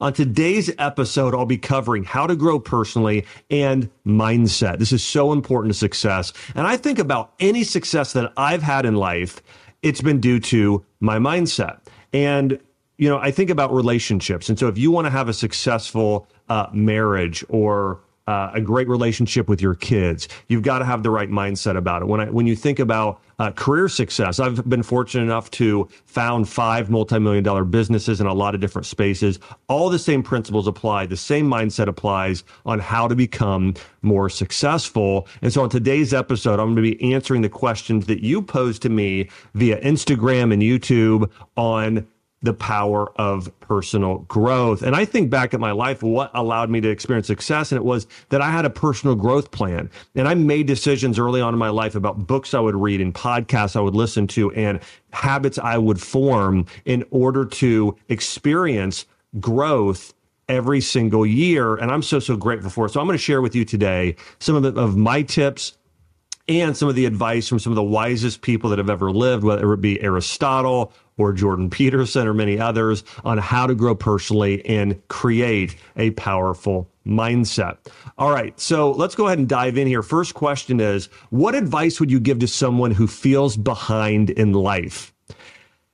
on 0.00 0.12
today's 0.12 0.70
episode, 0.78 1.34
I'll 1.34 1.46
be 1.46 1.58
covering 1.58 2.04
how 2.04 2.26
to 2.26 2.34
grow 2.34 2.58
personally 2.58 3.26
and 3.50 3.90
mindset. 4.06 4.78
This 4.78 4.92
is 4.92 5.04
so 5.04 5.32
important 5.32 5.74
to 5.74 5.78
success. 5.78 6.32
And 6.54 6.66
I 6.66 6.76
think 6.76 6.98
about 6.98 7.34
any 7.38 7.64
success 7.64 8.12
that 8.14 8.32
I've 8.36 8.62
had 8.62 8.86
in 8.86 8.96
life, 8.96 9.42
it's 9.82 10.00
been 10.00 10.20
due 10.20 10.40
to 10.40 10.84
my 11.00 11.18
mindset. 11.18 11.80
And, 12.12 12.58
you 12.98 13.08
know, 13.08 13.18
I 13.18 13.30
think 13.30 13.50
about 13.50 13.72
relationships. 13.72 14.48
And 14.48 14.58
so 14.58 14.68
if 14.68 14.78
you 14.78 14.90
want 14.90 15.06
to 15.06 15.10
have 15.10 15.28
a 15.28 15.34
successful 15.34 16.26
uh, 16.48 16.66
marriage 16.72 17.44
or 17.48 18.00
uh, 18.30 18.52
a 18.54 18.60
great 18.60 18.86
relationship 18.86 19.48
with 19.48 19.60
your 19.60 19.74
kids. 19.74 20.28
You've 20.46 20.62
got 20.62 20.78
to 20.78 20.84
have 20.84 21.02
the 21.02 21.10
right 21.10 21.28
mindset 21.28 21.76
about 21.76 22.02
it. 22.02 22.04
When 22.06 22.20
I 22.20 22.30
when 22.30 22.46
you 22.46 22.54
think 22.54 22.78
about 22.78 23.20
uh, 23.40 23.50
career 23.50 23.88
success, 23.88 24.38
I've 24.38 24.68
been 24.68 24.84
fortunate 24.84 25.24
enough 25.24 25.50
to 25.52 25.88
found 26.04 26.48
five 26.48 26.90
multi-million 26.90 27.42
dollar 27.42 27.64
businesses 27.64 28.20
in 28.20 28.28
a 28.28 28.32
lot 28.32 28.54
of 28.54 28.60
different 28.60 28.86
spaces. 28.86 29.40
All 29.66 29.90
the 29.90 29.98
same 29.98 30.22
principles 30.22 30.68
apply. 30.68 31.06
The 31.06 31.16
same 31.16 31.50
mindset 31.50 31.88
applies 31.88 32.44
on 32.64 32.78
how 32.78 33.08
to 33.08 33.16
become 33.16 33.74
more 34.02 34.30
successful. 34.30 35.26
And 35.42 35.52
so 35.52 35.64
on 35.64 35.68
today's 35.68 36.14
episode, 36.14 36.60
I'm 36.60 36.74
going 36.74 36.76
to 36.76 36.96
be 36.96 37.12
answering 37.12 37.42
the 37.42 37.48
questions 37.48 38.06
that 38.06 38.20
you 38.22 38.42
posed 38.42 38.82
to 38.82 38.90
me 38.90 39.28
via 39.54 39.80
Instagram 39.80 40.52
and 40.52 40.62
YouTube 40.62 41.28
on 41.56 42.06
the 42.42 42.54
power 42.54 43.12
of 43.16 43.50
personal 43.60 44.18
growth. 44.20 44.82
And 44.82 44.96
I 44.96 45.04
think 45.04 45.28
back 45.28 45.52
at 45.52 45.60
my 45.60 45.72
life, 45.72 46.02
what 46.02 46.30
allowed 46.32 46.70
me 46.70 46.80
to 46.80 46.88
experience 46.88 47.26
success, 47.26 47.70
and 47.70 47.76
it 47.76 47.84
was 47.84 48.06
that 48.30 48.40
I 48.40 48.50
had 48.50 48.64
a 48.64 48.70
personal 48.70 49.14
growth 49.14 49.50
plan. 49.50 49.90
And 50.14 50.26
I 50.26 50.34
made 50.34 50.66
decisions 50.66 51.18
early 51.18 51.40
on 51.40 51.52
in 51.52 51.58
my 51.58 51.68
life 51.68 51.94
about 51.94 52.26
books 52.26 52.54
I 52.54 52.60
would 52.60 52.76
read 52.76 53.00
and 53.00 53.14
podcasts 53.14 53.76
I 53.76 53.80
would 53.80 53.94
listen 53.94 54.26
to 54.28 54.50
and 54.52 54.80
habits 55.12 55.58
I 55.58 55.76
would 55.76 56.00
form 56.00 56.64
in 56.86 57.04
order 57.10 57.44
to 57.44 57.96
experience 58.08 59.04
growth 59.38 60.14
every 60.48 60.80
single 60.80 61.26
year. 61.26 61.76
And 61.76 61.92
I'm 61.92 62.02
so, 62.02 62.20
so 62.20 62.36
grateful 62.36 62.70
for 62.70 62.86
it. 62.86 62.90
So 62.90 63.00
I'm 63.00 63.06
going 63.06 63.18
to 63.18 63.22
share 63.22 63.42
with 63.42 63.54
you 63.54 63.64
today 63.64 64.16
some 64.38 64.56
of, 64.56 64.62
the, 64.62 64.80
of 64.80 64.96
my 64.96 65.22
tips 65.22 65.76
and 66.48 66.76
some 66.76 66.88
of 66.88 66.96
the 66.96 67.06
advice 67.06 67.46
from 67.46 67.60
some 67.60 67.70
of 67.70 67.76
the 67.76 67.82
wisest 67.82 68.42
people 68.42 68.70
that 68.70 68.78
have 68.78 68.90
ever 68.90 69.12
lived, 69.12 69.44
whether 69.44 69.72
it 69.72 69.80
be 69.80 70.00
Aristotle 70.02 70.92
or 71.20 71.32
Jordan 71.32 71.70
Peterson 71.70 72.26
or 72.26 72.34
many 72.34 72.58
others, 72.58 73.04
on 73.24 73.38
how 73.38 73.66
to 73.66 73.74
grow 73.74 73.94
personally 73.94 74.64
and 74.66 75.00
create 75.08 75.76
a 75.96 76.10
powerful 76.12 76.88
mindset. 77.06 77.78
All 78.18 78.30
right, 78.30 78.58
so 78.58 78.92
let's 78.92 79.14
go 79.14 79.26
ahead 79.26 79.38
and 79.38 79.48
dive 79.48 79.76
in 79.76 79.86
here. 79.86 80.02
First 80.02 80.34
question 80.34 80.80
is 80.80 81.06
What 81.30 81.54
advice 81.54 82.00
would 82.00 82.10
you 82.10 82.20
give 82.20 82.38
to 82.40 82.48
someone 82.48 82.90
who 82.90 83.06
feels 83.06 83.56
behind 83.56 84.30
in 84.30 84.52
life? 84.52 85.12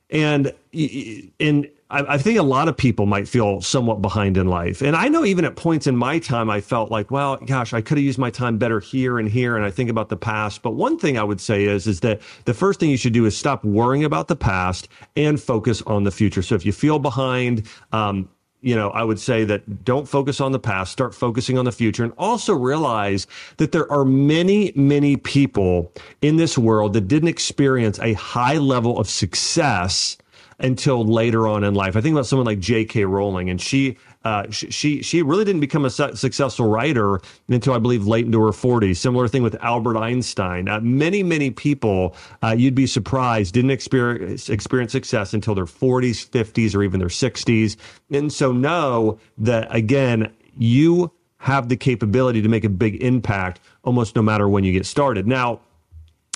And 0.09 0.53
in 0.71 1.69
I, 1.89 2.15
I, 2.15 2.17
think 2.17 2.37
a 2.37 2.43
lot 2.43 2.67
of 2.67 2.75
people 2.75 3.05
might 3.05 3.27
feel 3.27 3.61
somewhat 3.61 4.01
behind 4.01 4.37
in 4.37 4.47
life. 4.47 4.81
And 4.81 4.95
I 4.95 5.07
know 5.07 5.23
even 5.23 5.45
at 5.45 5.55
points 5.55 5.87
in 5.87 5.95
my 5.95 6.19
time, 6.19 6.49
I 6.49 6.59
felt 6.59 6.91
like, 6.91 7.11
well, 7.11 7.37
gosh, 7.37 7.73
I 7.73 7.81
could 7.81 7.97
have 7.97 8.05
used 8.05 8.19
my 8.19 8.29
time 8.29 8.57
better 8.57 8.79
here 8.79 9.19
and 9.19 9.29
here. 9.29 9.55
And 9.55 9.65
I 9.65 9.71
think 9.71 9.89
about 9.89 10.09
the 10.09 10.17
past. 10.17 10.61
But 10.61 10.71
one 10.71 10.97
thing 10.97 11.17
I 11.17 11.23
would 11.23 11.39
say 11.39 11.63
is, 11.63 11.87
is 11.87 12.01
that 12.01 12.21
the 12.45 12.53
first 12.53 12.79
thing 12.79 12.89
you 12.89 12.97
should 12.97 13.13
do 13.13 13.25
is 13.25 13.37
stop 13.37 13.63
worrying 13.63 14.03
about 14.03 14.27
the 14.27 14.35
past 14.35 14.89
and 15.15 15.41
focus 15.41 15.81
on 15.83 16.03
the 16.03 16.11
future. 16.11 16.41
So 16.41 16.55
if 16.55 16.65
you 16.65 16.73
feel 16.73 16.99
behind, 16.99 17.67
um, 17.93 18.27
you 18.61 18.75
know, 18.75 18.89
I 18.89 19.03
would 19.03 19.19
say 19.19 19.45
that 19.45 19.85
don't 19.85 20.09
focus 20.09 20.41
on 20.41 20.51
the 20.51 20.59
past, 20.59 20.91
start 20.91 21.15
focusing 21.15 21.57
on 21.57 21.65
the 21.65 21.71
future, 21.71 22.03
and 22.03 22.11
also 22.17 22.53
realize 22.53 23.27
that 23.57 23.71
there 23.71 23.89
are 23.89 24.03
many, 24.03 24.73
many 24.75 25.15
people 25.15 25.93
in 26.21 26.35
this 26.35 26.57
world 26.57 26.93
that 26.93 27.07
didn't 27.07 27.29
experience 27.29 27.97
a 27.99 28.13
high 28.13 28.57
level 28.57 28.99
of 28.99 29.07
success 29.07 30.17
until 30.59 31.05
later 31.05 31.47
on 31.47 31.63
in 31.63 31.75
life. 31.75 31.95
I 31.95 32.01
think 32.01 32.13
about 32.13 32.25
someone 32.25 32.45
like 32.45 32.59
J.K. 32.59 33.05
Rowling, 33.05 33.49
and 33.49 33.61
she 33.61 33.97
uh, 34.23 34.49
she 34.49 35.01
she 35.01 35.21
really 35.21 35.45
didn't 35.45 35.61
become 35.61 35.85
a 35.85 35.89
su- 35.89 36.15
successful 36.15 36.67
writer 36.67 37.21
until 37.47 37.73
I 37.73 37.79
believe 37.79 38.07
late 38.07 38.25
into 38.25 38.41
her 38.41 38.51
40s. 38.51 38.97
Similar 38.97 39.27
thing 39.27 39.43
with 39.43 39.55
Albert 39.61 39.97
Einstein. 39.97 40.67
Uh, 40.67 40.79
many 40.81 41.21
many 41.23 41.51
people 41.51 42.15
uh, 42.43 42.55
you'd 42.57 42.75
be 42.75 42.87
surprised 42.87 43.53
didn't 43.53 43.71
experience 43.71 44.49
experience 44.49 44.91
success 44.91 45.33
until 45.33 45.53
their 45.53 45.65
40s, 45.65 46.27
50s, 46.27 46.75
or 46.75 46.83
even 46.83 46.99
their 46.99 47.09
60s. 47.09 47.77
And 48.09 48.33
so 48.33 48.51
know 48.51 49.19
that 49.37 49.73
again, 49.73 50.33
you 50.57 51.11
have 51.37 51.69
the 51.69 51.77
capability 51.77 52.41
to 52.41 52.49
make 52.49 52.63
a 52.63 52.69
big 52.69 53.01
impact 53.03 53.59
almost 53.83 54.15
no 54.15 54.23
matter 54.23 54.49
when 54.49 54.63
you 54.63 54.73
get 54.73 54.87
started. 54.87 55.27
Now, 55.27 55.59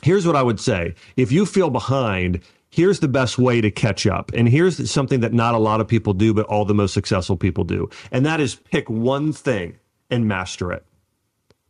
here's 0.03 0.27
what 0.27 0.35
I 0.35 0.43
would 0.43 0.59
say: 0.59 0.93
if 1.17 1.31
you 1.31 1.47
feel 1.47 1.71
behind 1.71 2.41
here's 2.71 2.99
the 2.99 3.07
best 3.07 3.37
way 3.37 3.61
to 3.61 3.69
catch 3.69 4.07
up. 4.07 4.31
And 4.33 4.49
here's 4.49 4.89
something 4.89 5.19
that 5.19 5.33
not 5.33 5.53
a 5.53 5.59
lot 5.59 5.81
of 5.81 5.87
people 5.87 6.13
do, 6.13 6.33
but 6.33 6.45
all 6.47 6.65
the 6.65 6.73
most 6.73 6.93
successful 6.93 7.37
people 7.37 7.63
do. 7.63 7.89
And 8.11 8.25
that 8.25 8.39
is 8.39 8.55
pick 8.55 8.89
one 8.89 9.33
thing 9.33 9.77
and 10.09 10.27
master 10.27 10.71
it. 10.71 10.85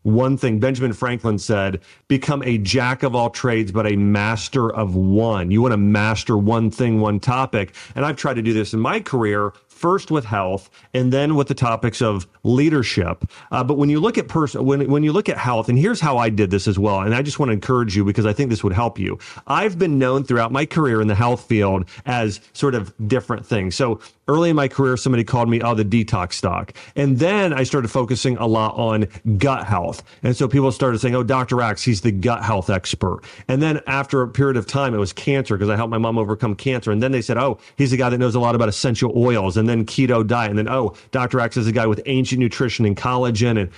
One 0.03 0.35
thing 0.35 0.59
Benjamin 0.59 0.94
Franklin 0.94 1.38
said, 1.38 1.81
become 2.07 2.41
a 2.44 2.57
jack 2.57 3.03
of 3.03 3.16
all 3.16 3.29
trades, 3.29 3.72
but 3.72 3.85
a 3.85 3.95
master 3.95 4.73
of 4.73 4.95
one. 4.95 5.51
You 5.51 5.61
want 5.61 5.73
to 5.73 5.78
master 5.78 6.38
one 6.38 6.72
thing, 6.72 7.01
one 7.01 7.19
topic. 7.19 7.75
And 7.94 8.03
I've 8.03 8.16
tried 8.16 8.35
to 8.35 8.41
do 8.41 8.53
this 8.53 8.73
in 8.73 8.79
my 8.79 9.00
career 9.00 9.53
first 9.81 10.12
with 10.12 10.24
health 10.24 10.69
and 10.94 11.12
then 11.12 11.36
with 11.36 11.47
the 11.47 11.56
topics 11.56 12.03
of 12.03 12.28
leadership. 12.44 13.25
Uh, 13.52 13.64
but 13.64 13.78
when 13.78 13.90
you 13.90 14.00
look 14.00 14.19
at 14.19 14.28
person, 14.28 14.64
when, 14.64 14.90
when 14.92 15.02
you 15.02 15.12
look 15.12 15.28
at 15.28 15.38
health, 15.38 15.69
and 15.69 15.80
here's 15.80 16.00
how 16.00 16.18
I 16.18 16.30
did 16.30 16.52
this 16.52 16.68
as 16.68 16.78
well. 16.78 17.02
And 17.02 17.16
I 17.16 17.24
just 17.24 17.40
want 17.40 17.50
to 17.50 17.53
encourage 17.53 17.96
you 17.96 18.06
because 18.06 18.28
I 18.28 18.34
think 18.34 18.52
this 18.52 18.64
would 18.64 18.74
help 18.74 19.00
you. 19.00 19.18
I've 19.47 19.80
been 19.80 19.97
known 19.97 20.24
throughout 20.24 20.52
my 20.52 20.68
career 20.68 21.02
in 21.02 21.08
the 21.08 21.16
health 21.16 21.47
field 21.47 21.86
as 22.06 22.40
sort 22.53 22.75
of 22.75 22.94
different 23.08 23.44
things. 23.44 23.75
So 23.75 24.00
early 24.28 24.50
in 24.50 24.56
my 24.56 24.68
career, 24.68 24.96
somebody 24.97 25.24
called 25.24 25.50
me, 25.50 25.62
oh, 25.62 25.74
the 25.74 25.84
detox 25.84 26.41
doc. 26.41 26.74
And 26.96 27.18
then 27.18 27.53
I 27.53 27.64
started 27.64 27.90
focusing 27.90 28.38
a 28.38 28.46
lot 28.46 28.75
on 28.75 29.08
gut 29.38 29.66
health. 29.66 30.03
And 30.24 30.36
so 30.36 30.47
people 30.47 30.72
started 30.72 31.00
saying, 31.00 31.16
oh, 31.16 31.24
Dr. 31.24 31.62
Axe, 31.62 31.84
he's 31.84 32.02
the 32.02 32.12
gut 32.12 32.44
health 32.44 32.70
expert. 32.70 33.22
And 33.47 33.62
then 33.62 33.81
after 33.88 34.22
a 34.22 34.28
period 34.28 34.58
of 34.58 34.68
time, 34.68 34.94
it 34.94 34.97
was 34.97 35.12
cancer 35.12 35.58
because 35.58 35.70
I 35.70 35.75
helped 35.75 35.91
my 35.91 35.97
mom 35.97 36.18
overcome 36.18 36.56
cancer. 36.56 36.91
And 36.91 37.03
then 37.03 37.12
they 37.12 37.22
said, 37.22 37.38
oh, 37.38 37.58
he's 37.75 37.91
the 37.91 37.97
guy 37.97 38.09
that 38.09 38.18
knows 38.18 38.36
a 38.36 38.40
lot 38.40 38.56
about 38.56 38.70
essential 38.70 39.12
oils. 39.18 39.58
And 39.58 39.68
then 39.72 39.86
keto 39.86 40.26
diet. 40.26 40.50
And 40.52 40.59
then, 40.59 40.70
oh, 40.70 40.96
Dr. 41.12 41.40
Axe 41.40 41.58
is 41.58 41.68
a 41.68 41.72
guy 41.72 41.88
with 41.88 42.02
ancient 42.06 42.40
nutrition 42.40 42.86
and 42.86 42.96
collagen. 42.96 43.59
And 43.59 43.70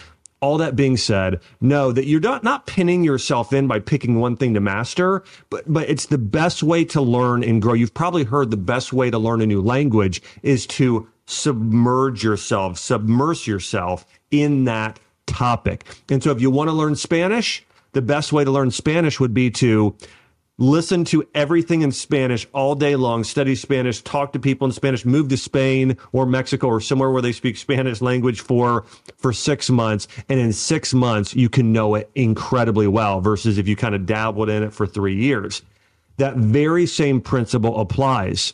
all 0.42 0.58
that 0.58 0.76
being 0.76 0.98
said, 0.98 1.40
know 1.62 1.94
that 1.94 2.06
you're 2.06 2.20
not, 2.20 2.44
not 2.44 2.68
pinning 2.68 3.04
yourself 3.04 3.54
in 3.54 3.68
by 3.68 3.80
picking 3.80 4.20
one 4.20 4.36
thing 4.36 4.54
to 4.56 4.60
master, 4.60 5.24
but, 5.50 5.64
but 5.72 5.90
it's 5.90 6.08
the 6.08 6.18
best 6.18 6.62
way 6.64 6.84
to 6.84 7.02
learn 7.02 7.44
and 7.44 7.62
grow. 7.62 7.74
You've 7.74 7.94
probably 7.94 8.26
heard 8.26 8.52
the 8.52 8.58
best 8.58 8.92
way 8.92 9.10
to 9.10 9.18
learn 9.18 9.40
a 9.40 9.46
new 9.46 9.62
language 9.62 10.22
is 10.42 10.68
to 10.68 11.08
submerge 11.28 12.24
yourself, 12.26 12.78
submerge 12.78 13.48
yourself 13.48 14.06
in 14.32 14.66
that 14.66 15.00
topic. 15.28 15.86
And 16.10 16.22
so 16.22 16.32
if 16.32 16.42
you 16.42 16.52
want 16.52 16.70
to 16.70 16.74
learn 16.74 16.96
Spanish, 16.96 17.66
the 17.94 18.02
best 18.02 18.34
way 18.34 18.44
to 18.44 18.52
learn 18.52 18.72
Spanish 18.72 19.22
would 19.22 19.34
be 19.34 19.50
to 19.52 19.96
listen 20.58 21.04
to 21.06 21.28
everything 21.34 21.82
in 21.82 21.92
Spanish 21.92 22.48
all 22.54 22.76
day 22.76 22.96
long, 22.96 23.24
study 23.24 23.56
Spanish, 23.56 24.02
talk 24.02 24.34
to 24.34 24.40
people 24.40 24.66
in 24.66 24.72
Spanish, 24.72 25.06
move 25.06 25.30
to 25.30 25.38
Spain 25.38 25.98
or 26.12 26.26
Mexico 26.26 26.68
or 26.68 26.80
somewhere 26.80 27.10
where 27.10 27.22
they 27.22 27.32
speak 27.32 27.58
Spanish 27.58 28.02
language 28.02 28.42
for 28.42 28.86
for 29.18 29.34
6 29.34 29.70
months 29.70 30.08
and 30.30 30.40
in 30.40 30.54
6 30.54 30.94
months 30.94 31.36
you 31.36 31.50
can 31.50 31.74
know 31.74 31.96
it 31.96 32.10
incredibly 32.16 32.88
well 32.88 33.22
versus 33.22 33.58
if 33.58 33.68
you 33.68 33.76
kind 33.76 33.96
of 33.96 34.06
dabbled 34.06 34.50
in 34.50 34.64
it 34.64 34.74
for 34.74 34.86
3 34.86 35.16
years. 35.16 35.62
That 36.18 36.36
very 36.36 36.86
same 36.86 37.22
principle 37.22 37.80
applies 37.80 38.54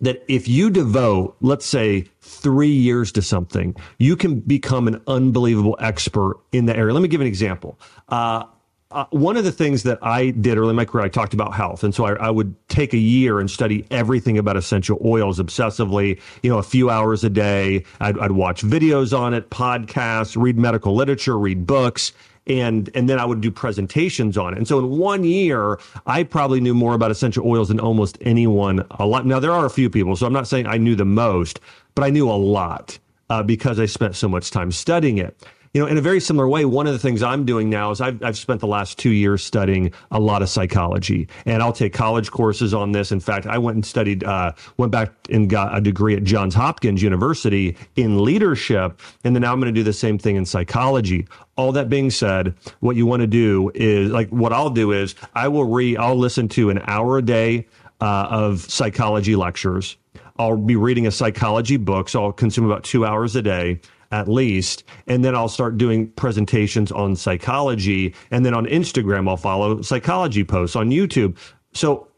that 0.00 0.24
if 0.28 0.46
you 0.46 0.70
devote, 0.70 1.36
let's 1.40 1.66
say, 1.66 2.06
three 2.20 2.70
years 2.70 3.10
to 3.12 3.22
something, 3.22 3.74
you 3.98 4.16
can 4.16 4.40
become 4.40 4.86
an 4.86 5.02
unbelievable 5.06 5.76
expert 5.80 6.38
in 6.52 6.66
that 6.66 6.76
area. 6.76 6.94
Let 6.94 7.02
me 7.02 7.08
give 7.08 7.20
an 7.20 7.26
example. 7.26 7.78
Uh, 8.08 8.44
uh, 8.90 9.04
one 9.10 9.36
of 9.36 9.44
the 9.44 9.52
things 9.52 9.82
that 9.82 9.98
I 10.00 10.30
did 10.30 10.56
early 10.56 10.70
in 10.70 10.76
my 10.76 10.86
career, 10.86 11.04
I 11.04 11.08
talked 11.10 11.34
about 11.34 11.52
health. 11.52 11.84
And 11.84 11.94
so 11.94 12.06
I, 12.06 12.14
I, 12.14 12.30
would 12.30 12.54
take 12.68 12.94
a 12.94 12.98
year 12.98 13.38
and 13.38 13.50
study 13.50 13.84
everything 13.90 14.38
about 14.38 14.56
essential 14.56 14.98
oils 15.04 15.38
obsessively, 15.38 16.18
you 16.42 16.50
know, 16.50 16.56
a 16.56 16.62
few 16.62 16.88
hours 16.88 17.22
a 17.22 17.28
day. 17.28 17.84
I'd, 18.00 18.18
I'd 18.18 18.32
watch 18.32 18.62
videos 18.62 19.16
on 19.16 19.34
it, 19.34 19.50
podcasts, 19.50 20.40
read 20.40 20.56
medical 20.56 20.94
literature, 20.94 21.38
read 21.38 21.66
books. 21.66 22.12
And, 22.46 22.88
and 22.94 23.10
then 23.10 23.18
I 23.18 23.26
would 23.26 23.42
do 23.42 23.50
presentations 23.50 24.38
on 24.38 24.54
it. 24.54 24.56
And 24.56 24.66
so 24.66 24.78
in 24.78 24.88
one 24.88 25.22
year, 25.22 25.78
I 26.06 26.22
probably 26.22 26.62
knew 26.62 26.72
more 26.72 26.94
about 26.94 27.10
essential 27.10 27.46
oils 27.46 27.68
than 27.68 27.78
almost 27.78 28.16
anyone 28.22 28.86
a 28.92 29.04
lot. 29.04 29.26
Now, 29.26 29.38
there 29.38 29.52
are 29.52 29.66
a 29.66 29.70
few 29.70 29.90
people, 29.90 30.16
so 30.16 30.24
I'm 30.24 30.32
not 30.32 30.48
saying 30.48 30.66
I 30.66 30.78
knew 30.78 30.96
the 30.96 31.04
most, 31.04 31.60
but 31.94 32.04
I 32.04 32.10
knew 32.10 32.30
a 32.30 32.32
lot 32.32 32.98
uh, 33.28 33.42
because 33.42 33.78
I 33.78 33.84
spent 33.84 34.16
so 34.16 34.30
much 34.30 34.50
time 34.50 34.72
studying 34.72 35.18
it 35.18 35.36
you 35.74 35.80
know, 35.80 35.86
in 35.86 35.98
a 35.98 36.00
very 36.00 36.20
similar 36.20 36.48
way, 36.48 36.64
one 36.64 36.86
of 36.86 36.92
the 36.92 36.98
things 36.98 37.22
I'm 37.22 37.44
doing 37.44 37.68
now 37.68 37.90
is 37.90 38.00
I've, 38.00 38.22
I've 38.22 38.38
spent 38.38 38.60
the 38.60 38.66
last 38.66 38.98
two 38.98 39.10
years 39.10 39.44
studying 39.44 39.92
a 40.10 40.18
lot 40.18 40.42
of 40.42 40.48
psychology, 40.48 41.28
and 41.44 41.62
I'll 41.62 41.72
take 41.72 41.92
college 41.92 42.30
courses 42.30 42.72
on 42.72 42.92
this. 42.92 43.12
In 43.12 43.20
fact, 43.20 43.46
I 43.46 43.58
went 43.58 43.74
and 43.76 43.84
studied, 43.84 44.24
uh, 44.24 44.52
went 44.76 44.92
back 44.92 45.12
and 45.30 45.48
got 45.48 45.76
a 45.76 45.80
degree 45.80 46.16
at 46.16 46.24
Johns 46.24 46.54
Hopkins 46.54 47.02
University 47.02 47.76
in 47.96 48.24
leadership, 48.24 49.00
and 49.24 49.34
then 49.34 49.42
now 49.42 49.52
I'm 49.52 49.60
going 49.60 49.72
to 49.72 49.78
do 49.78 49.84
the 49.84 49.92
same 49.92 50.18
thing 50.18 50.36
in 50.36 50.46
psychology. 50.46 51.26
All 51.56 51.72
that 51.72 51.88
being 51.88 52.10
said, 52.10 52.54
what 52.80 52.96
you 52.96 53.04
want 53.06 53.20
to 53.20 53.26
do 53.26 53.70
is 53.74 54.10
like 54.10 54.28
what 54.30 54.52
I'll 54.52 54.70
do 54.70 54.92
is 54.92 55.14
I 55.34 55.48
will 55.48 55.64
re 55.64 55.96
I'll 55.96 56.16
listen 56.16 56.48
to 56.50 56.70
an 56.70 56.80
hour 56.86 57.18
a 57.18 57.22
day 57.22 57.66
uh, 58.00 58.28
of 58.30 58.60
psychology 58.60 59.36
lectures. 59.36 59.96
I'll 60.38 60.56
be 60.56 60.76
reading 60.76 61.06
a 61.06 61.10
psychology 61.10 61.76
book. 61.76 62.08
So 62.08 62.24
I'll 62.24 62.32
consume 62.32 62.64
about 62.64 62.84
two 62.84 63.04
hours 63.04 63.34
a 63.34 63.42
day 63.42 63.80
at 64.10 64.28
least. 64.28 64.84
And 65.06 65.24
then 65.24 65.34
I'll 65.34 65.48
start 65.48 65.78
doing 65.78 66.10
presentations 66.12 66.90
on 66.92 67.16
psychology. 67.16 68.14
And 68.30 68.44
then 68.44 68.54
on 68.54 68.66
Instagram, 68.66 69.28
I'll 69.28 69.36
follow 69.36 69.82
psychology 69.82 70.44
posts 70.44 70.76
on 70.76 70.90
YouTube. 70.90 71.36
So 71.72 72.08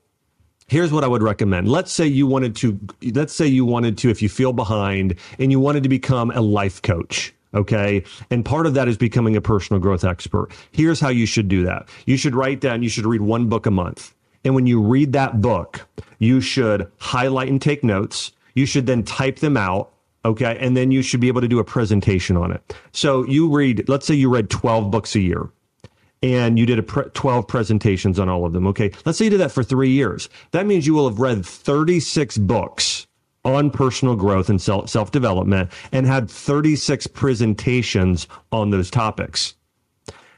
here's 0.68 0.92
what 0.92 1.04
I 1.04 1.08
would 1.08 1.22
recommend. 1.22 1.68
Let's 1.68 1.92
say 1.92 2.06
you 2.06 2.26
wanted 2.26 2.54
to, 2.56 2.78
let's 3.12 3.34
say 3.34 3.46
you 3.46 3.64
wanted 3.64 3.98
to, 3.98 4.10
if 4.10 4.22
you 4.22 4.28
feel 4.28 4.52
behind 4.52 5.16
and 5.38 5.50
you 5.50 5.58
wanted 5.58 5.82
to 5.82 5.88
become 5.88 6.30
a 6.30 6.40
life 6.40 6.80
coach. 6.82 7.34
Okay. 7.52 8.04
And 8.30 8.44
part 8.44 8.66
of 8.66 8.74
that 8.74 8.86
is 8.86 8.96
becoming 8.96 9.34
a 9.34 9.40
personal 9.40 9.80
growth 9.80 10.04
expert. 10.04 10.50
Here's 10.70 11.00
how 11.00 11.08
you 11.08 11.26
should 11.26 11.48
do 11.48 11.64
that. 11.64 11.88
You 12.06 12.16
should 12.16 12.36
write 12.36 12.60
down, 12.60 12.84
you 12.84 12.88
should 12.88 13.06
read 13.06 13.22
one 13.22 13.48
book 13.48 13.66
a 13.66 13.70
month. 13.72 14.14
And 14.44 14.54
when 14.54 14.66
you 14.66 14.80
read 14.80 15.12
that 15.12 15.40
book, 15.40 15.86
you 16.18 16.40
should 16.40 16.90
highlight 16.98 17.48
and 17.48 17.60
take 17.60 17.82
notes. 17.82 18.32
You 18.54 18.66
should 18.66 18.86
then 18.86 19.02
type 19.02 19.40
them 19.40 19.56
out. 19.56 19.92
Okay. 20.24 20.56
And 20.60 20.76
then 20.76 20.90
you 20.90 21.02
should 21.02 21.20
be 21.20 21.28
able 21.28 21.40
to 21.40 21.48
do 21.48 21.58
a 21.58 21.64
presentation 21.64 22.36
on 22.36 22.52
it. 22.52 22.76
So 22.92 23.24
you 23.24 23.48
read, 23.48 23.88
let's 23.88 24.06
say 24.06 24.14
you 24.14 24.28
read 24.28 24.50
12 24.50 24.90
books 24.90 25.14
a 25.14 25.20
year 25.20 25.50
and 26.22 26.58
you 26.58 26.66
did 26.66 26.78
a 26.78 26.82
pre- 26.82 27.10
12 27.14 27.46
presentations 27.48 28.18
on 28.18 28.28
all 28.28 28.44
of 28.44 28.52
them. 28.52 28.66
Okay. 28.66 28.92
Let's 29.04 29.18
say 29.18 29.24
you 29.24 29.30
did 29.30 29.40
that 29.40 29.52
for 29.52 29.62
three 29.62 29.90
years. 29.90 30.28
That 30.50 30.66
means 30.66 30.86
you 30.86 30.94
will 30.94 31.08
have 31.08 31.20
read 31.20 31.44
36 31.44 32.38
books 32.38 33.06
on 33.44 33.70
personal 33.70 34.16
growth 34.16 34.50
and 34.50 34.60
self 34.60 35.10
development 35.10 35.70
and 35.92 36.06
had 36.06 36.30
36 36.30 37.06
presentations 37.08 38.28
on 38.52 38.70
those 38.70 38.90
topics. 38.90 39.54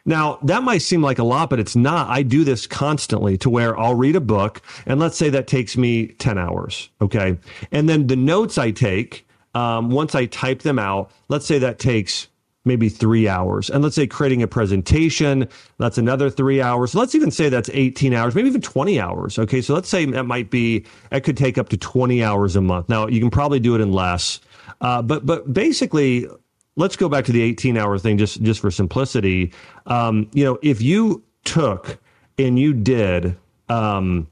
Now, 0.05 0.39
that 0.43 0.65
might 0.65 0.83
seem 0.83 1.01
like 1.01 1.21
a 1.21 1.25
lot, 1.25 1.49
but 1.49 1.61
it's 1.61 1.77
not. 1.77 2.09
I 2.09 2.23
do 2.23 2.43
this 2.43 2.67
constantly 2.67 3.39
to 3.39 3.49
where 3.49 3.79
I'll 3.79 3.95
read 3.95 4.17
a 4.17 4.21
book, 4.21 4.61
and 4.85 4.99
let's 4.99 5.17
say 5.17 5.31
that 5.31 5.47
takes 5.47 5.77
me 5.77 6.09
10 6.09 6.39
hours. 6.39 6.91
Okay. 7.01 7.39
And 7.71 7.89
then 7.89 8.09
the 8.09 8.17
notes 8.17 8.59
I 8.59 8.73
take, 8.73 9.27
um, 9.55 9.91
once 9.91 10.15
I 10.15 10.27
type 10.27 10.63
them 10.63 10.79
out, 10.79 11.11
let's 11.29 11.47
say 11.47 11.59
that 11.59 11.79
takes 11.79 12.29
maybe 12.65 12.89
three 12.89 13.29
hours. 13.29 13.71
And 13.71 13.83
let's 13.83 13.97
say 13.97 14.07
creating 14.07 14.43
a 14.43 14.47
presentation, 14.47 15.49
that's 15.79 15.99
another 15.99 16.31
three 16.31 16.63
hours. 16.63 16.95
Let's 16.95 17.15
even 17.15 17.31
say 17.31 17.49
that's 17.49 17.71
18 17.73 18.15
hours, 18.15 18.35
maybe 18.35 18.49
even 18.49 18.61
20 18.61 19.01
hours. 19.01 19.39
Okay. 19.39 19.61
So 19.61 19.75
let's 19.75 19.89
say 19.89 20.05
that 20.05 20.25
might 20.25 20.51
be, 20.51 20.85
it 21.11 21.21
could 21.21 21.37
take 21.37 21.59
up 21.59 21.69
to 21.71 21.77
20 21.77 22.23
hours 22.23 22.55
a 22.55 22.61
month. 22.61 22.89
Now 22.89 23.09
you 23.09 23.21
can 23.21 23.31
probably 23.31 23.59
do 23.59 23.75
it 23.75 23.81
in 23.81 23.93
less. 23.93 24.41
Uh, 24.81 25.03
but, 25.03 25.27
but 25.27 25.53
basically, 25.53 26.29
let's 26.77 26.97
go 26.97 27.09
back 27.09 27.25
to 27.25 27.33
the 27.33 27.43
18 27.43 27.77
hour 27.77 27.99
thing 27.99 28.17
just, 28.17 28.43
just 28.43 28.61
for 28.61 28.71
simplicity. 28.71 29.53
Um, 29.87 30.31
you 30.33 30.45
know, 30.45 30.59
if 30.63 30.81
you 30.81 31.25
took 31.45 31.99
and 32.39 32.59
you 32.59 32.73
did, 32.73 33.37
um, 33.69 34.29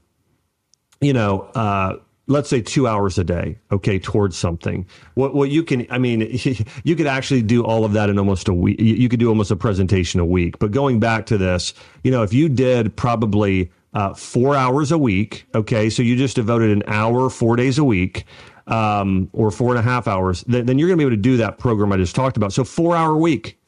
you 1.01 1.13
know, 1.13 1.41
uh, 1.55 1.97
let's 2.27 2.49
say 2.49 2.61
two 2.61 2.87
hours 2.87 3.17
a 3.17 3.23
day, 3.23 3.57
okay, 3.71 3.99
towards 3.99 4.37
something. 4.37 4.85
What 5.15 5.33
what 5.33 5.49
you 5.49 5.63
can, 5.63 5.85
I 5.89 5.97
mean, 5.97 6.21
you 6.83 6.95
could 6.95 7.07
actually 7.07 7.41
do 7.41 7.63
all 7.63 7.85
of 7.85 7.93
that 7.93 8.09
in 8.09 8.17
almost 8.17 8.47
a 8.47 8.53
week. 8.53 8.79
You 8.79 9.09
could 9.09 9.19
do 9.19 9.29
almost 9.29 9.51
a 9.51 9.55
presentation 9.55 10.19
a 10.19 10.25
week. 10.25 10.59
But 10.59 10.71
going 10.71 10.99
back 10.99 11.25
to 11.27 11.37
this, 11.37 11.73
you 12.03 12.11
know, 12.11 12.23
if 12.23 12.33
you 12.33 12.49
did 12.49 12.95
probably 12.95 13.71
uh, 13.93 14.13
four 14.13 14.55
hours 14.55 14.91
a 14.91 14.97
week, 14.97 15.45
okay, 15.53 15.89
so 15.89 16.01
you 16.01 16.15
just 16.15 16.35
devoted 16.35 16.71
an 16.71 16.83
hour 16.87 17.29
four 17.29 17.55
days 17.55 17.77
a 17.77 17.83
week. 17.83 18.25
Um, 18.67 19.27
or 19.33 19.51
four 19.51 19.71
and 19.71 19.79
a 19.79 19.81
half 19.81 20.07
hours, 20.07 20.43
then, 20.43 20.67
then 20.67 20.79
you're 20.79 20.87
going 20.87 20.97
to 20.97 21.01
be 21.01 21.05
able 21.07 21.17
to 21.17 21.21
do 21.21 21.35
that 21.37 21.57
program 21.57 21.91
I 21.91 21.97
just 21.97 22.15
talked 22.15 22.37
about. 22.37 22.53
So, 22.53 22.63
four 22.63 22.95
hour 22.95 23.17
week, 23.17 23.59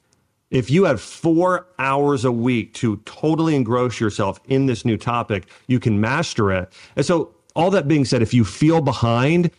if 0.53 0.69
you 0.69 0.83
had 0.85 0.99
four 0.99 1.67
hours 1.79 2.23
a 2.23 2.31
week 2.31 2.75
to 2.75 2.97
totally 3.06 3.56
engross 3.56 3.99
yourself 3.99 4.39
in 4.47 4.67
this 4.67 4.85
new 4.85 4.97
topic, 4.97 5.47
you 5.65 5.79
can 5.79 5.99
master 5.99 6.51
it. 6.51 6.71
And 6.95 7.03
so 7.03 7.33
all 7.55 7.71
that 7.71 7.88
being 7.88 8.05
said, 8.05 8.21
if 8.21 8.33
you 8.33 8.44
feel 8.44 8.81
behind, 8.81 9.51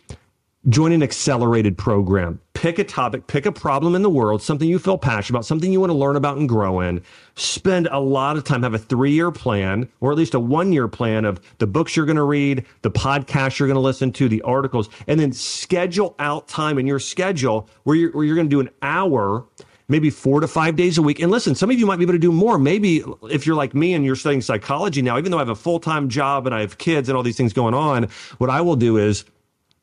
join 0.67 0.91
an 0.91 1.03
accelerated 1.03 1.77
program. 1.77 2.39
Pick 2.53 2.79
a 2.79 2.83
topic, 2.83 3.27
pick 3.27 3.45
a 3.45 3.51
problem 3.51 3.95
in 3.95 4.01
the 4.01 4.09
world, 4.09 4.41
something 4.41 4.67
you 4.67 4.79
feel 4.79 4.97
passionate 4.97 5.37
about, 5.37 5.45
something 5.45 5.71
you 5.71 5.79
want 5.79 5.91
to 5.91 5.97
learn 5.97 6.15
about 6.15 6.37
and 6.37 6.49
grow 6.49 6.79
in. 6.79 7.01
Spend 7.35 7.87
a 7.91 7.99
lot 7.99 8.37
of 8.37 8.43
time, 8.43 8.63
have 8.63 8.73
a 8.73 8.79
three 8.79 9.11
year 9.11 9.31
plan, 9.31 9.87
or 9.99 10.11
at 10.11 10.17
least 10.17 10.33
a 10.33 10.39
one 10.39 10.73
year 10.73 10.87
plan 10.87 11.25
of 11.25 11.39
the 11.59 11.67
books 11.67 11.95
you're 11.95 12.05
going 12.05 12.15
to 12.15 12.23
read, 12.23 12.65
the 12.81 12.91
podcasts 12.91 13.59
you're 13.59 13.67
going 13.67 13.75
to 13.75 13.81
listen 13.81 14.11
to, 14.13 14.27
the 14.27 14.41
articles, 14.41 14.89
and 15.07 15.19
then 15.19 15.31
schedule 15.31 16.15
out 16.19 16.47
time 16.47 16.79
in 16.79 16.87
your 16.87 16.99
schedule 16.99 17.69
where 17.83 17.95
you're, 17.95 18.11
where 18.11 18.25
you're 18.25 18.35
going 18.35 18.47
to 18.49 18.55
do 18.55 18.59
an 18.61 18.69
hour 18.81 19.45
maybe 19.87 20.09
four 20.09 20.39
to 20.39 20.47
five 20.47 20.75
days 20.75 20.97
a 20.97 21.01
week. 21.01 21.19
And 21.19 21.31
listen, 21.31 21.55
some 21.55 21.69
of 21.69 21.79
you 21.79 21.85
might 21.85 21.97
be 21.97 22.03
able 22.03 22.13
to 22.13 22.19
do 22.19 22.31
more. 22.31 22.57
Maybe 22.57 23.03
if 23.23 23.45
you're 23.45 23.55
like 23.55 23.73
me 23.73 23.93
and 23.93 24.05
you're 24.05 24.15
studying 24.15 24.41
psychology 24.41 25.01
now, 25.01 25.17
even 25.17 25.31
though 25.31 25.37
I 25.37 25.41
have 25.41 25.49
a 25.49 25.55
full 25.55 25.79
time 25.79 26.09
job 26.09 26.45
and 26.45 26.55
I 26.55 26.61
have 26.61 26.77
kids 26.77 27.09
and 27.09 27.15
all 27.15 27.23
these 27.23 27.37
things 27.37 27.53
going 27.53 27.73
on, 27.73 28.09
what 28.37 28.49
I 28.49 28.61
will 28.61 28.75
do 28.75 28.97
is 28.97 29.25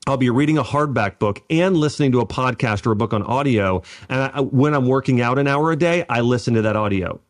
I'll 0.07 0.17
be 0.17 0.31
reading 0.31 0.59
a 0.59 0.65
hardback 0.65 1.19
book 1.19 1.43
and 1.49 1.77
listening 1.77 2.13
to 2.13 2.21
a 2.21 2.27
podcast 2.27 2.87
or 2.87 2.93
a 2.93 2.97
book 2.97 3.13
on 3.13 3.23
audio. 3.23 3.83
And 4.09 4.21
I, 4.21 4.41
when 4.41 4.75
I'm 4.75 4.87
working 4.87 5.21
out 5.21 5.39
an 5.39 5.47
hour 5.47 5.71
a 5.71 5.77
day, 5.77 6.05
I 6.09 6.21
listen 6.21 6.55
to 6.55 6.63
that 6.63 6.77
audio 6.77 7.21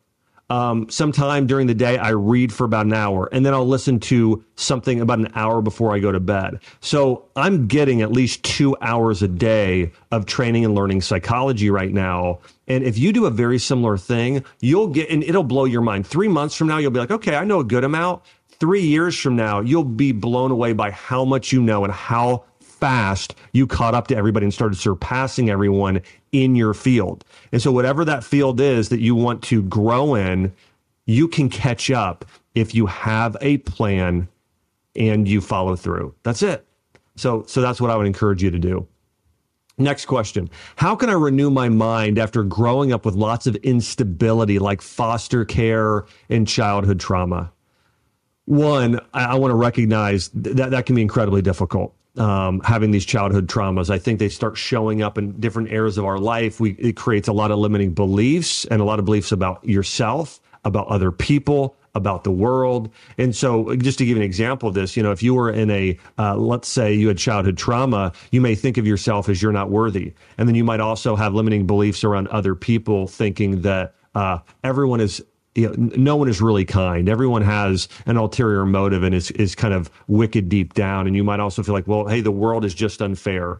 um, 0.53 0.89
sometime 0.89 1.47
during 1.47 1.67
the 1.67 1.73
day, 1.73 1.97
I 1.97 2.09
read 2.09 2.53
for 2.53 2.65
about 2.65 2.85
an 2.85 2.93
hour 2.93 3.27
and 3.31 3.45
then 3.45 3.53
I'll 3.53 3.67
listen 3.67 3.99
to 4.01 4.43
something 4.55 5.01
about 5.01 5.19
an 5.19 5.31
hour 5.35 5.61
before 5.61 5.95
I 5.95 5.99
go 5.99 6.11
to 6.11 6.19
bed. 6.19 6.59
So 6.81 7.25
I'm 7.35 7.67
getting 7.67 8.01
at 8.01 8.11
least 8.11 8.43
two 8.43 8.75
hours 8.81 9.23
a 9.23 9.27
day 9.27 9.91
of 10.11 10.25
training 10.25 10.65
and 10.65 10.75
learning 10.75 11.01
psychology 11.01 11.69
right 11.69 11.91
now. 11.91 12.39
And 12.67 12.83
if 12.83 12.97
you 12.97 13.11
do 13.11 13.25
a 13.25 13.29
very 13.29 13.59
similar 13.59 13.97
thing, 13.97 14.43
you'll 14.61 14.87
get, 14.87 15.09
and 15.09 15.23
it'll 15.23 15.43
blow 15.43 15.65
your 15.65 15.81
mind. 15.81 16.07
Three 16.07 16.27
months 16.27 16.55
from 16.55 16.67
now, 16.67 16.77
you'll 16.77 16.91
be 16.91 16.99
like, 16.99 17.11
okay, 17.11 17.35
I 17.35 17.43
know 17.43 17.59
a 17.59 17.63
good 17.63 17.83
amount. 17.83 18.23
Three 18.59 18.81
years 18.81 19.19
from 19.19 19.35
now, 19.35 19.59
you'll 19.59 19.83
be 19.83 20.11
blown 20.11 20.51
away 20.51 20.73
by 20.73 20.91
how 20.91 21.25
much 21.25 21.51
you 21.51 21.61
know 21.61 21.83
and 21.83 21.91
how 21.91 22.45
fast 22.61 23.35
you 23.51 23.67
caught 23.67 23.93
up 23.95 24.07
to 24.07 24.15
everybody 24.15 24.45
and 24.45 24.53
started 24.53 24.75
surpassing 24.77 25.49
everyone 25.49 26.01
in 26.31 26.55
your 26.55 26.73
field. 26.73 27.25
And 27.51 27.61
so, 27.61 27.71
whatever 27.71 28.05
that 28.05 28.23
field 28.23 28.59
is 28.61 28.89
that 28.89 28.99
you 28.99 29.15
want 29.15 29.41
to 29.43 29.63
grow 29.63 30.15
in, 30.15 30.53
you 31.05 31.27
can 31.27 31.49
catch 31.49 31.91
up 31.91 32.25
if 32.55 32.75
you 32.75 32.85
have 32.85 33.35
a 33.41 33.57
plan 33.59 34.27
and 34.95 35.27
you 35.27 35.41
follow 35.41 35.75
through. 35.75 36.13
That's 36.23 36.43
it. 36.43 36.65
So, 37.15 37.43
so 37.47 37.61
that's 37.61 37.79
what 37.79 37.89
I 37.89 37.95
would 37.95 38.07
encourage 38.07 38.43
you 38.43 38.51
to 38.51 38.59
do. 38.59 38.87
Next 39.77 40.05
question. 40.05 40.49
How 40.75 40.95
can 40.95 41.09
I 41.09 41.13
renew 41.13 41.49
my 41.49 41.67
mind 41.67 42.19
after 42.19 42.43
growing 42.43 42.93
up 42.93 43.05
with 43.05 43.15
lots 43.15 43.47
of 43.47 43.55
instability 43.57 44.59
like 44.59 44.81
foster 44.81 45.45
care 45.45 46.05
and 46.29 46.47
childhood 46.47 46.99
trauma? 46.99 47.51
One, 48.45 48.99
I, 49.13 49.25
I 49.25 49.35
want 49.35 49.51
to 49.51 49.55
recognize 49.55 50.29
that 50.29 50.71
that 50.71 50.85
can 50.85 50.95
be 50.95 51.01
incredibly 51.01 51.41
difficult 51.41 51.95
um, 52.17 52.61
having 52.61 52.91
these 52.91 53.05
childhood 53.05 53.47
traumas. 53.47 53.89
I 53.89 53.97
think 53.97 54.19
they 54.19 54.29
start 54.29 54.57
showing 54.57 55.01
up 55.01 55.17
in 55.17 55.39
different 55.39 55.71
areas 55.71 55.97
of 55.97 56.05
our 56.05 56.19
life. 56.19 56.59
We, 56.59 56.71
it 56.73 56.95
creates 56.95 57.27
a 57.27 57.33
lot 57.33 57.51
of 57.51 57.57
limiting 57.59 57.93
beliefs 57.93 58.65
and 58.65 58.81
a 58.81 58.83
lot 58.83 58.99
of 58.99 59.05
beliefs 59.05 59.31
about 59.31 59.63
yourself, 59.67 60.39
about 60.63 60.87
other 60.87 61.11
people, 61.11 61.75
about 61.95 62.23
the 62.23 62.31
world. 62.31 62.89
And 63.17 63.35
so, 63.35 63.75
just 63.75 63.97
to 63.99 64.05
give 64.05 64.17
an 64.17 64.23
example 64.23 64.69
of 64.69 64.75
this, 64.75 64.97
you 64.97 65.03
know, 65.03 65.11
if 65.11 65.21
you 65.21 65.33
were 65.33 65.51
in 65.51 65.69
a, 65.69 65.97
uh, 66.17 66.35
let's 66.35 66.67
say 66.67 66.93
you 66.93 67.07
had 67.07 67.17
childhood 67.17 67.57
trauma, 67.57 68.11
you 68.31 68.41
may 68.41 68.55
think 68.55 68.77
of 68.77 68.87
yourself 68.87 69.29
as 69.29 69.41
you're 69.41 69.51
not 69.51 69.69
worthy. 69.69 70.13
And 70.37 70.47
then 70.47 70.55
you 70.55 70.63
might 70.63 70.79
also 70.79 71.15
have 71.15 71.33
limiting 71.33 71.67
beliefs 71.67 72.03
around 72.03 72.27
other 72.29 72.55
people, 72.55 73.07
thinking 73.07 73.61
that 73.61 73.93
uh, 74.15 74.39
everyone 74.63 75.01
is 75.01 75.23
you 75.55 75.69
know, 75.69 75.89
no 75.95 76.15
one 76.15 76.27
is 76.27 76.41
really 76.41 76.65
kind. 76.65 77.07
Everyone 77.07 77.43
has 77.43 77.87
an 78.05 78.17
ulterior 78.17 78.65
motive 78.65 79.03
and 79.03 79.13
is 79.13 79.29
is 79.31 79.53
kind 79.53 79.73
of 79.73 79.91
wicked 80.07 80.49
deep 80.49 80.73
down. 80.73 81.05
And 81.05 81.15
you 81.15 81.23
might 81.23 81.39
also 81.39 81.61
feel 81.61 81.73
like, 81.73 81.87
well, 81.87 82.07
hey, 82.07 82.21
the 82.21 82.31
world 82.31 82.65
is 82.65 82.73
just 82.73 83.01
unfair. 83.01 83.59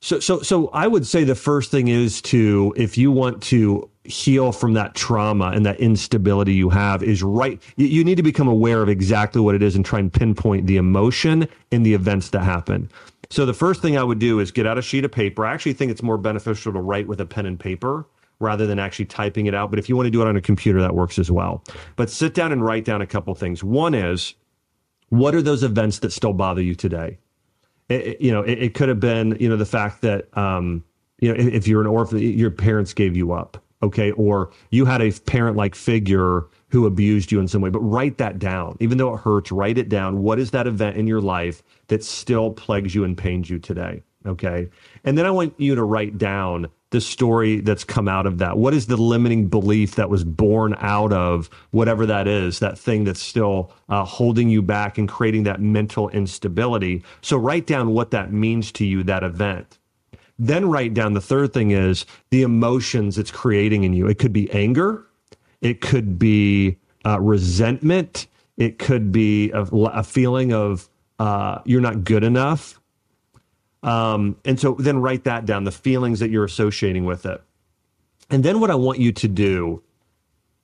So 0.00 0.20
so 0.20 0.40
so 0.40 0.68
I 0.68 0.86
would 0.86 1.06
say 1.06 1.24
the 1.24 1.34
first 1.34 1.70
thing 1.70 1.88
is 1.88 2.22
to 2.22 2.72
if 2.76 2.96
you 2.96 3.10
want 3.10 3.42
to 3.44 3.90
heal 4.10 4.52
from 4.52 4.74
that 4.74 4.94
trauma 4.94 5.52
and 5.54 5.64
that 5.64 5.80
instability 5.80 6.52
you 6.52 6.68
have 6.68 7.02
is 7.02 7.22
right 7.22 7.62
you, 7.76 7.86
you 7.86 8.04
need 8.04 8.16
to 8.16 8.22
become 8.22 8.48
aware 8.48 8.82
of 8.82 8.88
exactly 8.88 9.40
what 9.40 9.54
it 9.54 9.62
is 9.62 9.76
and 9.76 9.84
try 9.84 9.98
and 9.98 10.12
pinpoint 10.12 10.66
the 10.66 10.76
emotion 10.76 11.48
and 11.72 11.86
the 11.86 11.94
events 11.94 12.30
that 12.30 12.42
happen. 12.42 12.90
So 13.30 13.46
the 13.46 13.54
first 13.54 13.80
thing 13.80 13.96
I 13.96 14.02
would 14.02 14.18
do 14.18 14.40
is 14.40 14.50
get 14.50 14.66
out 14.66 14.76
a 14.76 14.82
sheet 14.82 15.04
of 15.04 15.12
paper. 15.12 15.46
I 15.46 15.54
actually 15.54 15.74
think 15.74 15.92
it's 15.92 16.02
more 16.02 16.18
beneficial 16.18 16.72
to 16.72 16.80
write 16.80 17.06
with 17.06 17.20
a 17.20 17.26
pen 17.26 17.46
and 17.46 17.58
paper 17.58 18.06
rather 18.40 18.66
than 18.66 18.78
actually 18.78 19.04
typing 19.04 19.46
it 19.46 19.54
out. 19.54 19.70
But 19.70 19.78
if 19.78 19.88
you 19.88 19.96
want 19.96 20.06
to 20.06 20.10
do 20.10 20.20
it 20.22 20.26
on 20.26 20.36
a 20.36 20.40
computer, 20.40 20.80
that 20.80 20.94
works 20.94 21.18
as 21.18 21.30
well. 21.30 21.62
But 21.96 22.10
sit 22.10 22.34
down 22.34 22.50
and 22.50 22.64
write 22.64 22.84
down 22.84 23.02
a 23.02 23.06
couple 23.06 23.34
things. 23.34 23.62
One 23.62 23.94
is, 23.94 24.34
what 25.10 25.34
are 25.34 25.42
those 25.42 25.62
events 25.62 26.00
that 26.00 26.12
still 26.12 26.32
bother 26.32 26.62
you 26.62 26.74
today? 26.74 27.18
It, 27.88 28.06
it, 28.06 28.20
you 28.20 28.32
know, 28.32 28.42
it, 28.42 28.62
it, 28.62 28.74
could 28.74 28.88
have 28.88 29.00
been, 29.00 29.36
you 29.38 29.48
know, 29.48 29.56
the 29.56 29.66
fact 29.66 30.00
that, 30.02 30.36
um, 30.36 30.82
you 31.20 31.32
know, 31.32 31.38
if, 31.38 31.52
if 31.52 31.68
you're 31.68 31.80
an 31.80 31.86
orphan, 31.86 32.18
your 32.18 32.50
parents 32.50 32.94
gave 32.94 33.16
you 33.16 33.32
up, 33.32 33.62
okay, 33.82 34.10
or 34.12 34.50
you 34.70 34.84
had 34.84 35.00
a 35.00 35.12
parent-like 35.12 35.74
figure 35.74 36.46
who 36.68 36.86
abused 36.86 37.32
you 37.32 37.40
in 37.40 37.48
some 37.48 37.60
way. 37.60 37.70
But 37.70 37.80
write 37.80 38.18
that 38.18 38.38
down, 38.38 38.76
even 38.80 38.98
though 38.98 39.14
it 39.14 39.20
hurts. 39.20 39.50
Write 39.50 39.78
it 39.78 39.88
down. 39.88 40.22
What 40.22 40.38
is 40.38 40.50
that 40.52 40.66
event 40.66 40.96
in 40.96 41.06
your 41.06 41.20
life 41.20 41.62
that 41.88 42.04
still 42.04 42.50
plagues 42.50 42.94
you 42.94 43.04
and 43.04 43.16
pains 43.16 43.50
you 43.50 43.58
today? 43.58 44.02
Okay, 44.26 44.68
and 45.04 45.16
then 45.16 45.24
I 45.24 45.30
want 45.30 45.54
you 45.58 45.74
to 45.74 45.82
write 45.82 46.18
down 46.18 46.68
the 46.90 47.00
story 47.00 47.60
that's 47.60 47.84
come 47.84 48.06
out 48.08 48.26
of 48.26 48.38
that? 48.38 48.58
What 48.58 48.74
is 48.74 48.86
the 48.86 48.96
limiting 48.96 49.48
belief 49.48 49.94
that 49.94 50.10
was 50.10 50.24
born 50.24 50.74
out 50.78 51.12
of 51.12 51.48
whatever 51.70 52.04
that 52.06 52.28
is, 52.28 52.58
that 52.58 52.78
thing 52.78 53.04
that's 53.04 53.22
still 53.22 53.72
uh, 53.88 54.04
holding 54.04 54.48
you 54.50 54.60
back 54.60 54.98
and 54.98 55.08
creating 55.08 55.44
that 55.44 55.60
mental 55.60 56.08
instability? 56.10 57.02
So 57.22 57.36
write 57.36 57.66
down 57.66 57.90
what 57.94 58.10
that 58.10 58.32
means 58.32 58.72
to 58.72 58.84
you, 58.84 59.02
that 59.04 59.22
event. 59.22 59.78
Then 60.40 60.68
write 60.68 60.94
down 60.94 61.12
the 61.12 61.20
third 61.20 61.52
thing 61.52 61.70
is 61.70 62.06
the 62.30 62.42
emotions 62.42 63.18
it's 63.18 63.30
creating 63.30 63.84
in 63.84 63.92
you. 63.92 64.08
It 64.08 64.18
could 64.18 64.32
be 64.32 64.50
anger, 64.52 65.06
it 65.60 65.80
could 65.80 66.18
be 66.18 66.78
uh, 67.04 67.20
resentment, 67.20 68.26
it 68.56 68.78
could 68.78 69.12
be 69.12 69.50
a, 69.52 69.62
a 69.62 70.02
feeling 70.02 70.52
of 70.52 70.88
uh, 71.18 71.60
you're 71.64 71.82
not 71.82 72.04
good 72.04 72.24
enough 72.24 72.80
um, 73.82 74.36
and 74.44 74.60
so 74.60 74.74
then 74.78 75.00
write 75.00 75.24
that 75.24 75.46
down, 75.46 75.64
the 75.64 75.72
feelings 75.72 76.20
that 76.20 76.30
you're 76.30 76.44
associating 76.44 77.04
with 77.04 77.24
it. 77.24 77.42
And 78.28 78.44
then 78.44 78.60
what 78.60 78.70
I 78.70 78.74
want 78.74 78.98
you 78.98 79.12
to 79.12 79.28
do 79.28 79.82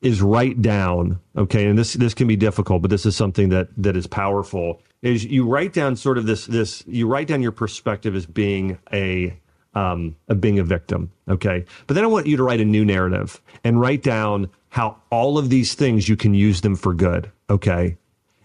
is 0.03 0.21
write 0.21 0.61
down, 0.61 1.19
okay, 1.37 1.67
and 1.67 1.79
this 1.79 1.95
this 1.95 2.15
can 2.15 2.29
be 2.29 2.37
difficult, 2.37 2.83
but 2.83 2.91
this 2.91 3.07
is 3.07 3.17
something 3.17 3.49
that 3.49 3.69
that 3.79 3.97
is 3.97 4.07
powerful, 4.07 4.83
is 5.03 5.25
you 5.25 5.47
write 5.49 5.73
down 5.73 5.97
sort 5.97 6.19
of 6.19 6.27
this 6.27 6.47
this 6.47 6.85
you 6.87 7.09
write 7.09 7.27
down 7.27 7.43
your 7.43 7.53
perspective 7.53 8.15
as 8.15 8.27
being 8.27 8.79
a 8.93 9.37
um, 9.77 10.17
of 10.29 10.41
being 10.41 10.59
a 10.59 10.65
victim, 10.65 11.13
okay? 11.29 11.65
But 11.87 11.95
then 11.95 12.05
I 12.05 12.09
want 12.09 12.27
you 12.27 12.37
to 12.39 12.43
write 12.43 12.61
a 12.61 12.65
new 12.65 12.85
narrative 12.85 13.41
and 13.63 13.81
write 13.81 14.03
down 14.03 14.51
how 14.71 14.97
all 15.11 15.39
of 15.39 15.51
these 15.51 15.75
things 15.75 16.09
you 16.09 16.17
can 16.17 16.35
use 16.35 16.63
them 16.63 16.75
for 16.75 16.95
good, 16.95 17.31
okay? 17.51 17.97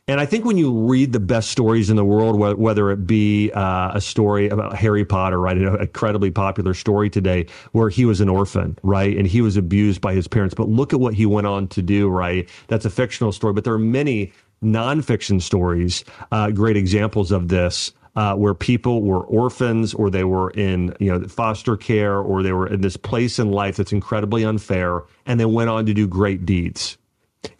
And 0.08 0.20
I 0.20 0.26
think 0.26 0.44
when 0.44 0.58
you 0.58 0.74
read 0.74 1.14
the 1.14 1.20
best 1.22 1.52
stories 1.52 1.90
in 1.90 1.96
the 1.96 2.04
world, 2.04 2.38
whether 2.38 2.92
it 2.92 3.08
be 3.08 3.50
uh, 3.52 3.92
a 3.94 4.02
story 4.02 4.50
about 4.50 4.76
Harry 4.76 5.06
Potter, 5.06 5.40
right, 5.40 5.56
an 5.56 5.80
incredibly 5.80 6.32
popular 6.32 6.74
story 6.74 7.10
today, 7.10 7.46
where 7.72 7.90
he 7.90 8.04
was 8.04 8.20
an 8.20 8.28
orphan, 8.28 8.78
right, 8.84 9.16
and 9.16 9.26
he 9.26 9.42
was 9.42 9.56
abused 9.56 10.02
by 10.02 10.14
his 10.14 10.28
parents, 10.28 10.54
but 10.54 10.68
look 10.68 10.92
at 10.92 11.00
what 11.00 11.14
he 11.14 11.26
went 11.26 11.48
on 11.48 11.68
to 11.70 11.82
do, 11.82 12.10
right? 12.10 12.50
That's 12.68 12.84
a 12.84 12.90
fictional 12.90 13.32
story, 13.32 13.54
but 13.54 13.64
there 13.64 13.74
are 13.74 13.80
many 13.80 14.34
nonfiction 14.62 15.42
stories, 15.42 16.04
uh, 16.32 16.52
great 16.52 16.76
examples 16.76 17.32
of 17.32 17.48
this. 17.48 17.94
Uh, 18.14 18.36
where 18.36 18.54
people 18.54 19.04
were 19.04 19.22
orphans 19.22 19.94
or 19.94 20.10
they 20.10 20.26
were 20.26 20.50
in 20.52 20.94
you 21.00 21.10
know 21.10 21.26
foster 21.30 21.78
care 21.78 22.18
or 22.18 22.44
they 22.44 22.52
were 22.52 22.68
in 22.68 22.82
this 22.82 22.98
place 22.98 23.40
in 23.40 23.52
life 23.52 23.78
that's 23.78 23.94
incredibly 23.94 24.44
unfair 24.44 25.04
and 25.26 25.40
they 25.40 25.46
went 25.46 25.70
on 25.70 25.86
to 25.86 25.94
do 25.94 26.06
great 26.06 26.46
deeds 26.46 26.98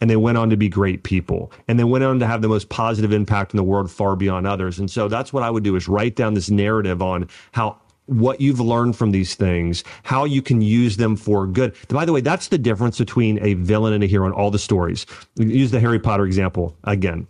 and 0.02 0.10
they 0.10 0.16
went 0.16 0.36
on 0.36 0.50
to 0.50 0.56
be 0.58 0.68
great 0.68 1.04
people 1.04 1.50
and 1.68 1.78
they 1.78 1.84
went 1.84 2.04
on 2.04 2.18
to 2.18 2.26
have 2.26 2.42
the 2.42 2.48
most 2.48 2.68
positive 2.68 3.14
impact 3.14 3.54
in 3.54 3.56
the 3.56 3.64
world 3.64 3.90
far 3.90 4.14
beyond 4.14 4.46
others 4.46 4.78
and 4.78 4.90
so 4.90 5.08
that's 5.08 5.32
what 5.32 5.42
i 5.42 5.48
would 5.48 5.64
do 5.64 5.74
is 5.74 5.88
write 5.88 6.16
down 6.16 6.34
this 6.34 6.50
narrative 6.50 7.00
on 7.00 7.26
how 7.52 7.80
what 8.06 8.40
you've 8.40 8.60
learned 8.60 8.96
from 8.96 9.10
these 9.10 9.34
things, 9.34 9.84
how 10.02 10.24
you 10.24 10.42
can 10.42 10.60
use 10.60 10.96
them 10.96 11.16
for 11.16 11.46
good. 11.46 11.74
By 11.88 12.04
the 12.04 12.12
way, 12.12 12.20
that's 12.20 12.48
the 12.48 12.58
difference 12.58 12.98
between 12.98 13.42
a 13.44 13.54
villain 13.54 13.92
and 13.92 14.02
a 14.02 14.06
hero 14.06 14.26
in 14.26 14.32
all 14.32 14.50
the 14.50 14.58
stories. 14.58 15.06
Use 15.36 15.70
the 15.70 15.80
Harry 15.80 15.98
Potter 15.98 16.24
example 16.26 16.76
again. 16.84 17.26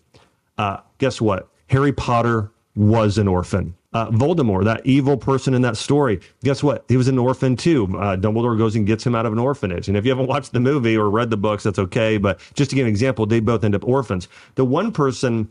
Uh, 0.59 0.79
guess 0.99 1.21
what? 1.21 1.49
Harry 1.69 1.93
Potter 1.93 2.51
was 2.75 3.19
an 3.19 3.29
orphan 3.29 3.75
uh, 3.93 4.11
Voldemort, 4.11 4.65
that 4.65 4.85
evil 4.87 5.17
person 5.17 5.55
in 5.55 5.63
that 5.63 5.77
story, 5.77 6.21
guess 6.43 6.63
what? 6.63 6.85
He 6.89 6.97
was 6.97 7.09
an 7.09 7.19
orphan 7.19 7.57
too. 7.57 7.85
Uh, 7.85 8.17
Dumbledore 8.17 8.57
goes 8.57 8.75
and 8.75 8.87
gets 8.87 9.05
him 9.05 9.15
out 9.15 9.27
of 9.27 9.33
an 9.33 9.39
orphanage. 9.39 9.89
And 9.89 9.97
if 9.97 10.05
you 10.05 10.11
haven't 10.11 10.29
watched 10.29 10.53
the 10.53 10.61
movie 10.61 10.97
or 10.97 11.11
read 11.11 11.31
the 11.31 11.37
books, 11.37 11.65
that's 11.65 11.79
okay. 11.79 12.17
But 12.17 12.41
just 12.55 12.71
to 12.71 12.77
give 12.77 12.87
an 12.87 12.91
example, 12.91 13.27
they 13.27 13.41
both 13.41 13.65
end 13.65 13.75
up 13.75 13.87
orphans. 13.87 14.29
The 14.55 14.65
one 14.65 14.93
person 14.93 15.51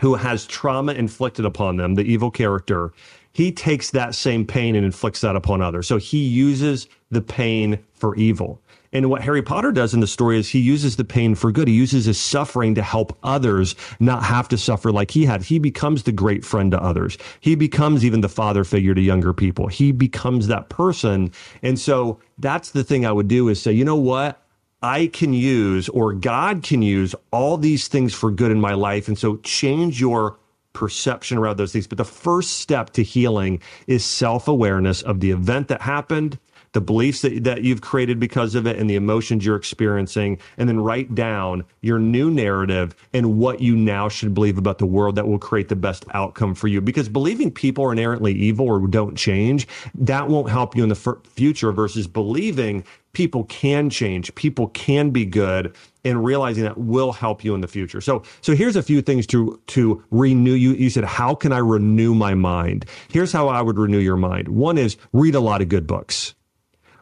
who 0.00 0.14
has 0.16 0.46
trauma 0.46 0.92
inflicted 0.92 1.44
upon 1.44 1.76
them, 1.76 1.94
the 1.94 2.02
evil 2.02 2.30
character, 2.30 2.92
he 3.32 3.52
takes 3.52 3.90
that 3.90 4.14
same 4.14 4.46
pain 4.46 4.74
and 4.74 4.84
inflicts 4.84 5.20
that 5.20 5.36
upon 5.36 5.62
others. 5.62 5.86
So 5.86 5.98
he 5.98 6.24
uses 6.24 6.88
the 7.10 7.20
pain 7.20 7.78
for 7.94 8.16
evil. 8.16 8.60
And 8.92 9.10
what 9.10 9.22
Harry 9.22 9.42
Potter 9.42 9.72
does 9.72 9.94
in 9.94 10.00
the 10.00 10.06
story 10.06 10.38
is 10.38 10.48
he 10.48 10.60
uses 10.60 10.96
the 10.96 11.04
pain 11.04 11.34
for 11.34 11.52
good. 11.52 11.68
He 11.68 11.74
uses 11.74 12.04
his 12.04 12.20
suffering 12.20 12.74
to 12.74 12.82
help 12.82 13.16
others 13.22 13.74
not 14.00 14.22
have 14.24 14.48
to 14.48 14.58
suffer 14.58 14.92
like 14.92 15.10
he 15.10 15.24
had. 15.24 15.42
He 15.42 15.58
becomes 15.58 16.04
the 16.04 16.12
great 16.12 16.44
friend 16.44 16.70
to 16.72 16.82
others. 16.82 17.18
He 17.40 17.54
becomes 17.54 18.04
even 18.04 18.20
the 18.20 18.28
father 18.28 18.64
figure 18.64 18.94
to 18.94 19.00
younger 19.00 19.32
people. 19.32 19.68
He 19.68 19.92
becomes 19.92 20.46
that 20.46 20.68
person. 20.68 21.32
And 21.62 21.78
so 21.78 22.20
that's 22.38 22.70
the 22.70 22.84
thing 22.84 23.06
I 23.06 23.12
would 23.12 23.28
do 23.28 23.48
is 23.48 23.60
say, 23.60 23.72
you 23.72 23.84
know 23.84 23.96
what? 23.96 24.42
I 24.82 25.08
can 25.08 25.32
use 25.32 25.88
or 25.88 26.12
God 26.12 26.62
can 26.62 26.82
use 26.82 27.14
all 27.32 27.56
these 27.56 27.88
things 27.88 28.14
for 28.14 28.30
good 28.30 28.52
in 28.52 28.60
my 28.60 28.74
life. 28.74 29.08
And 29.08 29.18
so 29.18 29.36
change 29.38 30.00
your 30.00 30.38
perception 30.76 31.38
around 31.38 31.56
those 31.56 31.72
things. 31.72 31.86
But 31.86 31.98
the 31.98 32.04
first 32.04 32.58
step 32.58 32.90
to 32.90 33.02
healing 33.02 33.60
is 33.86 34.04
self 34.04 34.46
awareness 34.46 35.02
of 35.02 35.20
the 35.20 35.30
event 35.30 35.68
that 35.68 35.80
happened 35.80 36.38
the 36.76 36.80
beliefs 36.82 37.22
that, 37.22 37.44
that 37.44 37.62
you've 37.62 37.80
created 37.80 38.20
because 38.20 38.54
of 38.54 38.66
it 38.66 38.76
and 38.76 38.90
the 38.90 38.96
emotions 38.96 39.46
you're 39.46 39.56
experiencing, 39.56 40.38
and 40.58 40.68
then 40.68 40.78
write 40.78 41.14
down 41.14 41.64
your 41.80 41.98
new 41.98 42.30
narrative 42.30 42.94
and 43.14 43.38
what 43.38 43.62
you 43.62 43.74
now 43.74 44.10
should 44.10 44.34
believe 44.34 44.58
about 44.58 44.76
the 44.76 44.84
world 44.84 45.14
that 45.14 45.26
will 45.26 45.38
create 45.38 45.70
the 45.70 45.74
best 45.74 46.04
outcome 46.12 46.54
for 46.54 46.68
you. 46.68 46.82
Because 46.82 47.08
believing 47.08 47.50
people 47.50 47.82
are 47.82 47.92
inherently 47.92 48.34
evil 48.34 48.66
or 48.66 48.86
don't 48.88 49.16
change, 49.16 49.66
that 49.94 50.28
won't 50.28 50.50
help 50.50 50.76
you 50.76 50.82
in 50.82 50.90
the 50.90 51.00
f- 51.02 51.26
future 51.32 51.72
versus 51.72 52.06
believing 52.06 52.84
people 53.14 53.44
can 53.44 53.88
change, 53.88 54.34
people 54.34 54.68
can 54.68 55.08
be 55.08 55.24
good, 55.24 55.74
and 56.04 56.22
realizing 56.22 56.64
that 56.64 56.76
will 56.76 57.12
help 57.12 57.42
you 57.42 57.54
in 57.54 57.62
the 57.62 57.68
future. 57.68 58.02
So, 58.02 58.22
so 58.42 58.54
here's 58.54 58.76
a 58.76 58.82
few 58.82 59.00
things 59.00 59.26
to 59.28 59.58
to 59.68 60.04
renew. 60.10 60.52
You 60.52 60.72
you 60.74 60.90
said, 60.90 61.04
how 61.04 61.34
can 61.34 61.52
I 61.52 61.58
renew 61.58 62.14
my 62.14 62.34
mind? 62.34 62.84
Here's 63.08 63.32
how 63.32 63.48
I 63.48 63.62
would 63.62 63.78
renew 63.78 63.98
your 63.98 64.18
mind. 64.18 64.48
One 64.48 64.76
is 64.76 64.98
read 65.14 65.34
a 65.34 65.40
lot 65.40 65.62
of 65.62 65.70
good 65.70 65.86
books 65.86 66.35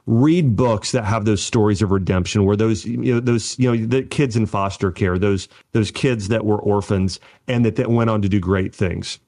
read 0.07 0.55
books 0.55 0.93
that 0.93 1.05
have 1.05 1.25
those 1.25 1.43
stories 1.43 1.81
of 1.81 1.91
redemption 1.91 2.45
where 2.45 2.57
those 2.57 2.85
you 2.85 3.15
know 3.15 3.21
those 3.21 3.59
you 3.59 3.75
know 3.75 3.87
the 3.87 4.03
kids 4.03 4.37
in 4.37 4.45
foster 4.45 4.91
care 4.93 5.19
those 5.19 5.49
those 5.73 5.91
kids 5.91 6.29
that 6.29 6.45
were 6.45 6.59
orphans 6.59 7.19
and 7.49 7.65
that, 7.65 7.77
that 7.77 7.91
went 7.91 8.11
on 8.11 8.21
to 8.21 8.29
do 8.29 8.39
great 8.39 8.75
things. 8.75 9.19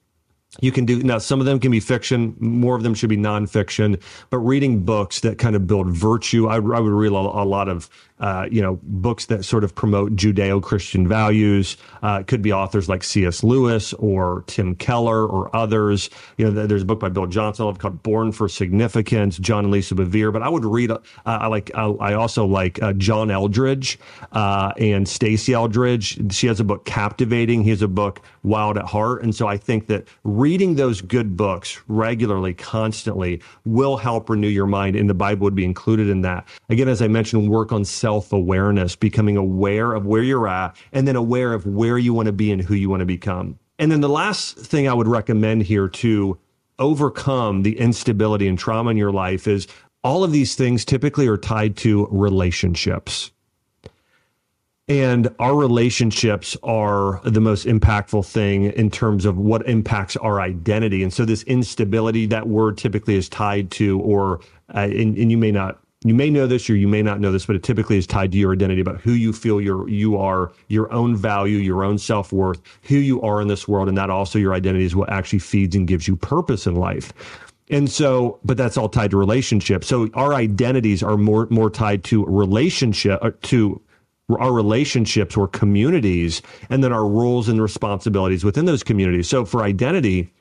You 0.61 0.73
can 0.73 0.85
do 0.85 1.03
now 1.03 1.19
some 1.19 1.41
of 1.41 1.47
them 1.47 1.61
can 1.61 1.71
be 1.71 1.81
fiction 1.81 2.35
more 2.39 2.77
of 2.77 2.83
them 2.83 2.95
should 2.95 3.11
be 3.11 3.17
nonfiction 3.17 4.01
but 4.31 4.39
reading 4.39 4.85
books 4.85 5.21
that 5.21 5.39
kind 5.39 5.55
of 5.55 5.67
build 5.67 5.89
virtue 5.89 6.47
i, 6.47 6.55
I 6.55 6.59
would 6.59 6.93
read 6.93 7.13
a, 7.13 7.15
a 7.15 7.45
lot 7.45 7.69
of 7.69 7.91
uh, 8.21 8.47
you 8.51 8.63
know 8.63 8.79
books 8.83 9.27
that 9.27 9.45
sort 9.45 9.65
of 9.65 9.75
promote 9.75 10.15
judeo-christian 10.17 11.07
values 11.07 11.77
uh, 12.03 12.19
it 12.21 12.27
could 12.27 12.43
be 12.43 12.53
authors 12.53 12.89
like 12.89 13.03
cs 13.03 13.43
lewis 13.43 13.93
or 13.95 14.45
tim 14.47 14.75
keller 14.75 15.27
or 15.27 15.55
others 15.55 16.11
you 16.37 16.45
know 16.45 16.67
there's 16.67 16.83
a 16.83 16.87
book 16.87 17.01
by 17.01 17.09
bill 17.09 17.27
johnson 17.27 17.75
called 17.77 18.03
born 18.03 18.33
for 18.33 18.49
significance 18.49 19.39
john 19.39 19.65
and 19.65 19.73
lisa 19.73 19.95
bevere 19.95 20.33
but 20.33 20.43
i 20.43 20.49
would 20.49 20.65
read 20.65 20.91
uh, 20.91 20.99
i 21.25 21.47
like 21.47 21.71
I, 21.75 21.85
I, 21.85 22.15
also 22.15 22.47
like 22.47 22.83
uh, 22.83 22.93
john 22.95 23.29
Eldredge 23.29 23.99
uh, 24.33 24.73
and 24.79 25.07
stasi 25.07 25.55
Eldredge. 25.55 26.33
she 26.33 26.47
has 26.47 26.61
a 26.61 26.65
book 26.65 26.85
captivating 26.85 27.63
he 27.63 27.71
has 27.71 27.83
a 27.83 27.89
book 27.89 28.21
wild 28.43 28.79
at 28.79 28.85
heart 28.85 29.23
and 29.23 29.35
so 29.35 29.47
i 29.47 29.57
think 29.57 29.87
that 29.87 30.07
reading 30.25 30.77
those 30.77 31.01
good 31.01 31.37
books 31.37 31.81
regularly, 31.89 32.55
constantly 32.55 33.41
will 33.65 33.97
help 33.97 34.29
renew 34.29 34.49
your 34.49 34.67
mind, 34.67 34.97
and 34.97 35.09
the 35.09 35.15
Bible 35.15 35.45
would 35.45 35.55
be 35.55 35.65
included 35.65 36.09
in 36.09 36.21
that. 36.23 36.47
Again, 36.69 36.89
as 36.89 37.03
I 37.03 37.09
mentioned, 37.09 37.49
work 37.51 37.73
on 37.73 37.85
self 38.07 38.33
awareness, 38.33 38.95
becoming 38.95 39.37
aware 39.37 39.93
of 39.93 40.07
where 40.07 40.23
you're 40.23 40.47
at, 40.47 40.77
and 40.93 41.09
then 41.09 41.17
aware 41.17 41.53
of 41.53 41.67
where 41.67 41.99
you 41.99 42.15
want 42.15 42.27
to 42.27 42.33
be 42.33 42.53
and 42.53 42.63
who 42.63 42.75
you 42.75 42.89
want 42.89 43.01
to 43.01 43.05
become. 43.05 43.59
And 43.81 43.91
then 43.91 44.01
the 44.01 44.09
last 44.09 44.57
thing 44.57 44.87
I 44.87 44.95
would 44.95 45.09
recommend 45.09 45.65
here 45.65 45.89
to 45.89 46.39
overcome 46.79 47.65
the 47.65 47.77
instability 47.81 48.47
and 48.47 48.57
trauma 48.57 48.93
in 48.93 48.97
your 48.97 49.11
life 49.11 49.49
is 49.49 49.67
all 50.05 50.23
of 50.23 50.31
these 50.31 50.55
things 50.55 50.85
typically 50.85 51.27
are 51.27 51.37
tied 51.37 51.77
to 51.79 52.07
relationships. 52.13 53.33
And 54.87 55.29
our 55.41 55.57
relationships 55.57 56.57
are 56.63 57.21
the 57.25 57.41
most 57.41 57.67
impactful 57.67 58.25
thing 58.25 58.67
in 58.67 58.89
terms 58.89 59.25
of 59.25 59.37
what 59.37 59.69
impacts 59.69 60.17
our 60.19 60.41
identity. 60.41 61.03
And 61.03 61.13
so, 61.13 61.25
this 61.25 61.43
instability, 61.43 62.27
that 62.27 62.47
word 62.47 62.79
typically 62.79 63.17
is 63.17 63.29
tied 63.29 63.73
to, 63.73 63.99
or, 63.99 64.39
uh, 64.73 64.79
and, 64.83 65.19
and 65.19 65.29
you 65.29 65.37
may 65.37 65.51
not 65.51 65.81
you 66.09 66.15
may 66.15 66.31
know 66.31 66.47
this 66.47 66.69
or 66.69 66.77
you 66.77 66.89
may 66.89 67.03
not 67.03 67.21
know 67.21 67.33
this, 67.33 67.47
but 67.47 67.57
it 67.57 67.63
typically 67.63 67.99
is 67.99 68.07
tied 68.07 68.33
to 68.33 68.39
your 68.39 68.53
identity 68.53 68.81
about 68.81 69.01
who 69.01 69.13
you 69.13 69.33
feel 69.33 69.61
you're, 69.61 69.89
you 69.89 70.17
are, 70.17 70.53
your 70.69 70.93
own 70.93 71.17
value, 71.17 71.59
your 71.59 71.85
own 71.85 71.99
self 71.99 72.33
worth, 72.33 72.61
who 72.83 72.97
you 72.97 73.21
are 73.23 73.41
in 73.41 73.49
this 73.49 73.67
world. 73.67 73.89
And 73.89 73.97
that 73.99 74.11
also 74.11 74.39
your 74.39 74.55
identity 74.55 74.85
is 74.85 74.95
what 74.95 75.11
actually 75.11 75.41
feeds 75.41 75.75
and 75.75 75.87
gives 75.87 76.07
you 76.07 76.17
purpose 76.17 76.67
in 76.67 76.75
life. 76.75 77.13
And 77.69 77.91
so, 77.91 78.39
but 78.45 78.57
that's 78.57 78.77
all 78.77 78.89
tied 78.89 79.11
to 79.11 79.17
relationships. 79.17 79.89
So 79.89 80.09
our 80.15 80.35
identities 80.35 81.03
are 81.03 81.17
more, 81.17 81.49
more 81.51 81.71
tied 81.71 82.05
to 82.05 82.25
relationship, 82.25 83.19
uh, 83.23 83.33
to 83.43 83.81
our 84.31 84.53
relationships 84.53 85.37
or 85.37 85.49
communities, 85.49 86.43
and 86.71 86.83
then 86.83 86.93
our 86.93 87.07
roles 87.07 87.49
and 87.49 87.61
responsibilities 87.61 88.45
within 88.45 88.65
those 88.65 88.83
communities. 88.83 89.29
So 89.29 89.45
for 89.45 89.63
identity, 89.63 90.33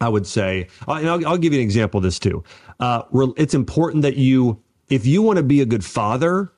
I 0.00 0.08
would 0.08 0.26
say, 0.26 0.68
uh, 0.88 0.92
I'll, 0.92 1.26
I'll 1.26 1.38
give 1.38 1.52
you 1.52 1.60
an 1.60 1.64
example 1.64 1.98
of 1.98 2.04
this 2.04 2.18
too. 2.18 2.42
Uh, 2.78 3.02
it's 3.36 3.54
important 3.54 4.02
that 4.02 4.16
you, 4.16 4.60
if 4.90 5.06
you 5.06 5.22
want 5.22 5.38
to 5.38 5.42
be 5.42 5.60
a 5.60 5.66
good 5.66 5.84
father 5.84 6.52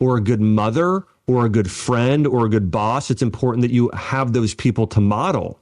or 0.00 0.16
a 0.18 0.20
good 0.20 0.40
mother 0.40 1.04
or 1.26 1.46
a 1.46 1.48
good 1.48 1.70
friend 1.70 2.26
or 2.26 2.46
a 2.46 2.48
good 2.50 2.70
boss, 2.70 3.10
it's 3.10 3.22
important 3.22 3.62
that 3.62 3.70
you 3.70 3.90
have 3.94 4.32
those 4.32 4.54
people 4.54 4.86
to 4.88 5.00
model 5.00 5.60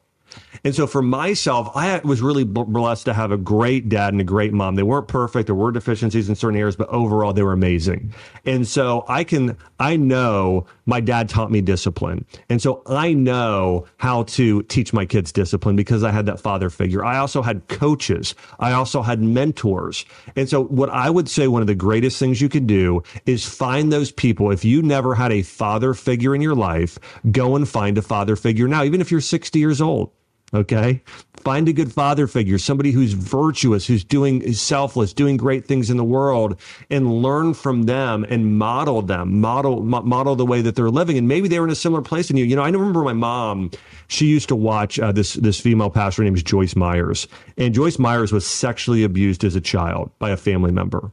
And 0.64 0.75
so 0.75 0.87
for 0.87 1.02
myself, 1.02 1.70
I 1.75 1.99
was 2.00 2.20
really 2.20 2.44
blessed 2.44 3.04
to 3.06 3.14
have 3.14 3.30
a 3.32 3.37
great 3.37 3.88
dad 3.88 4.12
and 4.12 4.20
a 4.20 4.25
great 4.25 4.52
mom. 4.52 4.75
They 4.75 4.82
weren't 4.82 5.08
perfect. 5.08 5.46
There 5.46 5.54
were 5.54 5.73
deficiencies 5.73 6.28
in 6.28 6.35
certain 6.35 6.58
areas, 6.58 6.76
but 6.76 6.88
overall 6.88 7.32
they 7.32 7.42
were 7.42 7.52
amazing. 7.52 8.12
And 8.44 8.66
so 8.66 9.04
I 9.08 9.25
can, 9.25 9.56
I 9.78 9.96
know 9.96 10.66
my 10.87 11.00
dad 11.00 11.28
taught 11.28 11.50
me 11.50 11.61
discipline. 11.61 12.25
And 12.49 12.62
so 12.62 12.83
I 12.87 13.12
know 13.12 13.87
how 13.99 14.23
to 14.25 14.62
teach 14.64 14.93
my 14.93 15.05
kids 15.05 15.33
discipline 15.33 15.76
because 15.76 16.02
I 16.02 16.11
had 16.11 16.26
that 16.26 16.40
father 16.40 16.71
figure. 16.71 17.05
I 17.05 17.19
also 17.19 17.43
had 17.43 17.69
coaches. 17.69 18.35
I 18.59 18.73
also 18.73 19.02
had 19.02 19.21
mentors. 19.21 20.05
And 20.37 20.49
so 20.49 20.64
what 20.64 20.90
I 20.90 21.11
would 21.11 21.28
say 21.28 21.49
one 21.49 21.61
of 21.61 21.66
the 21.66 21.75
greatest 21.75 22.19
things 22.19 22.40
you 22.40 22.49
can 22.49 22.66
do 22.66 23.02
is 23.26 23.45
find 23.45 23.93
those 23.93 24.11
people. 24.12 24.50
If 24.50 24.64
you 24.64 24.83
never 24.83 25.14
had 25.14 25.33
a 25.33 25.43
father 25.43 25.93
figure 25.93 26.35
in 26.35 26.40
your 26.40 26.55
life, 26.55 26.99
go 27.31 27.57
and 27.57 27.69
find 27.69 27.99
a 27.99 28.02
father 28.02 28.37
figure 28.37 28.69
now, 28.69 28.85
even 28.85 29.00
if 29.00 29.11
you're 29.11 29.21
60 29.21 29.59
years 29.59 29.81
old. 29.81 30.12
Okay. 30.54 31.02
Find 31.38 31.68
a 31.68 31.72
good 31.72 31.92
father 31.92 32.26
figure, 32.26 32.58
somebody 32.58 32.90
who's 32.90 33.12
virtuous, 33.12 33.86
who's 33.86 34.02
doing 34.02 34.42
is 34.42 34.60
selfless, 34.60 35.12
doing 35.12 35.36
great 35.36 35.64
things 35.66 35.90
in 35.90 35.96
the 35.96 36.04
world 36.04 36.58
and 36.90 37.22
learn 37.22 37.54
from 37.54 37.84
them 37.84 38.24
and 38.28 38.58
model 38.58 39.02
them, 39.02 39.40
model, 39.40 39.82
model 39.82 40.34
the 40.34 40.46
way 40.46 40.60
that 40.62 40.74
they're 40.74 40.90
living. 40.90 41.18
And 41.18 41.28
maybe 41.28 41.46
they 41.46 41.60
were 41.60 41.66
in 41.66 41.72
a 41.72 41.76
similar 41.76 42.02
place 42.02 42.28
than 42.28 42.36
you. 42.36 42.44
You 42.44 42.56
know, 42.56 42.62
I 42.62 42.68
remember 42.68 43.02
my 43.02 43.12
mom, 43.12 43.70
she 44.08 44.26
used 44.26 44.48
to 44.48 44.56
watch 44.56 44.98
uh, 44.98 45.12
this, 45.12 45.34
this 45.34 45.60
female 45.60 45.90
pastor 45.90 46.24
named 46.24 46.44
Joyce 46.44 46.74
Myers 46.74 47.28
and 47.56 47.74
Joyce 47.74 47.98
Myers 47.98 48.32
was 48.32 48.46
sexually 48.46 49.04
abused 49.04 49.44
as 49.44 49.54
a 49.54 49.60
child 49.60 50.10
by 50.18 50.30
a 50.30 50.36
family 50.36 50.72
member. 50.72 51.12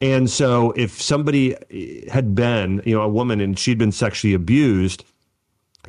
And 0.00 0.28
so 0.28 0.72
if 0.72 1.00
somebody 1.00 1.56
had 2.10 2.34
been, 2.34 2.82
you 2.84 2.94
know, 2.94 3.02
a 3.02 3.08
woman 3.08 3.40
and 3.40 3.58
she'd 3.58 3.78
been 3.78 3.92
sexually 3.92 4.34
abused, 4.34 5.04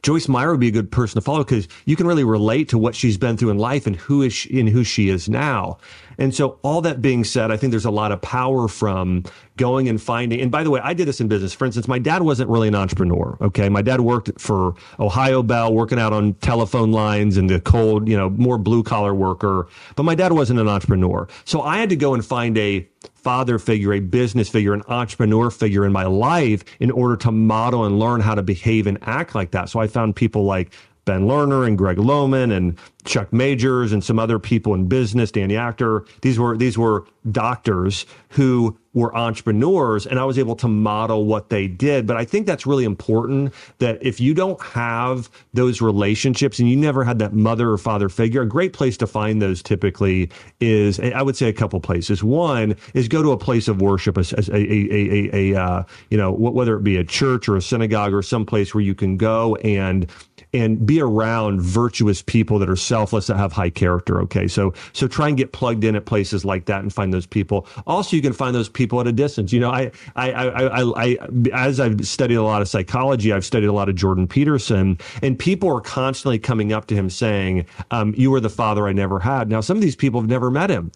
Joyce 0.01 0.27
Meyer 0.27 0.51
would 0.51 0.59
be 0.59 0.67
a 0.67 0.71
good 0.71 0.91
person 0.91 1.15
to 1.15 1.21
follow 1.21 1.43
because 1.43 1.67
you 1.85 1.95
can 1.95 2.07
really 2.07 2.23
relate 2.23 2.69
to 2.69 2.77
what 2.77 2.95
she's 2.95 3.17
been 3.17 3.37
through 3.37 3.49
in 3.49 3.57
life 3.57 3.87
and 3.87 3.95
who 3.95 4.21
is 4.21 4.33
she, 4.33 4.59
and 4.59 4.69
who 4.69 4.83
she 4.83 5.09
is 5.09 5.29
now. 5.29 5.77
And 6.17 6.33
so 6.33 6.59
all 6.61 6.81
that 6.81 7.01
being 7.01 7.23
said, 7.23 7.51
I 7.51 7.57
think 7.57 7.71
there's 7.71 7.85
a 7.85 7.91
lot 7.91 8.11
of 8.11 8.21
power 8.21 8.67
from 8.67 9.23
going 9.57 9.89
and 9.89 10.01
finding. 10.01 10.41
And 10.41 10.51
by 10.51 10.63
the 10.63 10.69
way, 10.69 10.79
I 10.83 10.93
did 10.93 11.07
this 11.07 11.19
in 11.19 11.27
business. 11.27 11.53
For 11.53 11.65
instance, 11.65 11.87
my 11.87 11.99
dad 11.99 12.23
wasn't 12.23 12.49
really 12.49 12.67
an 12.67 12.75
entrepreneur. 12.75 13.37
Okay. 13.41 13.69
My 13.69 13.81
dad 13.81 14.01
worked 14.01 14.39
for 14.39 14.75
Ohio 14.99 15.43
Bell, 15.43 15.73
working 15.73 15.99
out 15.99 16.13
on 16.13 16.33
telephone 16.35 16.91
lines 16.91 17.37
and 17.37 17.49
the 17.49 17.59
cold, 17.59 18.07
you 18.07 18.17
know, 18.17 18.29
more 18.29 18.57
blue 18.57 18.83
collar 18.83 19.13
worker. 19.13 19.67
But 19.95 20.03
my 20.03 20.15
dad 20.15 20.31
wasn't 20.33 20.59
an 20.59 20.67
entrepreneur. 20.67 21.27
So 21.43 21.61
I 21.61 21.79
had 21.79 21.89
to 21.89 21.95
go 21.95 22.13
and 22.13 22.25
find 22.25 22.57
a 22.57 22.87
father 23.25 23.57
figure, 23.57 23.91
a 23.91 23.99
business 23.99 24.47
figure, 24.49 24.71
an 24.71 24.83
entrepreneur 24.87 25.49
figure 25.49 25.83
in 25.83 25.91
my 25.91 26.05
life 26.05 26.63
in 26.79 26.91
order 26.91 27.17
to 27.17 27.31
model 27.31 27.83
and 27.83 27.97
learn 27.97 28.21
how 28.21 28.35
to 28.35 28.43
behave 28.43 28.85
and 28.85 28.99
act 29.01 29.33
like 29.33 29.49
that. 29.49 29.67
So 29.67 29.79
I 29.79 29.87
found 29.87 30.15
people 30.15 30.43
like 30.43 30.71
Ben 31.05 31.21
Lerner 31.21 31.65
and 31.65 31.75
Greg 31.75 31.97
Loman 31.97 32.51
and 32.51 32.77
Chuck 33.03 33.33
Majors 33.33 33.93
and 33.93 34.03
some 34.03 34.19
other 34.19 34.37
people 34.37 34.75
in 34.75 34.87
business, 34.87 35.31
Danny 35.31 35.57
Actor. 35.57 36.05
These 36.21 36.37
were 36.37 36.55
these 36.55 36.77
were 36.77 37.07
doctors 37.31 38.05
who 38.29 38.77
were 38.95 39.15
entrepreneurs 39.15 40.07
and 40.07 40.17
I 40.17 40.25
was 40.25 40.39
able 40.39 40.55
to 40.55 40.67
model 40.67 41.25
what 41.25 41.49
they 41.49 41.67
did. 41.67 42.07
But 42.07 42.17
I 42.17 42.25
think 42.25 42.47
that's 42.47 42.65
really 42.65 42.85
important 42.85 43.53
that 43.77 43.99
if 44.01 44.19
you 44.19 44.33
don't 44.33 44.59
have 44.63 45.29
those 45.53 45.81
relationships 45.81 46.57
and 46.57 46.67
you 46.67 46.75
never 46.75 47.03
had 47.03 47.19
that 47.19 47.33
mother 47.33 47.69
or 47.69 47.77
father 47.77 48.09
figure, 48.09 48.41
a 48.41 48.47
great 48.47 48.73
place 48.73 48.97
to 48.97 49.05
find 49.05 49.41
those 49.41 49.61
typically 49.61 50.31
is 50.59 50.99
I 50.99 51.21
would 51.21 51.35
say 51.35 51.49
a 51.49 51.53
couple 51.53 51.79
places. 51.79 52.23
One 52.23 52.75
is 52.93 53.07
go 53.07 53.21
to 53.21 53.31
a 53.31 53.37
place 53.37 53.67
of 53.67 53.81
worship, 53.81 54.17
a, 54.17 54.23
a, 54.51 54.55
a, 54.55 55.29
a, 55.53 55.61
uh, 55.61 55.83
you 56.09 56.17
know, 56.17 56.31
whether 56.31 56.77
it 56.77 56.83
be 56.83 56.97
a 56.97 57.03
church 57.03 57.49
or 57.49 57.57
a 57.57 57.61
synagogue 57.61 58.13
or 58.13 58.21
some 58.21 58.45
place 58.45 58.73
where 58.73 58.83
you 58.83 58.95
can 58.95 59.17
go 59.17 59.55
and 59.57 60.09
and 60.55 60.85
be 60.85 61.01
around 61.01 61.61
virtuous 61.61 62.21
people 62.21 62.59
that 62.59 62.69
are 62.69 62.75
selfless 62.75 63.27
that 63.27 63.37
have 63.37 63.51
high 63.51 63.69
character 63.69 64.21
okay? 64.21 64.47
So 64.47 64.73
so 64.93 65.07
try 65.07 65.27
and 65.27 65.37
get 65.37 65.51
plugged 65.51 65.83
in 65.83 65.95
at 65.95 66.05
places 66.05 66.45
like 66.45 66.65
that 66.65 66.81
and 66.81 66.93
find 66.93 67.13
those 67.13 67.25
people. 67.25 67.67
Also 67.85 68.15
you 68.15 68.21
can 68.21 68.33
find 68.33 68.55
those 68.55 68.69
people 68.69 68.99
at 69.01 69.07
a 69.07 69.11
distance. 69.11 69.51
You 69.51 69.59
know 69.59 69.71
i 69.71 69.91
i 70.15 70.31
i 70.31 70.81
i, 70.81 70.93
I 70.95 71.17
as 71.53 71.79
i've 71.79 72.05
studied 72.07 72.35
a 72.35 72.43
lot 72.43 72.61
of 72.61 72.67
psychology 72.67 73.31
i've 73.31 73.45
studied 73.45 73.67
a 73.67 73.73
lot 73.73 73.89
of 73.89 73.95
jordan 73.95 74.27
peterson 74.27 74.97
and 75.21 75.37
people 75.37 75.69
are 75.73 75.81
constantly 75.81 76.39
coming 76.39 76.71
up 76.73 76.87
to 76.87 76.95
him 76.95 77.09
saying 77.09 77.65
um, 77.91 78.13
you 78.17 78.31
were 78.31 78.39
the 78.39 78.49
father 78.49 78.87
i 78.87 78.93
never 78.93 79.19
had. 79.19 79.49
Now 79.49 79.61
some 79.61 79.77
of 79.77 79.83
these 79.83 79.95
people 79.95 80.21
have 80.21 80.29
never 80.29 80.49
met 80.49 80.69
him 80.69 80.91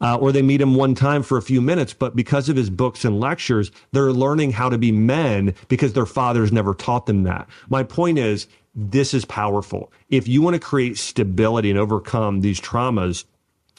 uh, 0.00 0.16
or 0.16 0.32
they 0.32 0.42
meet 0.42 0.60
him 0.60 0.74
one 0.74 0.94
time 0.94 1.22
for 1.22 1.38
a 1.38 1.42
few 1.42 1.60
minutes, 1.60 1.92
but 1.92 2.16
because 2.16 2.48
of 2.48 2.56
his 2.56 2.70
books 2.70 3.04
and 3.04 3.20
lectures, 3.20 3.70
they're 3.92 4.12
learning 4.12 4.52
how 4.52 4.68
to 4.68 4.78
be 4.78 4.92
men 4.92 5.54
because 5.68 5.92
their 5.92 6.06
fathers 6.06 6.52
never 6.52 6.74
taught 6.74 7.06
them 7.06 7.22
that. 7.24 7.48
My 7.68 7.82
point 7.82 8.18
is, 8.18 8.46
this 8.74 9.14
is 9.14 9.24
powerful. 9.24 9.92
If 10.08 10.28
you 10.28 10.42
want 10.42 10.54
to 10.54 10.60
create 10.60 10.98
stability 10.98 11.70
and 11.70 11.78
overcome 11.78 12.40
these 12.40 12.60
traumas, 12.60 13.24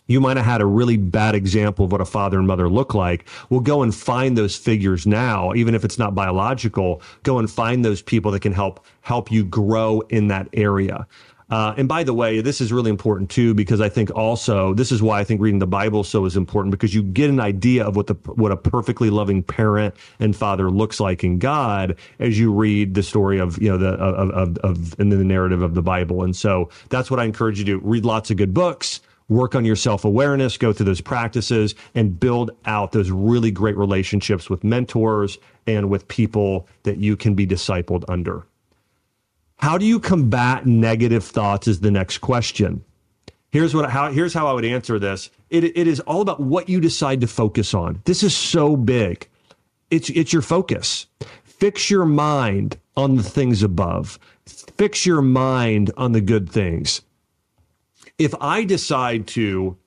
you 0.07 0.19
might 0.19 0.37
have 0.37 0.45
had 0.45 0.61
a 0.61 0.65
really 0.65 0.97
bad 0.97 1.33
example 1.33 1.85
of 1.85 1.91
what 1.91 2.01
a 2.01 2.05
father 2.05 2.37
and 2.37 2.45
mother 2.45 2.69
look 2.69 2.93
like. 2.93 3.27
Well, 3.49 3.61
go 3.61 3.81
and 3.81 3.95
find 3.95 4.37
those 4.37 4.55
figures 4.55 5.07
now, 5.07 5.53
even 5.53 5.75
if 5.75 5.85
it's 5.85 5.97
not 5.97 6.13
biological. 6.13 7.01
Go 7.23 7.39
and 7.39 7.49
find 7.49 7.85
those 7.85 8.01
people 8.01 8.31
that 8.31 8.41
can 8.41 8.51
help 8.51 8.85
help 9.01 9.31
you 9.31 9.45
grow 9.45 10.01
in 10.09 10.27
that 10.27 10.49
area. 10.53 11.07
Uh, 11.53 11.75
and 11.77 11.87
by 11.87 12.03
the 12.03 12.15
way, 12.15 12.41
this 12.41 12.59
is 12.59 12.73
really 12.73 12.89
important 12.89 13.29
too, 13.29 13.53
because 13.53 13.79
I 13.79 13.87
think 13.87 14.09
also 14.15 14.73
this 14.73 14.91
is 14.91 15.03
why 15.03 15.19
I 15.19 15.23
think 15.23 15.39
reading 15.39 15.59
the 15.59 15.67
Bible 15.67 16.03
so 16.03 16.25
is 16.25 16.35
important 16.35 16.71
because 16.71 16.95
you 16.95 17.03
get 17.03 17.29
an 17.29 17.39
idea 17.39 17.85
of 17.85 17.95
what 17.95 18.07
the 18.07 18.15
what 18.33 18.51
a 18.51 18.57
perfectly 18.57 19.11
loving 19.11 19.43
parent 19.43 19.93
and 20.19 20.35
father 20.35 20.71
looks 20.71 20.99
like 20.99 21.23
in 21.23 21.37
God 21.37 21.95
as 22.17 22.39
you 22.39 22.51
read 22.51 22.95
the 22.95 23.03
story 23.03 23.37
of 23.37 23.61
you 23.61 23.69
know 23.69 23.77
the 23.77 23.89
of 23.89 24.31
of, 24.31 24.57
of 24.63 24.99
in 24.99 25.09
the 25.09 25.17
narrative 25.17 25.61
of 25.61 25.75
the 25.75 25.83
Bible. 25.83 26.23
And 26.23 26.35
so 26.35 26.71
that's 26.89 27.11
what 27.11 27.19
I 27.19 27.25
encourage 27.25 27.59
you 27.59 27.65
to 27.65 27.73
do. 27.73 27.87
Read 27.87 28.03
lots 28.03 28.31
of 28.31 28.37
good 28.37 28.55
books 28.55 29.01
work 29.29 29.53
on 29.53 29.63
your 29.63 29.75
self 29.75 30.05
awareness, 30.05 30.57
go 30.57 30.73
through 30.73 30.87
those 30.87 31.01
practices, 31.01 31.75
and 31.93 32.19
build 32.19 32.49
out 32.65 32.93
those 32.93 33.11
really 33.11 33.51
great 33.51 33.77
relationships 33.77 34.49
with 34.49 34.63
mentors 34.63 35.37
and 35.67 35.87
with 35.87 36.07
people 36.07 36.67
that 36.81 36.97
you 36.97 37.15
can 37.15 37.35
be 37.35 37.45
discipled 37.45 38.05
under. 38.07 38.43
How 39.63 39.77
do 39.77 39.85
you 39.85 40.01
combat 40.01 40.65
negative 40.65 41.23
thoughts 41.23 41.69
is 41.69 41.79
the 41.79 41.89
next 41.89 42.17
question. 42.17 42.83
Here's 43.49 43.73
what 43.73 43.89
how 43.89 44.11
here's 44.11 44.33
how 44.33 44.45
I 44.47 44.51
would 44.51 44.65
answer 44.65 44.99
this. 44.99 45.29
It, 45.49 45.63
it 45.63 45.87
is 45.87 46.01
all 46.01 46.19
about 46.19 46.41
what 46.41 46.67
you 46.67 46.81
decide 46.81 47.21
to 47.21 47.27
focus 47.27 47.73
on. 47.73 48.01
This 48.03 48.23
is 48.23 48.35
so 48.35 48.75
big. 48.75 49.29
It's 49.89 50.09
it's 50.09 50.33
your 50.33 50.41
focus. 50.41 51.07
Fix 51.45 51.89
your 51.89 52.03
mind 52.03 52.77
on 52.97 53.15
the 53.15 53.23
things 53.23 53.63
above. 53.63 54.19
Fix 54.45 55.05
your 55.05 55.21
mind 55.21 55.91
on 55.95 56.11
the 56.11 56.19
good 56.19 56.49
things. 56.49 56.99
If 58.17 58.35
I 58.41 58.65
decide 58.65 59.27
to 59.27 59.77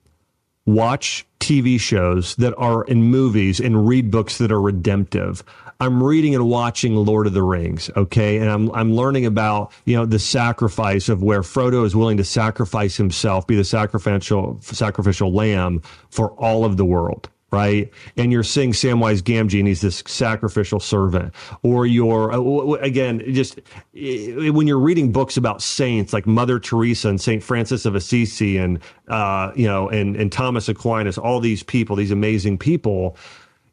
watch 0.65 1.23
TV 1.39 1.79
shows 1.79 2.35
that 2.37 2.55
are 2.57 2.83
in 2.85 3.03
movies 3.03 3.59
and 3.59 3.87
read 3.87 4.09
books 4.09 4.39
that 4.39 4.51
are 4.51 4.59
redemptive, 4.59 5.43
I'm 5.79 6.01
reading 6.01 6.33
and 6.33 6.49
watching 6.49 6.95
Lord 6.95 7.27
of 7.27 7.33
the 7.33 7.43
Rings, 7.43 7.89
okay, 7.95 8.37
and 8.37 8.49
I'm 8.49 8.71
I'm 8.71 8.93
learning 8.93 9.25
about 9.25 9.71
you 9.85 9.95
know 9.95 10.05
the 10.05 10.19
sacrifice 10.19 11.09
of 11.09 11.21
where 11.21 11.41
Frodo 11.41 11.85
is 11.85 11.95
willing 11.95 12.17
to 12.17 12.23
sacrifice 12.23 12.97
himself, 12.97 13.45
be 13.45 13.55
the 13.55 13.63
sacrificial 13.63 14.59
sacrificial 14.61 15.31
lamb 15.33 15.81
for 16.09 16.31
all 16.31 16.65
of 16.65 16.77
the 16.77 16.85
world 16.85 17.29
right? 17.51 17.91
And 18.17 18.31
you're 18.31 18.43
seeing 18.43 18.71
Samwise 18.71 19.21
Gamgee, 19.21 19.59
and 19.59 19.67
he's 19.67 19.81
this 19.81 20.03
sacrificial 20.05 20.79
servant. 20.79 21.33
Or 21.63 21.85
you're 21.85 22.31
uh, 22.31 22.73
again 22.81 23.23
just 23.33 23.59
when 23.93 24.67
you're 24.67 24.79
reading 24.79 25.11
books 25.11 25.37
about 25.37 25.61
saints 25.61 26.13
like 26.13 26.27
Mother 26.27 26.59
Teresa 26.59 27.09
and 27.09 27.21
Saint 27.21 27.43
Francis 27.43 27.85
of 27.85 27.95
Assisi, 27.95 28.57
and 28.57 28.79
uh, 29.07 29.51
you 29.55 29.67
know, 29.67 29.89
and 29.89 30.15
and 30.15 30.31
Thomas 30.31 30.67
Aquinas, 30.67 31.17
all 31.17 31.39
these 31.39 31.63
people, 31.63 31.95
these 31.95 32.11
amazing 32.11 32.57
people 32.57 33.15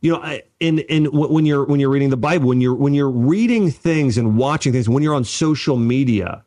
you 0.05 0.13
know, 0.13 0.39
and 0.61 0.85
and 0.91 1.09
when 1.15 1.47
you're 1.47 1.65
when 1.65 1.81
you're 1.81 1.89
reading 1.89 2.11
the 2.11 2.19
Bible, 2.19 2.49
when 2.49 2.61
you're 2.61 2.75
when 2.75 2.93
you're 2.93 3.09
reading 3.09 3.71
things 3.71 4.19
and 4.19 4.37
watching 4.37 4.71
things, 4.71 4.87
when 4.87 5.03
you're 5.03 5.15
on 5.15 5.25
social 5.25 5.79
media 5.79 6.45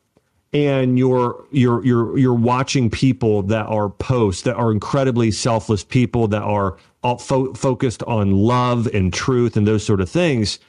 and 0.54 1.00
you're 1.00 1.44
you're 1.50 1.84
you're 1.84 2.16
you're 2.20 2.36
watching 2.36 2.92
people 2.92 3.42
that 3.42 3.66
are 3.66 3.90
posts 3.90 4.44
that 4.44 4.56
are 4.58 4.72
incredibly 4.72 5.32
selfless 5.32 5.84
people 5.84 6.28
that 6.28 6.44
are 6.44 6.78
fo- 7.18 7.52
focused 7.56 8.04
on 8.04 8.32
love 8.32 8.86
and 8.94 9.12
truth 9.12 9.58
and 9.58 9.66
those 9.66 9.84
sort 9.84 10.02
of 10.02 10.10
things, 10.10 10.60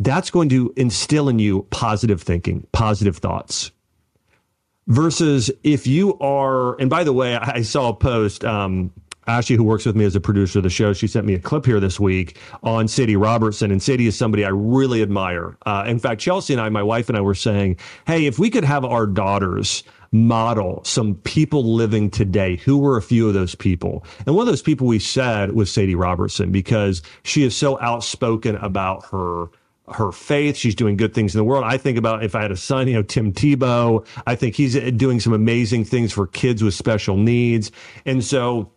that's 0.00 0.28
going 0.28 0.48
to 0.48 0.74
instill 0.76 1.28
in 1.28 1.38
you 1.38 1.62
positive 1.70 2.20
thinking, 2.20 2.66
positive 2.72 3.18
thoughts. 3.18 3.70
Versus 4.88 5.52
if 5.62 5.86
you 5.86 6.18
are, 6.18 6.76
and 6.80 6.90
by 6.90 7.04
the 7.04 7.12
way, 7.12 7.36
I 7.36 7.62
saw 7.62 7.90
a 7.90 7.94
post. 7.94 8.44
Um, 8.44 8.92
Ashley, 9.26 9.56
who 9.56 9.64
works 9.64 9.86
with 9.86 9.96
me 9.96 10.04
as 10.04 10.16
a 10.16 10.20
producer 10.20 10.58
of 10.58 10.64
the 10.64 10.70
show, 10.70 10.92
she 10.92 11.06
sent 11.06 11.26
me 11.26 11.34
a 11.34 11.38
clip 11.38 11.64
here 11.64 11.80
this 11.80 12.00
week 12.00 12.38
on 12.62 12.88
Sadie 12.88 13.16
Robertson. 13.16 13.70
And 13.70 13.82
Sadie 13.82 14.06
is 14.06 14.16
somebody 14.16 14.44
I 14.44 14.48
really 14.48 15.02
admire. 15.02 15.56
Uh, 15.64 15.84
in 15.86 15.98
fact, 15.98 16.20
Chelsea 16.20 16.54
and 16.54 16.60
I, 16.60 16.68
my 16.68 16.82
wife 16.82 17.08
and 17.08 17.16
I, 17.16 17.20
were 17.20 17.34
saying, 17.34 17.76
hey, 18.06 18.26
if 18.26 18.38
we 18.38 18.50
could 18.50 18.64
have 18.64 18.84
our 18.84 19.06
daughters 19.06 19.84
model 20.10 20.82
some 20.84 21.14
people 21.16 21.74
living 21.74 22.10
today, 22.10 22.56
who 22.56 22.78
were 22.78 22.96
a 22.96 23.02
few 23.02 23.28
of 23.28 23.34
those 23.34 23.54
people? 23.54 24.04
And 24.26 24.34
one 24.34 24.42
of 24.42 24.52
those 24.52 24.62
people 24.62 24.86
we 24.86 24.98
said 24.98 25.52
was 25.52 25.72
Sadie 25.72 25.94
Robertson 25.94 26.50
because 26.50 27.02
she 27.22 27.44
is 27.44 27.56
so 27.56 27.80
outspoken 27.80 28.56
about 28.56 29.04
her 29.06 29.48
her 29.92 30.12
faith. 30.12 30.56
She's 30.56 30.74
doing 30.74 30.96
good 30.96 31.12
things 31.12 31.34
in 31.34 31.38
the 31.38 31.44
world. 31.44 31.64
I 31.64 31.76
think 31.76 31.98
about 31.98 32.24
if 32.24 32.34
I 32.34 32.42
had 32.42 32.50
a 32.50 32.56
son, 32.56 32.88
you 32.88 32.94
know, 32.94 33.02
Tim 33.02 33.32
Tebow. 33.32 34.06
I 34.26 34.36
think 34.36 34.54
he's 34.54 34.78
doing 34.92 35.20
some 35.20 35.32
amazing 35.32 35.84
things 35.84 36.12
for 36.12 36.26
kids 36.26 36.62
with 36.62 36.74
special 36.74 37.16
needs. 37.16 37.70
And 38.06 38.24
so, 38.24 38.70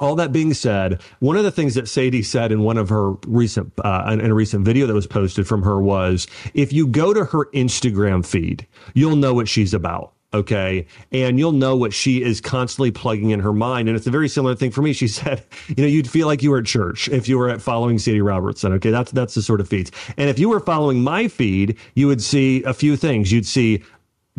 all 0.00 0.16
that 0.16 0.32
being 0.32 0.54
said, 0.54 1.00
one 1.20 1.36
of 1.36 1.44
the 1.44 1.50
things 1.50 1.74
that 1.74 1.88
Sadie 1.88 2.22
said 2.22 2.50
in 2.50 2.62
one 2.62 2.78
of 2.78 2.88
her 2.88 3.12
recent 3.26 3.72
uh, 3.84 4.16
in 4.20 4.30
a 4.30 4.34
recent 4.34 4.64
video 4.64 4.86
that 4.86 4.94
was 4.94 5.06
posted 5.06 5.46
from 5.46 5.62
her 5.62 5.80
was, 5.80 6.26
if 6.54 6.72
you 6.72 6.86
go 6.86 7.14
to 7.14 7.24
her 7.24 7.46
Instagram 7.46 8.26
feed, 8.26 8.66
you'll 8.94 9.16
know 9.16 9.34
what 9.34 9.48
she's 9.48 9.74
about 9.74 10.12
okay? 10.32 10.86
And 11.12 11.38
you'll 11.38 11.52
know 11.52 11.76
what 11.76 11.92
she 11.92 12.22
is 12.22 12.40
constantly 12.40 12.90
plugging 12.90 13.30
in 13.30 13.40
her 13.40 13.52
mind. 13.52 13.88
And 13.88 13.96
it's 13.96 14.06
a 14.06 14.10
very 14.10 14.28
similar 14.28 14.54
thing 14.54 14.70
for 14.70 14.82
me. 14.82 14.92
She 14.92 15.08
said 15.20 15.44
you 15.68 15.76
know 15.76 15.86
you'd 15.86 16.08
feel 16.08 16.26
like 16.26 16.42
you 16.42 16.50
were 16.50 16.58
at 16.58 16.66
church 16.66 17.08
if 17.08 17.28
you 17.28 17.38
were 17.38 17.50
at 17.50 17.60
following 17.60 17.98
sadie 17.98 18.20
robertson 18.20 18.72
okay? 18.74 18.90
That's 18.90 19.12
that's 19.12 19.34
the 19.34 19.42
sort 19.42 19.60
of 19.60 19.68
feeds. 19.68 19.90
And 20.16 20.30
if 20.30 20.38
you 20.38 20.48
were 20.48 20.60
following 20.60 21.02
my 21.02 21.28
feed 21.28 21.76
you 21.94 22.06
would 22.06 22.22
see 22.22 22.62
a 22.64 22.74
few 22.74 22.96
things. 22.96 23.32
You'd 23.32 23.46
see 23.46 23.82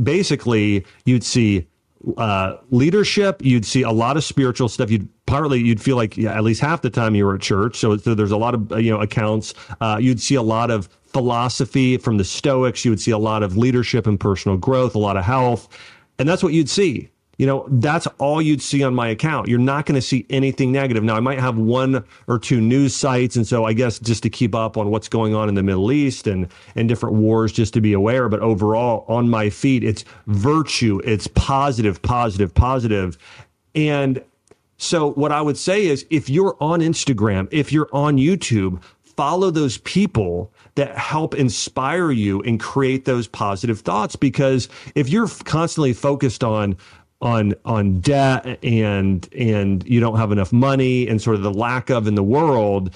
basically 0.01 0.85
you'd 1.05 1.23
see 1.23 1.67
uh, 2.17 2.57
leadership 2.69 3.41
you'd 3.43 3.65
see 3.65 3.83
a 3.83 3.91
lot 3.91 4.17
of 4.17 4.23
spiritual 4.23 4.67
stuff 4.67 4.89
you'd 4.89 5.07
partly 5.25 5.59
you'd 5.59 5.81
feel 5.81 5.95
like 5.95 6.17
yeah, 6.17 6.35
at 6.35 6.43
least 6.43 6.59
half 6.59 6.81
the 6.81 6.89
time 6.89 7.15
you 7.15 7.25
were 7.25 7.35
at 7.35 7.41
church 7.41 7.77
so, 7.77 7.95
so 7.97 8.15
there's 8.15 8.31
a 8.31 8.37
lot 8.37 8.53
of 8.53 8.71
you 8.81 8.91
know 8.91 8.99
accounts 8.99 9.53
uh, 9.81 9.97
you'd 10.01 10.19
see 10.19 10.35
a 10.35 10.41
lot 10.41 10.71
of 10.71 10.89
philosophy 11.11 11.97
from 11.97 12.17
the 12.17 12.23
Stoics. 12.23 12.85
You 12.85 12.91
would 12.91 13.01
see 13.01 13.11
a 13.11 13.17
lot 13.17 13.43
of 13.43 13.57
leadership 13.57 14.07
and 14.07 14.19
personal 14.19 14.57
growth, 14.57 14.95
a 14.95 14.99
lot 14.99 15.17
of 15.17 15.25
health. 15.25 15.67
And 16.19 16.27
that's 16.27 16.43
what 16.43 16.53
you'd 16.53 16.69
see. 16.69 17.09
You 17.41 17.47
know, 17.47 17.65
that's 17.69 18.05
all 18.19 18.39
you'd 18.39 18.61
see 18.61 18.83
on 18.83 18.93
my 18.93 19.07
account. 19.07 19.47
You're 19.47 19.57
not 19.57 19.87
going 19.87 19.95
to 19.95 20.01
see 20.01 20.27
anything 20.29 20.71
negative. 20.71 21.03
Now, 21.03 21.15
I 21.15 21.21
might 21.21 21.39
have 21.39 21.57
one 21.57 22.05
or 22.27 22.37
two 22.37 22.61
news 22.61 22.95
sites. 22.95 23.35
And 23.35 23.47
so 23.47 23.65
I 23.65 23.73
guess 23.73 23.97
just 23.97 24.21
to 24.21 24.29
keep 24.29 24.53
up 24.53 24.77
on 24.77 24.91
what's 24.91 25.09
going 25.09 25.33
on 25.33 25.49
in 25.49 25.55
the 25.55 25.63
Middle 25.63 25.91
East 25.91 26.27
and, 26.27 26.47
and 26.75 26.87
different 26.87 27.15
wars, 27.15 27.51
just 27.51 27.73
to 27.73 27.81
be 27.81 27.93
aware. 27.93 28.29
But 28.29 28.41
overall, 28.41 29.05
on 29.07 29.27
my 29.27 29.49
feed, 29.49 29.83
it's 29.83 30.05
virtue, 30.27 31.01
it's 31.03 31.25
positive, 31.25 31.99
positive, 32.03 32.53
positive. 32.53 33.17
And 33.73 34.21
so 34.77 35.13
what 35.13 35.31
I 35.31 35.41
would 35.41 35.57
say 35.57 35.87
is 35.87 36.05
if 36.11 36.29
you're 36.29 36.55
on 36.61 36.81
Instagram, 36.81 37.47
if 37.49 37.71
you're 37.71 37.89
on 37.91 38.17
YouTube, 38.17 38.83
follow 39.01 39.49
those 39.49 39.79
people 39.79 40.51
that 40.75 40.95
help 40.95 41.33
inspire 41.33 42.11
you 42.11 42.41
and 42.43 42.59
create 42.59 43.05
those 43.05 43.27
positive 43.27 43.79
thoughts. 43.79 44.15
Because 44.15 44.69
if 44.93 45.09
you're 45.09 45.27
constantly 45.43 45.93
focused 45.93 46.43
on 46.43 46.77
on 47.21 47.53
on 47.65 47.99
debt 47.99 48.63
and 48.63 49.29
and 49.33 49.87
you 49.87 49.99
don't 49.99 50.17
have 50.17 50.31
enough 50.31 50.51
money 50.51 51.07
and 51.07 51.21
sort 51.21 51.35
of 51.35 51.43
the 51.43 51.53
lack 51.53 51.89
of 51.89 52.07
in 52.07 52.15
the 52.15 52.23
world 52.23 52.93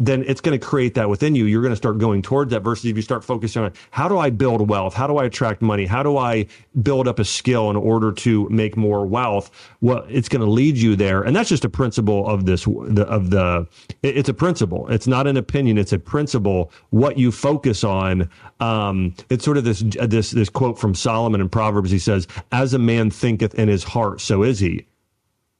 then 0.00 0.24
it's 0.26 0.40
going 0.40 0.58
to 0.58 0.64
create 0.64 0.94
that 0.94 1.08
within 1.08 1.36
you. 1.36 1.44
You're 1.44 1.62
going 1.62 1.72
to 1.72 1.76
start 1.76 1.98
going 1.98 2.20
towards 2.20 2.50
that 2.50 2.60
versus 2.60 2.86
if 2.86 2.96
you 2.96 3.02
start 3.02 3.22
focusing 3.24 3.62
on 3.62 3.72
how 3.92 4.08
do 4.08 4.18
I 4.18 4.30
build 4.30 4.68
wealth? 4.68 4.92
How 4.92 5.06
do 5.06 5.18
I 5.18 5.24
attract 5.24 5.62
money? 5.62 5.86
How 5.86 6.02
do 6.02 6.16
I 6.16 6.46
build 6.82 7.06
up 7.06 7.20
a 7.20 7.24
skill 7.24 7.70
in 7.70 7.76
order 7.76 8.10
to 8.10 8.48
make 8.48 8.76
more 8.76 9.06
wealth? 9.06 9.52
Well, 9.80 10.04
it's 10.08 10.28
going 10.28 10.40
to 10.40 10.50
lead 10.50 10.76
you 10.76 10.96
there. 10.96 11.22
And 11.22 11.34
that's 11.34 11.48
just 11.48 11.64
a 11.64 11.68
principle 11.68 12.26
of 12.26 12.44
this, 12.44 12.66
of 12.66 13.30
the, 13.30 13.68
it's 14.02 14.28
a 14.28 14.34
principle. 14.34 14.88
It's 14.88 15.06
not 15.06 15.28
an 15.28 15.36
opinion. 15.36 15.78
It's 15.78 15.92
a 15.92 15.98
principle. 15.98 16.72
What 16.90 17.16
you 17.16 17.30
focus 17.30 17.84
on. 17.84 18.28
Um, 18.58 19.14
it's 19.30 19.44
sort 19.44 19.58
of 19.58 19.64
this, 19.64 19.80
this, 19.80 20.32
this 20.32 20.48
quote 20.48 20.78
from 20.78 20.94
Solomon 20.96 21.40
in 21.40 21.48
Proverbs. 21.48 21.92
He 21.92 22.00
says, 22.00 22.26
as 22.50 22.74
a 22.74 22.78
man 22.78 23.10
thinketh 23.10 23.54
in 23.54 23.68
his 23.68 23.84
heart, 23.84 24.20
so 24.20 24.42
is 24.42 24.58
he. 24.58 24.86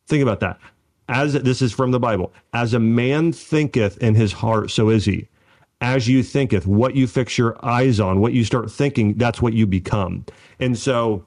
Think 0.06 0.22
about 0.22 0.40
that 0.40 0.58
as 1.08 1.34
this 1.34 1.62
is 1.62 1.72
from 1.72 1.90
the 1.90 2.00
Bible, 2.00 2.32
as 2.52 2.74
a 2.74 2.80
man 2.80 3.32
thinketh 3.32 3.98
in 3.98 4.14
his 4.14 4.32
heart, 4.32 4.70
so 4.70 4.88
is 4.88 5.04
he. 5.04 5.28
As 5.80 6.08
you 6.08 6.22
thinketh, 6.22 6.66
what 6.66 6.96
you 6.96 7.06
fix 7.06 7.36
your 7.36 7.62
eyes 7.64 8.00
on, 8.00 8.20
what 8.20 8.32
you 8.32 8.44
start 8.44 8.70
thinking, 8.70 9.14
that's 9.14 9.42
what 9.42 9.52
you 9.52 9.66
become. 9.66 10.24
And 10.60 10.78
so 10.78 11.26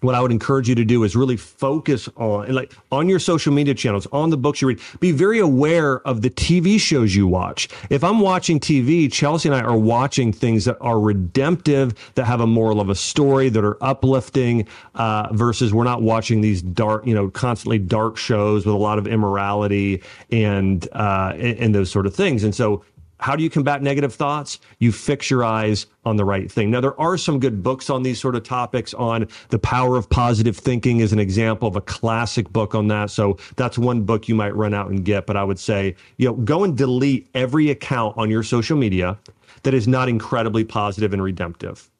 what 0.00 0.14
I 0.14 0.20
would 0.20 0.32
encourage 0.32 0.68
you 0.68 0.74
to 0.74 0.84
do 0.84 1.04
is 1.04 1.14
really 1.14 1.36
focus 1.36 2.08
on 2.16 2.52
like 2.52 2.72
on 2.90 3.08
your 3.08 3.18
social 3.18 3.52
media 3.52 3.74
channels, 3.74 4.06
on 4.12 4.30
the 4.30 4.36
books 4.36 4.60
you 4.60 4.68
read. 4.68 4.80
Be 5.00 5.12
very 5.12 5.38
aware 5.38 6.00
of 6.06 6.22
the 6.22 6.30
TV 6.30 6.80
shows 6.80 7.14
you 7.14 7.26
watch. 7.26 7.68
If 7.90 8.02
I'm 8.02 8.20
watching 8.20 8.60
TV, 8.60 9.10
Chelsea 9.12 9.48
and 9.48 9.56
I 9.56 9.60
are 9.60 9.76
watching 9.76 10.32
things 10.32 10.64
that 10.64 10.78
are 10.80 10.98
redemptive, 10.98 11.94
that 12.14 12.24
have 12.24 12.40
a 12.40 12.46
moral 12.46 12.80
of 12.80 12.88
a 12.88 12.94
story, 12.94 13.48
that 13.50 13.64
are 13.64 13.82
uplifting, 13.82 14.66
uh, 14.94 15.28
versus 15.32 15.72
we're 15.72 15.84
not 15.84 16.02
watching 16.02 16.40
these 16.40 16.62
dark, 16.62 17.06
you 17.06 17.14
know, 17.14 17.28
constantly 17.30 17.78
dark 17.78 18.16
shows 18.16 18.64
with 18.64 18.74
a 18.74 18.78
lot 18.78 18.98
of 18.98 19.06
immorality 19.06 20.02
and 20.30 20.88
uh, 20.92 21.32
and, 21.34 21.58
and 21.58 21.74
those 21.74 21.90
sort 21.90 22.06
of 22.06 22.14
things. 22.14 22.44
And 22.44 22.54
so 22.54 22.82
how 23.20 23.36
do 23.36 23.42
you 23.42 23.50
combat 23.50 23.82
negative 23.82 24.14
thoughts? 24.14 24.58
You 24.78 24.92
fix 24.92 25.30
your 25.30 25.44
eyes 25.44 25.86
on 26.04 26.16
the 26.16 26.24
right 26.24 26.50
thing. 26.50 26.70
Now, 26.70 26.80
there 26.80 26.98
are 27.00 27.16
some 27.16 27.38
good 27.38 27.62
books 27.62 27.90
on 27.90 28.02
these 28.02 28.20
sort 28.20 28.34
of 28.34 28.42
topics 28.42 28.94
on 28.94 29.28
the 29.50 29.58
power 29.58 29.96
of 29.96 30.08
positive 30.08 30.56
thinking 30.56 31.00
is 31.00 31.12
an 31.12 31.18
example 31.18 31.68
of 31.68 31.76
a 31.76 31.80
classic 31.80 32.50
book 32.50 32.74
on 32.74 32.88
that. 32.88 33.10
So 33.10 33.38
that's 33.56 33.78
one 33.78 34.02
book 34.02 34.28
you 34.28 34.34
might 34.34 34.54
run 34.56 34.74
out 34.74 34.90
and 34.90 35.04
get. 35.04 35.26
But 35.26 35.36
I 35.36 35.44
would 35.44 35.58
say, 35.58 35.94
you 36.16 36.28
know, 36.28 36.34
go 36.34 36.64
and 36.64 36.76
delete 36.76 37.28
every 37.34 37.70
account 37.70 38.16
on 38.16 38.30
your 38.30 38.42
social 38.42 38.76
media 38.76 39.18
that 39.62 39.74
is 39.74 39.86
not 39.86 40.08
incredibly 40.08 40.64
positive 40.64 41.12
and 41.12 41.22
redemptive. 41.22 41.90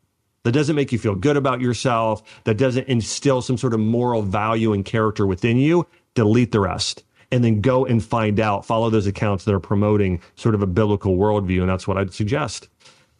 That 0.44 0.52
doesn't 0.52 0.74
make 0.74 0.90
you 0.90 0.98
feel 0.98 1.14
good 1.14 1.36
about 1.36 1.60
yourself. 1.60 2.22
That 2.44 2.56
doesn't 2.56 2.88
instill 2.88 3.42
some 3.42 3.58
sort 3.58 3.74
of 3.74 3.80
moral 3.80 4.22
value 4.22 4.72
and 4.72 4.84
character 4.84 5.26
within 5.26 5.58
you. 5.58 5.86
Delete 6.14 6.52
the 6.52 6.60
rest 6.60 7.04
and 7.32 7.44
then 7.44 7.60
go 7.60 7.86
and 7.86 8.02
find 8.02 8.40
out, 8.40 8.64
follow 8.64 8.90
those 8.90 9.06
accounts 9.06 9.44
that 9.44 9.54
are 9.54 9.60
promoting 9.60 10.20
sort 10.34 10.54
of 10.54 10.62
a 10.62 10.66
biblical 10.66 11.16
worldview. 11.16 11.60
And 11.60 11.68
that's 11.68 11.86
what 11.86 11.96
I'd 11.96 12.12
suggest. 12.12 12.68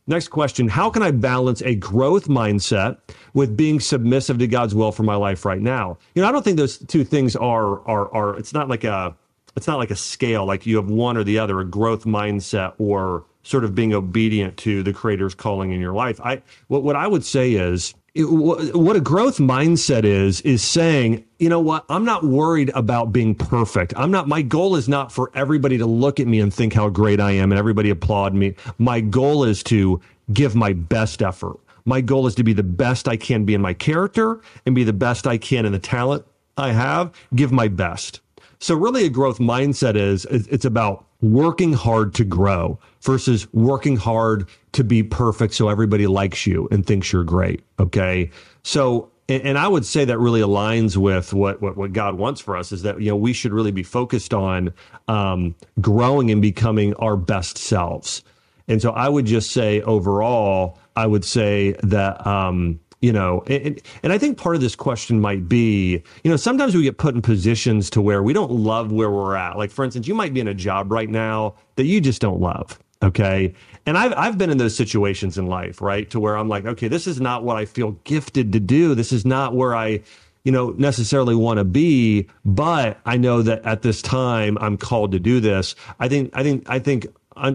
Next 0.07 0.29
question 0.29 0.69
How 0.69 0.91
can 0.91 1.03
I 1.03 1.11
balance 1.11 1.63
a 1.63 1.75
growth 1.77 2.27
mindset 2.27 2.99
with 3.33 3.57
being 3.57 3.79
submissive 3.79 4.39
to 4.39 4.47
God's 4.47 4.75
will 4.75 4.93
for 4.93 5.05
my 5.05 5.15
life 5.15 5.45
right 5.45 5.61
now? 5.61 5.99
You 6.15 6.23
know, 6.23 6.29
I 6.29 6.33
don't 6.33 6.43
think 6.43 6.57
those 6.57 6.79
two 6.79 7.05
things 7.05 7.37
are, 7.37 7.87
are, 7.89 8.13
are, 8.13 8.37
it's 8.37 8.53
not 8.53 8.69
like 8.69 8.85
a, 8.85 9.15
it's 9.57 9.67
not 9.67 9.79
like 9.79 9.91
a 9.91 9.97
scale, 9.97 10.47
like 10.47 10.67
you 10.67 10.77
have 10.77 10.91
one 10.91 11.17
or 11.17 11.25
the 11.25 11.39
other, 11.39 11.61
a 11.61 11.65
growth 11.65 12.05
mindset 12.05 12.75
or 12.79 13.25
sort 13.43 13.65
of 13.65 13.75
being 13.75 13.95
obedient 13.95 14.57
to 14.59 14.83
the 14.83 14.93
creator's 14.93 15.35
calling 15.35 15.73
in 15.73 15.81
your 15.81 15.93
life. 15.93 16.21
I, 16.21 16.43
what, 16.69 16.83
what 16.83 16.97
I 16.97 17.07
would 17.07 17.25
say 17.25 17.53
is, 17.53 17.95
what 18.17 18.97
a 18.97 19.01
growth 19.01 19.39
mindset 19.39 20.05
is 20.05 20.41
is 20.41 20.63
saying 20.63 21.25
you 21.39 21.49
know 21.49 21.61
what? 21.61 21.85
I'm 21.89 22.05
not 22.05 22.25
worried 22.25 22.71
about 22.75 23.13
being 23.13 23.35
perfect. 23.35 23.95
I'm 23.97 24.11
not 24.11 24.29
my 24.29 24.43
goal 24.43 24.77
is 24.77 24.89
not 24.89 25.11
for 25.13 25.31
everybody 25.35 25.79
to 25.79 25.87
look 25.87 26.21
at 26.21 26.27
me 26.27 26.41
and 26.41 26.53
think 26.53 26.75
how 26.75 26.89
great 26.89 27.21
i 27.21 27.31
am 27.33 27.51
and 27.53 27.59
everybody 27.59 27.89
applaud 27.91 28.35
me. 28.35 28.55
My 28.79 29.01
goal 29.01 29.45
is 29.45 29.63
to 29.65 30.01
give 30.33 30.55
my 30.55 30.73
best 30.73 31.23
effort. 31.23 31.59
My 31.85 32.01
goal 32.01 32.27
is 32.27 32.35
to 32.37 32.45
be 32.45 32.53
the 32.53 32.63
best 32.63 33.09
i 33.09 33.17
can 33.17 33.45
be 33.45 33.55
in 33.55 33.63
my 33.63 33.75
character 33.75 34.41
and 34.67 34.75
be 34.75 34.85
the 34.85 34.93
best 34.93 35.27
i 35.27 35.39
can 35.39 35.65
in 35.65 35.73
the 35.73 35.79
talent 35.79 36.25
i 36.57 36.73
have. 36.73 37.15
Give 37.35 37.53
my 37.53 37.69
best. 37.69 38.21
So 38.59 38.75
really 38.75 39.07
a 39.07 39.09
growth 39.09 39.39
mindset 39.39 39.97
is 39.97 40.27
it's 40.27 40.67
about 40.67 41.07
working 41.23 41.73
hard 41.73 42.15
to 42.15 42.25
grow 42.25 42.79
versus 43.03 43.53
working 43.53 43.97
hard 43.97 44.49
to 44.73 44.85
be 44.85 45.03
perfect 45.03 45.55
so 45.55 45.69
everybody 45.69 46.07
likes 46.07 46.47
you 46.47 46.69
and 46.71 46.87
thinks 46.87 47.13
you're 47.13 47.25
great. 47.25 47.63
Okay. 47.79 48.31
So, 48.63 49.11
and, 49.29 49.57
I 49.57 49.69
would 49.69 49.87
say 49.87 50.05
that 50.05 50.19
really 50.19 50.41
aligns 50.41 50.97
with 50.97 51.33
what, 51.33 51.63
what, 51.63 51.77
what 51.77 51.93
God 51.93 52.17
wants 52.17 52.41
for 52.41 52.57
us 52.57 52.73
is 52.73 52.83
that, 52.83 53.01
you 53.01 53.11
know, 53.11 53.17
we 53.17 53.33
should 53.33 53.53
really 53.53 53.71
be 53.71 53.85
focused 53.85 54.35
on 54.35 54.75
um, 55.07 55.55
growing 55.81 56.31
and 56.31 56.43
becoming 56.43 56.95
our 56.95 57.17
best 57.17 57.57
selves. 57.57 58.25
And 58.67 58.83
so 58.83 58.91
I 58.91 59.09
would 59.09 59.27
just 59.27 59.53
say 59.53 59.83
overall, 59.83 60.79
I 60.97 61.07
would 61.07 61.25
say 61.25 61.77
that, 61.83 62.27
um, 62.27 62.81
you 63.01 63.13
know 63.13 63.43
and, 63.47 63.81
and 64.03 64.13
i 64.13 64.19
think 64.19 64.37
part 64.37 64.55
of 64.55 64.61
this 64.61 64.77
question 64.77 65.21
might 65.21 65.49
be 65.49 66.03
you 66.23 66.31
know 66.31 66.37
sometimes 66.37 66.75
we 66.75 66.83
get 66.83 66.99
put 66.99 67.15
in 67.15 67.23
positions 67.23 67.91
to 67.91 68.01
where 68.01 68.23
we 68.23 68.33
don't 68.33 68.51
love 68.51 68.93
where 68.93 69.11
we're 69.11 69.37
at. 69.37 69.57
Like 69.57 69.71
for 69.71 69.85
instance 69.85 70.07
you 70.07 70.15
might 70.15 70.35
be 70.35 70.41
in 70.41 70.49
a 70.49 70.55
job 70.55 70.93
right 70.93 71.09
now 71.09 71.55
that 71.77 71.85
you 71.85 72.01
just 72.01 72.21
don't 72.21 72.41
love 72.41 72.79
okay? 73.03 73.55
And 73.87 73.97
i've 73.97 74.13
i've 74.15 74.39
been 74.39 74.51
in 74.51 74.59
those 74.59 74.77
situations 74.77 75.39
in 75.39 75.47
life 75.47 75.81
right? 75.81 76.09
To 76.11 76.21
where 76.21 76.37
i'm 76.37 76.49
like 76.49 76.67
okay 76.67 76.89
this 76.89 77.07
is 77.07 77.21
not 77.21 77.45
what 77.45 77.57
i 77.57 77.65
feel 77.65 77.93
gifted 78.05 78.53
to 78.53 78.61
do. 78.61 78.95
This 78.95 79.13
is 79.13 79.25
not 79.25 79.55
where 79.55 79.75
i 79.75 80.01
you 80.45 80.53
know 80.53 80.71
necessarily 80.71 81.35
want 81.35 81.59
to 81.59 81.65
be 81.65 82.27
but 82.45 82.99
i 83.07 83.17
know 83.17 83.43
that 83.43 83.65
at 83.65 83.83
this 83.83 84.03
time 84.03 84.57
i'm 84.61 84.77
called 84.77 85.13
to 85.13 85.21
do 85.21 85.41
this. 85.41 85.75
I 85.99 86.09
think 86.09 86.31
i 86.35 86.43
think 86.43 86.69
i 86.69 86.79
think 86.79 87.07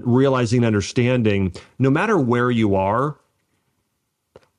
realizing 0.03 0.59
and 0.59 0.65
understanding 0.65 1.53
no 1.77 1.91
matter 1.91 2.17
where 2.17 2.49
you 2.49 2.75
are 2.75 3.17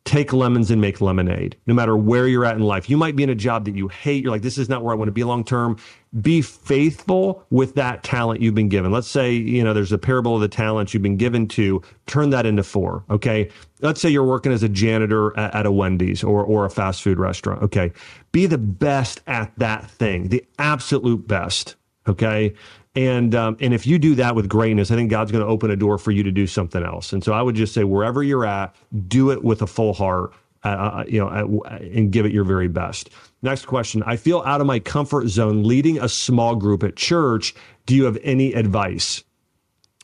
take 0.06 0.32
lemons 0.32 0.70
and 0.70 0.80
make 0.80 1.00
lemonade 1.00 1.56
no 1.66 1.74
matter 1.74 1.96
where 1.96 2.28
you're 2.28 2.44
at 2.44 2.56
in 2.56 2.62
life. 2.62 2.88
You 2.88 2.96
might 2.96 3.16
be 3.16 3.24
in 3.24 3.28
a 3.28 3.34
job 3.34 3.64
that 3.64 3.74
you 3.74 3.88
hate. 3.88 4.22
You're 4.22 4.30
like 4.30 4.42
this 4.42 4.56
is 4.56 4.68
not 4.68 4.82
where 4.82 4.94
i 4.94 4.96
want 4.96 5.08
to 5.08 5.12
be 5.12 5.24
long 5.24 5.44
term. 5.44 5.76
Be 6.20 6.40
faithful 6.40 7.44
with 7.50 7.74
that 7.74 8.02
talent 8.04 8.40
you've 8.40 8.54
been 8.54 8.68
given. 8.68 8.92
Let's 8.92 9.08
say 9.08 9.32
you 9.32 9.62
know 9.62 9.74
there's 9.74 9.92
a 9.92 9.98
parable 9.98 10.36
of 10.36 10.40
the 10.40 10.48
talents 10.48 10.94
you've 10.94 11.02
been 11.02 11.16
given 11.16 11.48
to 11.48 11.82
turn 12.06 12.30
that 12.30 12.46
into 12.46 12.62
four 12.62 13.04
okay? 13.10 13.50
Let's 13.80 14.00
say 14.00 14.08
you're 14.08 14.24
working 14.24 14.52
as 14.52 14.62
a 14.62 14.68
janitor 14.68 15.38
at, 15.38 15.54
at 15.54 15.66
a 15.66 15.72
wendy's 15.72 16.24
or, 16.24 16.42
or 16.42 16.64
a 16.64 16.70
fast 16.70 17.02
food 17.02 17.18
restaurant 17.18 17.62
okay? 17.64 17.92
Be 18.30 18.46
the 18.46 18.58
best 18.58 19.20
at 19.26 19.52
that 19.58 19.90
thing 19.90 20.28
the 20.28 20.44
absolute 20.58 21.26
best 21.26 21.74
okay 22.06 22.54
And 22.96 23.34
um, 23.34 23.58
and 23.60 23.74
if 23.74 23.86
you 23.86 23.98
do 23.98 24.14
that 24.14 24.34
with 24.34 24.48
greatness, 24.48 24.90
I 24.90 24.96
think 24.96 25.10
God's 25.10 25.30
going 25.30 25.44
to 25.44 25.48
open 25.48 25.70
a 25.70 25.76
door 25.76 25.98
for 25.98 26.10
you 26.10 26.22
to 26.22 26.32
do 26.32 26.46
something 26.46 26.82
else. 26.82 27.12
And 27.12 27.22
so 27.22 27.34
I 27.34 27.42
would 27.42 27.54
just 27.54 27.74
say 27.74 27.84
wherever 27.84 28.22
you're 28.22 28.46
at, 28.46 28.74
do 29.06 29.30
it 29.30 29.44
with 29.44 29.62
a 29.62 29.66
full 29.66 29.92
heart. 29.92 30.32
Uh, 30.64 30.68
uh 30.68 31.04
you 31.06 31.20
know, 31.20 31.62
uh, 31.66 31.76
and 31.76 32.10
give 32.10 32.24
it 32.24 32.32
your 32.32 32.42
very 32.42 32.68
best. 32.68 33.10
Next 33.42 33.66
question. 33.66 34.02
I 34.04 34.16
feel 34.16 34.42
out 34.46 34.62
of 34.62 34.66
my 34.66 34.78
comfort 34.78 35.28
zone 35.28 35.62
leading 35.62 36.00
a 36.00 36.08
small 36.08 36.56
group 36.56 36.82
at 36.82 36.96
church. 36.96 37.54
Do 37.84 37.94
you 37.94 38.04
have 38.04 38.18
any 38.22 38.54
advice? 38.54 39.22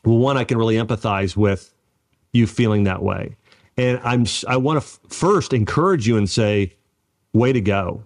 Well, 0.05 0.17
one, 0.17 0.37
I 0.37 0.43
can 0.43 0.57
really 0.57 0.75
empathize 0.75 1.35
with 1.35 1.73
you 2.31 2.45
feeling 2.45 2.83
that 2.83 3.01
way. 3.01 3.35
And 3.75 3.99
I'm, 4.03 4.25
I 4.47 4.57
want 4.57 4.81
to 4.81 4.85
f- 4.85 4.99
first 5.09 5.51
encourage 5.51 6.07
you 6.07 6.15
and 6.17 6.29
say, 6.29 6.75
way 7.33 7.51
to 7.51 7.61
go. 7.61 8.05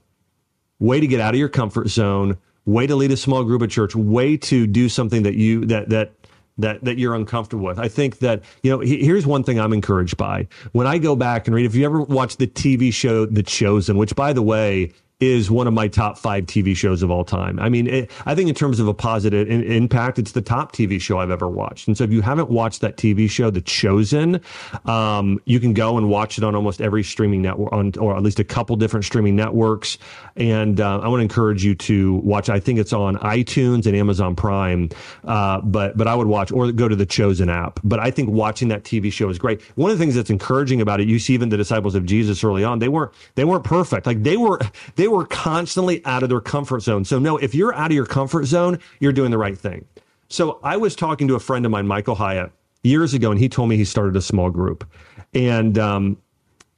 Way 0.80 1.00
to 1.02 1.08
get 1.08 1.19
out 1.19 1.34
of 1.34 1.39
your 1.39 1.50
comfort 1.50 1.89
zone. 1.89 2.38
Way 2.67 2.86
to 2.86 2.95
lead 2.95 3.12
a 3.12 3.17
small 3.17 3.43
group 3.43 3.63
at 3.63 3.71
church. 3.71 3.95
Way 3.95 4.38
to 4.38 4.67
do 4.67 4.88
something 4.89 5.23
that 5.23 5.34
you, 5.34 5.65
that, 5.65 5.89
that, 5.89 6.12
that 6.60 6.84
that 6.84 6.97
you're 6.97 7.15
uncomfortable 7.15 7.65
with. 7.65 7.80
I 7.80 7.88
think 7.88 8.19
that 8.19 8.43
you 8.63 8.71
know 8.71 8.80
here's 8.80 9.25
one 9.25 9.43
thing 9.43 9.60
I'm 9.60 9.73
encouraged 9.73 10.17
by. 10.17 10.47
When 10.71 10.88
I 10.88 10.97
go 10.97 11.15
back 11.15 11.47
and 11.47 11.56
read 11.56 11.65
if 11.65 11.75
you 11.75 11.86
ever 11.86 12.01
watch 12.01 12.38
the 12.38 12.47
TV 12.47 12.91
show 12.91 13.25
The 13.25 13.43
Chosen, 13.43 13.97
which 13.97 14.15
by 14.15 14.34
the 14.34 14.41
way 14.41 14.91
is 15.19 15.49
one 15.49 15.65
of 15.65 15.73
my 15.73 15.88
top 15.88 16.15
five 16.17 16.45
TV 16.45 16.75
shows 16.75 17.01
of 17.01 17.10
all 17.10 17.25
time. 17.25 17.60
I 17.60 17.69
mean, 17.69 17.88
it, 17.88 18.12
I 18.27 18.36
think 18.36 18.49
in 18.49 18.56
terms 18.56 18.80
of 18.80 18.88
a 18.88 18.93
positive 18.93 19.49
in, 19.49 19.63
impact, 19.63 20.19
it's 20.19 20.34
the 20.34 20.43
top 20.43 20.73
TV 20.73 21.01
show 21.01 21.17
I've 21.17 21.32
ever 21.32 21.47
watched. 21.47 21.88
And 21.88 21.97
so 21.97 22.03
if 22.03 22.12
you 22.12 22.21
haven't 22.21 22.51
watched 22.51 22.82
that 22.82 22.97
TV 22.97 23.27
show, 23.27 23.49
The 23.49 23.62
Chosen, 23.62 24.41
um, 24.86 25.41
you 25.45 25.60
can 25.60 25.73
go 25.73 25.97
and 25.97 26.08
watch 26.08 26.38
it 26.38 26.43
on 26.43 26.53
almost 26.53 26.82
every 26.82 27.03
streaming 27.03 27.41
network, 27.41 27.73
on, 27.73 27.93
or 27.99 28.15
at 28.15 28.21
least 28.21 28.39
a 28.39 28.43
couple 28.43 28.75
different 28.75 29.06
streaming 29.06 29.36
networks. 29.36 29.97
And 30.36 30.80
uh, 30.80 30.99
I 30.99 31.08
want 31.08 31.19
to 31.19 31.23
encourage 31.23 31.63
you 31.63 31.73
to 31.73 32.15
watch. 32.17 32.49
I 32.49 32.60
think 32.60 32.77
it's 32.77 32.93
on 32.93 33.17
iTunes 33.17 33.88
and 33.88 33.95
Amazon 33.95 34.36
Prime, 34.36 34.89
uh, 35.23 35.62
but 35.62 35.97
but 35.97 36.08
I 36.08 36.13
would 36.13 36.27
watch 36.27 36.51
or 36.51 36.71
go 36.71 36.88
to 36.88 36.95
the 36.95 37.08
Chosen 37.08 37.49
app. 37.49 37.80
But 37.84 37.99
I 37.99 38.12
think 38.12 38.30
watching 38.30 38.67
that 38.67 38.84
TV 38.84 39.12
show 39.12 39.30
is 39.30 39.39
great. 39.39 39.63
One 39.75 39.89
of 39.89 39.97
the 39.97 40.03
things 40.03 40.13
that's 40.13 40.30
encouraging 40.30 40.80
about 40.80 40.99
it, 40.99 41.08
you 41.08 41.17
see, 41.17 41.34
even 41.34 41.49
the 41.49 41.58
disciples 41.58 41.95
of 41.95 42.06
Jesus 42.06 42.43
early 42.43 42.63
on, 42.63 42.77
they 42.77 42.88
weren't 42.88 43.12
they 43.34 43.45
weren't 43.45 43.63
perfect. 43.63 44.06
Like 44.06 44.21
they 44.21 44.38
were 44.38 44.60
they 44.95 45.06
they 45.07 45.13
were 45.13 45.25
constantly 45.25 46.05
out 46.05 46.21
of 46.21 46.27
their 46.27 46.41
comfort 46.41 46.81
zone. 46.81 47.05
So, 47.05 47.17
no, 47.17 47.37
if 47.37 47.55
you're 47.55 47.73
out 47.73 47.91
of 47.91 47.95
your 47.95 48.05
comfort 48.05 48.43
zone, 48.43 48.77
you're 48.99 49.13
doing 49.13 49.31
the 49.31 49.37
right 49.37 49.57
thing. 49.57 49.85
So, 50.27 50.59
I 50.63 50.75
was 50.75 50.97
talking 50.97 51.29
to 51.29 51.35
a 51.35 51.39
friend 51.39 51.65
of 51.65 51.71
mine, 51.71 51.87
Michael 51.87 52.15
Hyatt, 52.15 52.51
years 52.83 53.13
ago, 53.13 53.31
and 53.31 53.39
he 53.39 53.47
told 53.47 53.69
me 53.69 53.77
he 53.77 53.85
started 53.85 54.17
a 54.17 54.21
small 54.21 54.49
group. 54.49 54.85
And, 55.33 55.77
um, 55.77 56.17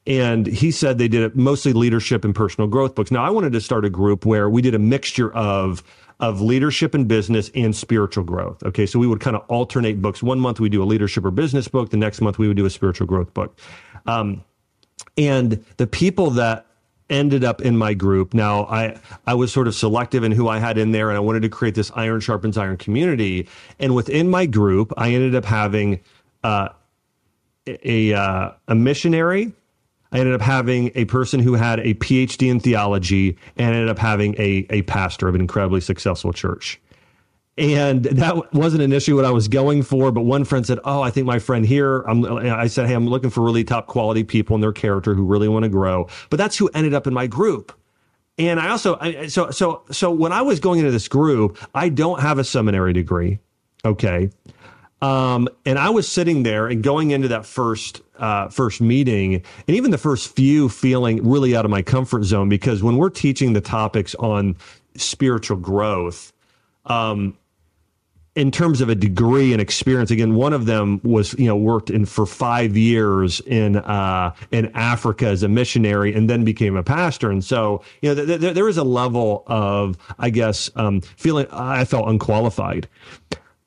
and 0.05 0.45
he 0.45 0.69
said 0.69 0.99
they 0.99 1.07
did 1.07 1.23
it 1.23 1.35
mostly 1.35 1.73
leadership 1.73 2.23
and 2.23 2.35
personal 2.35 2.67
growth 2.67 2.93
books. 2.93 3.09
Now, 3.09 3.25
I 3.25 3.31
wanted 3.31 3.51
to 3.53 3.61
start 3.61 3.83
a 3.83 3.89
group 3.89 4.27
where 4.27 4.47
we 4.47 4.61
did 4.61 4.75
a 4.75 4.79
mixture 4.79 5.33
of 5.33 5.81
of 6.19 6.39
leadership 6.39 6.93
and 6.93 7.07
business 7.07 7.49
and 7.55 7.75
spiritual 7.75 8.25
growth. 8.25 8.61
Okay, 8.63 8.85
so 8.85 8.99
we 8.99 9.07
would 9.07 9.21
kind 9.21 9.37
of 9.37 9.43
alternate 9.47 10.03
books. 10.03 10.21
One 10.21 10.39
month 10.39 10.59
we 10.59 10.69
do 10.69 10.83
a 10.83 10.85
leadership 10.85 11.25
or 11.25 11.31
business 11.31 11.67
book. 11.67 11.89
The 11.89 11.97
next 11.97 12.21
month 12.21 12.37
we 12.37 12.47
would 12.47 12.57
do 12.57 12.65
a 12.65 12.69
spiritual 12.69 13.07
growth 13.07 13.33
book. 13.33 13.57
Um, 14.05 14.43
and 15.17 15.63
the 15.77 15.87
people 15.87 16.29
that 16.31 16.67
ended 17.10 17.43
up 17.43 17.62
in 17.62 17.78
my 17.78 17.93
group. 17.93 18.34
Now, 18.34 18.65
I 18.65 19.00
I 19.26 19.34
was 19.34 19.52
sort 19.52 19.67
of 19.67 19.76
selective 19.76 20.24
in 20.24 20.32
who 20.32 20.48
I 20.48 20.60
had 20.60 20.78
in 20.78 20.91
there, 20.91 21.10
and 21.10 21.17
I 21.17 21.19
wanted 21.19 21.41
to 21.41 21.50
create 21.50 21.76
this 21.76 21.91
iron 21.95 22.19
sharpens 22.19 22.58
iron 22.58 22.78
community. 22.78 23.48
And 23.80 23.95
within 23.95 24.30
my 24.30 24.45
group, 24.45 24.93
I 24.98 25.12
ended 25.13 25.36
up 25.36 25.45
having 25.45 26.00
uh, 26.43 26.69
a 27.67 28.13
uh, 28.13 28.52
a 28.67 28.76
missionary. 28.76 29.54
I 30.12 30.19
ended 30.19 30.34
up 30.34 30.41
having 30.41 30.91
a 30.95 31.06
person 31.06 31.39
who 31.39 31.54
had 31.54 31.80
a 31.82 31.93
PhD 31.95 32.50
in 32.50 32.60
theology, 32.60 33.38
and 33.58 33.76
ended 33.76 33.89
up 33.89 34.00
having 34.00 34.36
a 34.36 34.65
a 34.69 34.82
pastor 34.84 35.28
of 35.28 35.36
an 35.36 35.41
incredibly 35.41 35.82
successful 35.82 36.34
church. 36.34 36.80
And 37.60 38.06
that 38.06 38.54
wasn't 38.54 38.84
initially 38.84 39.13
what 39.13 39.26
I 39.26 39.32
was 39.32 39.50
going 39.50 39.84
for, 39.84 40.13
but 40.13 40.22
one 40.22 40.45
friend 40.45 40.65
said, 40.65 40.80
"Oh, 40.86 41.02
I 41.02 41.10
think 41.10 41.28
my 41.28 41.39
friend 41.39 41.65
here." 41.65 42.00
I'm, 42.04 42.24
I 42.26 42.67
said, 42.67 42.88
"Hey, 42.88 42.93
I'm 42.93 43.08
looking 43.08 43.30
for 43.30 43.41
really 43.41 43.65
top 43.65 43.88
quality 43.88 44.24
people 44.24 44.56
in 44.56 44.62
their 44.62 44.72
character 44.72 45.13
who 45.13 45.26
really 45.26 45.50
want 45.50 45.63
to 45.63 45.69
grow." 45.69 46.08
But 46.30 46.38
that's 46.38 46.56
who 46.56 46.69
ended 46.69 46.93
up 46.93 47.06
in 47.06 47.13
my 47.13 47.28
group. 47.28 47.74
And 48.38 48.62
I 48.62 48.69
also, 48.69 48.98
I, 49.02 49.28
so 49.28 49.52
so 49.52 49.84
so 49.91 50.10
when 50.10 50.32
I 50.32 50.41
was 50.41 50.62
going 50.62 50.80
into 50.80 50.91
this 50.91 51.10
group, 51.10 51.58
I 51.76 51.89
don't 51.89 52.22
have 52.22 52.39
a 52.39 52.45
seminary 52.45 52.93
degree, 52.93 53.39
okay. 53.84 54.30
Um, 55.02 55.50
and 55.65 55.78
I 55.78 55.89
was 55.89 56.10
sitting 56.10 56.43
there 56.43 56.67
and 56.67 56.82
going 56.82 57.12
into 57.12 57.28
that 57.28 57.45
first 57.45 58.02
uh, 58.19 58.48
first 58.48 58.80
meeting, 58.80 59.36
and 59.36 59.76
even 59.76 59.91
the 59.91 59.98
first 59.98 60.34
few, 60.34 60.69
feeling 60.69 61.30
really 61.30 61.58
out 61.58 61.65
of 61.65 61.72
my 61.72 61.82
comfort 61.82 62.24
zone 62.24 62.48
because 62.48 62.82
when 62.82 62.95
we're 62.95 63.10
teaching 63.10 63.52
the 63.52 63.62
topics 63.62 64.15
on 64.15 64.56
spiritual 64.95 65.58
growth. 65.58 66.32
Um, 66.86 67.36
in 68.39 68.52
terms 68.52 68.80
of 68.80 68.88
a 68.88 68.95
degree 68.95 69.52
and 69.52 69.62
experience, 69.62 70.12
again, 70.12 70.34
one 70.34 70.54
of 70.54 70.65
them 70.65 71.02
was 71.04 71.34
you 71.38 71.45
know 71.45 71.58
worked 71.58 71.89
in 71.89 72.06
for 72.06 72.25
five 72.25 72.78
years 72.78 73.41
in 73.41 73.75
uh, 73.75 74.34
in 74.52 74.71
Africa 74.75 75.28
as 75.28 75.43
a 75.43 75.49
missionary, 75.49 76.13
and 76.13 76.30
then 76.30 76.45
became 76.45 76.78
a 76.78 76.84
pastor. 76.84 77.30
And 77.30 77.43
so 77.43 77.84
you 78.02 78.15
know 78.15 78.25
th- 78.25 78.39
th- 78.39 78.54
there 78.54 78.69
is 78.69 78.78
a 78.78 78.84
level 78.86 79.43
of 79.47 79.97
I 80.19 80.30
guess 80.30 80.71
um, 80.78 81.02
feeling 81.02 81.47
I 81.52 81.84
felt 81.84 82.08
unqualified. 82.08 82.88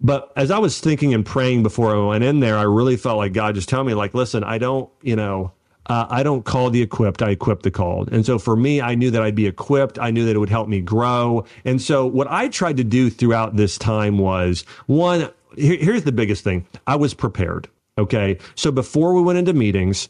But 0.01 0.33
as 0.37 0.51
I 0.51 0.59
was 0.59 0.81
thinking 0.81 1.13
and 1.13 1.25
praying 1.25 1.63
before 1.63 1.95
I 1.95 2.09
went 2.09 2.25
in 2.25 2.41
there, 2.41 2.57
I 2.57 2.63
really 2.63 2.97
felt 2.97 3.19
like 3.19 3.35
God 3.35 3.55
just 3.55 3.69
tell 3.69 3.85
me 3.85 3.93
like, 3.93 4.15
listen, 4.15 4.43
I 4.43 4.57
don't 4.57 4.89
you 5.03 5.17
know 5.17 5.53
uh, 5.87 6.07
I 6.09 6.23
don't 6.23 6.45
call 6.45 6.71
the 6.71 6.83
equipped, 6.83 7.23
I 7.23 7.31
equip 7.31 7.63
the 7.63 7.71
called. 7.71 8.13
And 8.13 8.25
so 8.25 8.39
for 8.39 8.57
me, 8.57 8.81
I 8.81 8.95
knew 8.95 9.11
that 9.11 9.23
I'd 9.23 9.35
be 9.35 9.47
equipped. 9.47 9.99
I 9.99 10.11
knew 10.11 10.25
that 10.27 10.37
it 10.37 10.39
would 10.39 10.51
help 10.51 10.69
me 10.69 10.81
grow. 10.81 11.45
And 11.65 11.83
so 11.83 12.07
what 12.07 12.29
I 12.31 12.49
tried 12.49 12.77
to 12.79 12.85
do 12.85 13.11
throughout 13.11 13.57
this 13.57 13.79
time 13.79 14.19
was 14.19 14.65
one, 14.87 15.31
here, 15.57 15.77
here's 15.77 16.05
the 16.05 16.13
biggest 16.13 16.45
thing 16.45 16.67
I 16.87 16.97
was 16.97 17.15
prepared. 17.15 17.69
Okay. 17.99 18.39
So 18.55 18.71
before 18.71 19.15
we 19.15 19.23
went 19.23 19.39
into 19.39 19.53
meetings, 19.53 20.09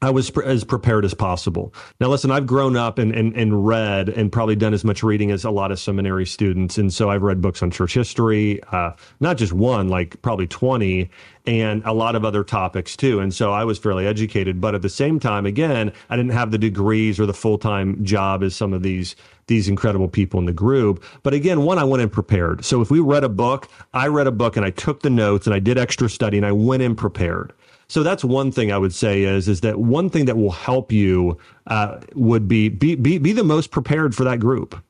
I 0.00 0.10
was 0.10 0.30
pre- 0.30 0.44
as 0.44 0.62
prepared 0.62 1.04
as 1.04 1.12
possible. 1.12 1.74
Now, 2.00 2.06
listen, 2.08 2.30
I've 2.30 2.46
grown 2.46 2.76
up 2.76 2.98
and, 2.98 3.12
and, 3.12 3.34
and 3.34 3.66
read 3.66 4.08
and 4.08 4.30
probably 4.30 4.54
done 4.54 4.72
as 4.72 4.84
much 4.84 5.02
reading 5.02 5.32
as 5.32 5.44
a 5.44 5.50
lot 5.50 5.72
of 5.72 5.80
seminary 5.80 6.24
students. 6.24 6.78
And 6.78 6.94
so 6.94 7.10
I've 7.10 7.22
read 7.22 7.40
books 7.40 7.62
on 7.62 7.70
church 7.72 7.94
history, 7.94 8.62
uh, 8.70 8.92
not 9.18 9.38
just 9.38 9.52
one, 9.52 9.88
like 9.88 10.20
probably 10.22 10.46
20, 10.46 11.10
and 11.46 11.82
a 11.84 11.92
lot 11.92 12.14
of 12.14 12.24
other 12.24 12.44
topics 12.44 12.96
too. 12.96 13.18
And 13.18 13.34
so 13.34 13.52
I 13.52 13.64
was 13.64 13.78
fairly 13.78 14.06
educated. 14.06 14.60
But 14.60 14.76
at 14.76 14.82
the 14.82 14.88
same 14.88 15.18
time, 15.18 15.46
again, 15.46 15.92
I 16.10 16.16
didn't 16.16 16.32
have 16.32 16.52
the 16.52 16.58
degrees 16.58 17.18
or 17.18 17.26
the 17.26 17.34
full 17.34 17.58
time 17.58 18.04
job 18.04 18.44
as 18.44 18.54
some 18.54 18.72
of 18.72 18.82
these 18.82 19.16
these 19.48 19.66
incredible 19.66 20.08
people 20.08 20.38
in 20.38 20.44
the 20.44 20.52
group. 20.52 21.02
But 21.22 21.32
again, 21.32 21.62
one, 21.62 21.78
I 21.78 21.84
went 21.84 22.02
in 22.02 22.10
prepared. 22.10 22.64
So 22.66 22.82
if 22.82 22.90
we 22.90 23.00
read 23.00 23.24
a 23.24 23.30
book, 23.30 23.66
I 23.94 24.06
read 24.06 24.26
a 24.26 24.30
book 24.30 24.56
and 24.56 24.64
I 24.64 24.70
took 24.70 25.00
the 25.00 25.10
notes 25.10 25.46
and 25.46 25.54
I 25.54 25.58
did 25.58 25.78
extra 25.78 26.08
study 26.08 26.36
and 26.36 26.44
I 26.44 26.52
went 26.52 26.82
in 26.82 26.94
prepared. 26.94 27.54
So 27.88 28.02
that's 28.02 28.22
one 28.22 28.52
thing 28.52 28.70
I 28.70 28.78
would 28.78 28.94
say 28.94 29.22
is 29.22 29.48
is 29.48 29.62
that 29.62 29.78
one 29.78 30.10
thing 30.10 30.26
that 30.26 30.36
will 30.36 30.50
help 30.50 30.92
you 30.92 31.38
uh, 31.66 32.00
would 32.14 32.46
be, 32.46 32.68
be 32.68 32.94
be 32.94 33.18
be 33.18 33.32
the 33.32 33.44
most 33.44 33.70
prepared 33.70 34.14
for 34.14 34.24
that 34.24 34.40
group. 34.40 34.82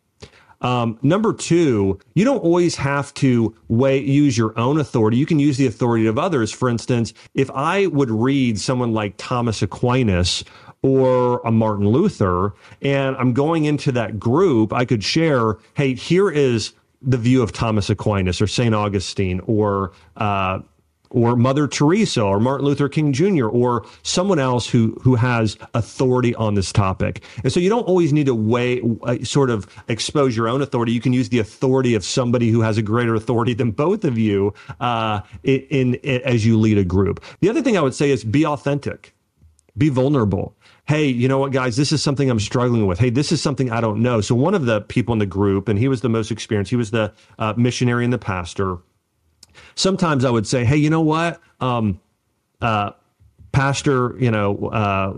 Um, 0.61 0.99
number 1.03 1.33
two, 1.33 2.01
you 2.15 2.25
don't 2.25 2.43
always 2.43 2.75
have 2.77 3.15
to 3.15 3.55
weigh, 3.69 4.01
use 4.01 4.37
your 4.37 4.59
own 4.59 4.81
authority. 4.81 5.17
You 5.17 5.27
can 5.27 5.39
use 5.39 5.57
the 5.57 5.69
authority 5.69 6.07
of 6.07 6.19
others. 6.19 6.51
For 6.51 6.69
instance, 6.69 7.15
if 7.35 7.49
I 7.53 7.87
would 7.87 8.11
read 8.11 8.59
someone 8.59 8.93
like 8.93 9.15
Thomas 9.19 9.63
Aquinas 9.63 10.43
or 10.83 11.41
a 11.45 11.53
Martin 11.53 11.87
Luther, 11.87 12.55
and 12.83 13.17
I'm 13.17 13.35
going 13.35 13.67
into 13.67 13.93
that 13.93 14.19
group, 14.19 14.73
I 14.73 14.85
could 14.85 15.05
share, 15.05 15.59
hey, 15.75 15.95
here 15.95 16.29
is 16.29 16.73
the 17.01 17.19
view 17.19 17.43
of 17.43 17.53
Thomas 17.53 17.89
Aquinas 17.89 18.41
or 18.41 18.49
St. 18.49 18.75
Augustine 18.75 19.41
or 19.47 19.93
uh, 20.17 20.59
or 21.11 21.37
Mother 21.37 21.67
Teresa 21.67 22.23
or 22.23 22.41
Martin 22.41 22.67
Luther 22.67 22.89
King 22.89 23.13
Jr. 23.13 23.47
or 23.47 23.87
someone 24.03 24.39
else 24.39 24.69
who 24.69 24.99
who 25.03 25.15
has 25.15 25.57
authority 25.75 26.35
on 26.35 26.55
this 26.55 26.73
topic. 26.73 27.23
And 27.43 27.53
so 27.53 27.61
you 27.61 27.69
don't 27.69 27.85
always 27.85 28.13
need 28.13 28.27
to 28.27 28.35
weigh 28.35 28.83
uh, 29.03 29.19
sort 29.25 29.51
of 29.51 29.67
expose 29.89 30.37
your 30.37 30.49
own 30.49 30.63
authority. 30.63 30.93
You 30.93 31.01
can 31.01 31.13
use 31.13 31.29
the 31.29 31.39
authority 31.39 31.95
of 31.95 32.05
somebody 32.05 32.51
who 32.51 32.61
has 32.61 32.79
a 32.79 32.83
greater 32.83 33.15
authority 33.15 33.55
than 33.55 33.71
both 33.71 34.05
of 34.05 34.19
you 34.19 34.55
uh, 34.81 35.21
in, 35.43 35.61
in, 35.71 35.95
in 35.95 36.23
as 36.23 36.45
you 36.45 36.59
lead 36.59 36.79
a 36.79 36.85
group. 36.85 37.25
The 37.41 37.49
other 37.49 37.63
thing 37.63 37.77
I 37.77 37.81
would 37.81 37.95
say 37.95 38.11
is 38.11 38.25
be 38.25 38.45
authentic, 38.45 39.15
be 39.77 39.89
vulnerable 39.89 40.55
hey, 40.89 41.05
you 41.05 41.29
know 41.29 41.37
what, 41.37 41.53
guys, 41.53 41.77
this 41.77 41.93
is 41.93 42.03
something 42.03 42.31
I'm 42.31 42.41
struggling 42.41 42.87
with. 42.87 42.99
Hey, 42.99 43.11
this 43.11 43.31
is 43.31 43.43
something 43.43 43.71
I 43.71 43.83
don't 43.83 44.01
know. 44.01 44.23
So 44.23 44.35
one 44.35 44.55
of 44.55 44.65
the 44.65 44.81
people 44.81 45.13
in 45.13 45.19
the 45.19 45.27
group, 45.27 45.69
and 45.69 45.79
he 45.79 45.87
was 45.87 46.01
the 46.01 46.09
most 46.09 46.31
experienced, 46.31 46.71
he 46.71 46.77
was 46.77 46.93
the 46.93 47.13
uh, 47.39 47.53
missionary 47.59 48.05
and 48.05 48.13
the 48.13 48.19
pastor 48.19 48.79
sometimes 49.79 50.25
I 50.25 50.31
would 50.31 50.47
say, 50.47 50.65
hey, 50.65 50.77
you 50.77 50.91
know 50.91 51.01
what, 51.01 51.41
um, 51.61 52.01
uh, 52.61 52.91
Pastor, 53.53 54.15
you 54.19 54.31
know, 54.31 54.69
uh, 54.69 55.15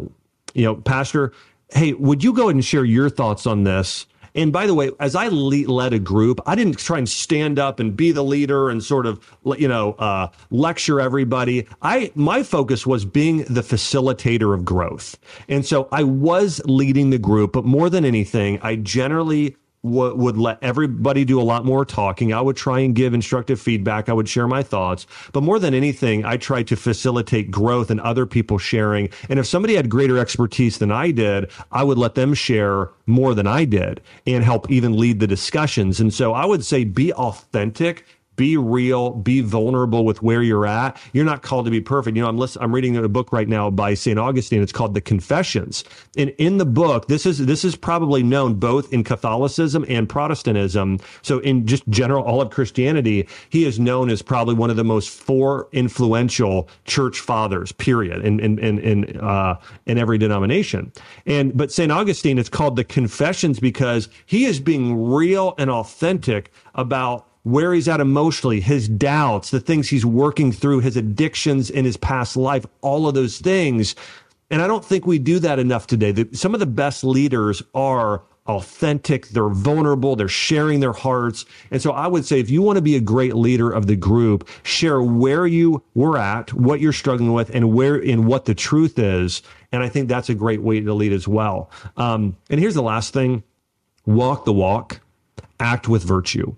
you 0.55 0.65
know, 0.65 0.77
Pastor, 0.77 1.33
hey, 1.73 1.95
would 1.95 2.23
you 2.23 2.33
go 2.33 2.45
ahead 2.45 2.55
and 2.55 2.65
share 2.65 2.85
your 2.85 3.11
thoughts 3.11 3.47
on 3.47 3.65
this? 3.65 4.07
And 4.35 4.53
by 4.53 4.67
the 4.67 4.75
way, 4.75 4.91
as 5.01 5.17
I 5.17 5.29
led 5.29 5.93
a 5.93 5.99
group, 5.99 6.41
I 6.47 6.55
didn't 6.55 6.79
try 6.79 6.99
and 6.99 7.09
stand 7.09 7.59
up 7.59 7.81
and 7.81 7.97
be 7.97 8.13
the 8.13 8.23
leader 8.23 8.71
and 8.71 8.83
sort 8.83 9.07
of, 9.07 9.19
you 9.59 9.67
know, 9.67 9.95
uh, 9.95 10.29
lecture 10.51 11.01
everybody. 11.01 11.67
I 11.83 12.13
my 12.15 12.45
focus 12.45 12.87
was 12.87 13.05
being 13.05 13.39
the 13.39 13.63
facilitator 13.63 14.55
of 14.55 14.65
growth, 14.65 15.19
and 15.49 15.67
so 15.67 15.89
I 15.91 16.05
was 16.05 16.61
leading 16.65 17.11
the 17.11 17.19
group. 17.19 17.53
But 17.53 17.65
more 17.65 17.91
than 17.91 18.05
anything, 18.05 18.61
I 18.63 18.77
generally 18.77 19.57
w- 19.83 20.15
would 20.15 20.37
let 20.37 20.59
everybody 20.63 21.25
do 21.25 21.41
a 21.41 21.43
lot 21.43 21.65
more 21.65 21.85
talking. 21.85 22.33
I 22.33 22.41
would 22.41 22.57
try 22.57 22.81
and 22.81 22.95
give 22.95 23.15
instructive 23.15 23.61
feedback. 23.61 24.09
I 24.09 24.13
would 24.13 24.29
share 24.29 24.47
my 24.47 24.63
thoughts. 24.63 25.07
But 25.33 25.43
more 25.43 25.59
than 25.59 25.75
anything, 25.75 26.25
I 26.25 26.37
tried 26.37 26.67
to 26.69 26.77
facilitate 26.77 27.51
growth 27.51 27.91
and 27.91 28.01
other 28.01 28.27
people 28.27 28.59
sharing. 28.59 29.09
And 29.29 29.39
if 29.39 29.47
somebody 29.47 29.75
had 29.75 29.89
greater 29.89 30.19
expertise 30.19 30.79
than 30.79 30.93
I 30.93 31.11
did, 31.11 31.51
I 31.73 31.85
would 31.85 31.99
let 31.99 32.15
them 32.15 32.35
share 32.35 32.91
more 33.07 33.35
than 33.35 33.47
I 33.47 33.65
did 33.65 34.01
and 34.27 34.45
help 34.45 34.71
even 34.71 34.99
lead 34.99 35.21
the 35.21 35.27
discussions. 35.27 36.01
And 36.01 36.13
so 36.13 36.33
I 36.33 36.45
would 36.45 36.65
say 36.65 36.85
be 36.85 37.13
authentic 37.13 38.05
be 38.41 38.57
real, 38.57 39.11
be 39.11 39.43
vulnerable 39.43 40.03
with 40.03 40.23
where 40.23 40.43
you're 40.43 40.65
at. 40.65 40.99
You're 41.13 41.27
not 41.27 41.43
called 41.43 41.67
to 41.67 41.71
be 41.71 41.83
perfect. 41.83 42.17
You 42.17 42.23
know, 42.23 42.29
I'm 42.31 42.39
listening, 42.39 42.65
I'm 42.65 42.75
reading 42.75 42.97
a 42.97 43.07
book 43.07 43.35
right 43.35 43.47
now 43.47 43.69
by 43.69 43.93
St. 43.93 44.19
Augustine. 44.19 44.63
It's 44.63 44.73
called 44.73 44.95
The 44.95 45.03
Confessions. 45.03 45.85
And 46.17 46.31
in 46.39 46.57
the 46.57 46.65
book, 46.65 47.07
this 47.07 47.27
is 47.27 47.45
this 47.45 47.67
is 47.67 47.77
probably 47.77 48.23
known 48.23 48.55
both 48.55 48.91
in 48.95 49.05
Catholicism 49.05 49.85
and 49.91 50.09
Protestantism. 50.09 51.01
So 51.21 51.41
in 51.41 51.67
just 51.67 51.87
general 51.91 52.25
all 52.25 52.41
of 52.41 52.49
Christianity, 52.49 53.29
he 53.51 53.67
is 53.67 53.79
known 53.79 54.09
as 54.09 54.23
probably 54.23 54.55
one 54.55 54.71
of 54.71 54.77
the 54.77 54.85
most 54.85 55.11
four 55.11 55.69
influential 55.73 56.67
church 56.87 57.21
fathers, 57.21 57.73
period, 57.73 58.25
in 58.25 58.41
in 58.41 58.59
in 58.59 58.79
in, 58.79 59.21
uh, 59.21 59.57
in 59.85 59.99
every 59.99 60.17
denomination. 60.17 60.93
And 61.27 61.55
but 61.55 61.71
St. 61.71 61.93
Augustine, 61.93 62.39
it's 62.39 62.49
called 62.49 62.77
The 62.77 62.85
Confessions 62.85 63.61
because 63.61 64.09
he 64.25 64.47
is 64.47 64.61
being 64.61 65.11
real 65.13 65.55
and 65.59 65.69
authentic 65.69 66.51
about 66.75 67.27
where 67.43 67.73
he's 67.73 67.89
at 67.89 68.01
emotionally, 68.01 68.61
his 68.61 68.89
doubts, 68.89 69.51
the 69.51 69.61
things 69.61 69.89
he's 69.89 70.05
working 70.05 70.53
through, 70.53 70.81
his 70.81 70.97
addictions 70.97 71.71
in 71.71 71.85
his 71.85 71.97
past 71.97 72.37
life, 72.37 72.67
all 72.83 73.09
of 73.09 73.15
those 73.15 73.39
things. 73.39 73.95
And 74.51 74.61
I 74.61 74.67
don't 74.67 74.85
think 74.85 75.07
we 75.07 75.19
do 75.19 75.39
that 75.39 75.59
enough 75.59 75.87
today. 75.87 76.13
The, 76.13 76.29
some 76.37 76.55
of 76.55 76.61
the 76.61 76.67
best 76.67 77.05
leaders 77.05 77.63
are 77.75 78.23
authentic, 78.47 79.29
they're 79.29 79.49
vulnerable, 79.49 80.17
they're 80.17 80.29
sharing 80.29 80.81
their 80.81 80.93
hearts. 80.93 81.45
And 81.71 81.81
so 81.81 81.93
I 81.93 82.09
would 82.09 82.25
say 82.25 82.41
if 82.41 82.51
you 82.51 82.63
want 82.63 82.77
to 82.77 82.83
be 82.83 82.97
a 82.97 83.01
great 83.01 83.37
leader 83.37 83.71
of 83.71 83.87
the 83.87 83.97
group, 83.97 84.49
share 84.65 85.01
where 85.03 85.47
you 85.47 85.83
were 85.95 86.19
at, 86.19 86.53
what 86.53 86.81
you're 86.81 86.93
struggling 86.93 87.33
with, 87.33 87.55
and 87.55 87.73
where 87.73 87.97
in 87.97 88.27
what 88.27 88.47
the 88.47 88.55
truth 88.55 88.99
is. 88.99 89.43
And 89.73 89.83
I 89.83 89.89
think 89.89 90.09
that's 90.09 90.29
a 90.29 90.35
great 90.35 90.63
way 90.63 90.81
to 90.81 90.93
lead 90.93 91.13
as 91.13 91.29
well. 91.29 91.71
Um, 91.97 92.37
and 92.51 92.59
here's 92.59 92.75
the 92.75 92.83
last 92.83 93.13
thing 93.13 93.45
walk 94.05 94.45
the 94.45 94.53
walk, 94.53 95.01
act 95.61 95.89
with 95.89 96.03
virtue. 96.03 96.57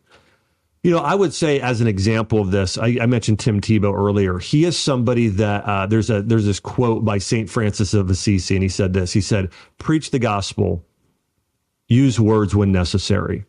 You 0.83 0.91
know, 0.91 0.99
I 0.99 1.15
would 1.15 1.33
say 1.33 1.61
as 1.61 1.81
an 1.81 1.87
example 1.87 2.41
of 2.41 2.51
this, 2.51 2.77
I, 2.77 2.99
I 3.01 3.07
mentioned 3.07 3.39
Tim 3.39 3.61
Tebow 3.61 3.95
earlier. 3.95 4.39
He 4.39 4.65
is 4.65 4.77
somebody 4.77 5.29
that 5.29 5.65
uh, 5.65 5.87
there's 5.87 6.11
a 6.11 6.23
there's 6.23 6.45
this 6.45 6.59
quote 6.59 7.05
by 7.05 7.19
Saint 7.19 7.49
Francis 7.49 7.95
of 7.95 8.11
Assisi, 8.11 8.57
and 8.57 8.65
he 8.65 8.69
said 8.69 8.93
this. 8.93 9.13
He 9.13 9.21
said, 9.21 9.51
"Preach 9.79 10.11
the 10.11 10.19
gospel, 10.19 10.85
use 11.87 12.19
words 12.19 12.55
when 12.55 12.73
necessary." 12.73 13.45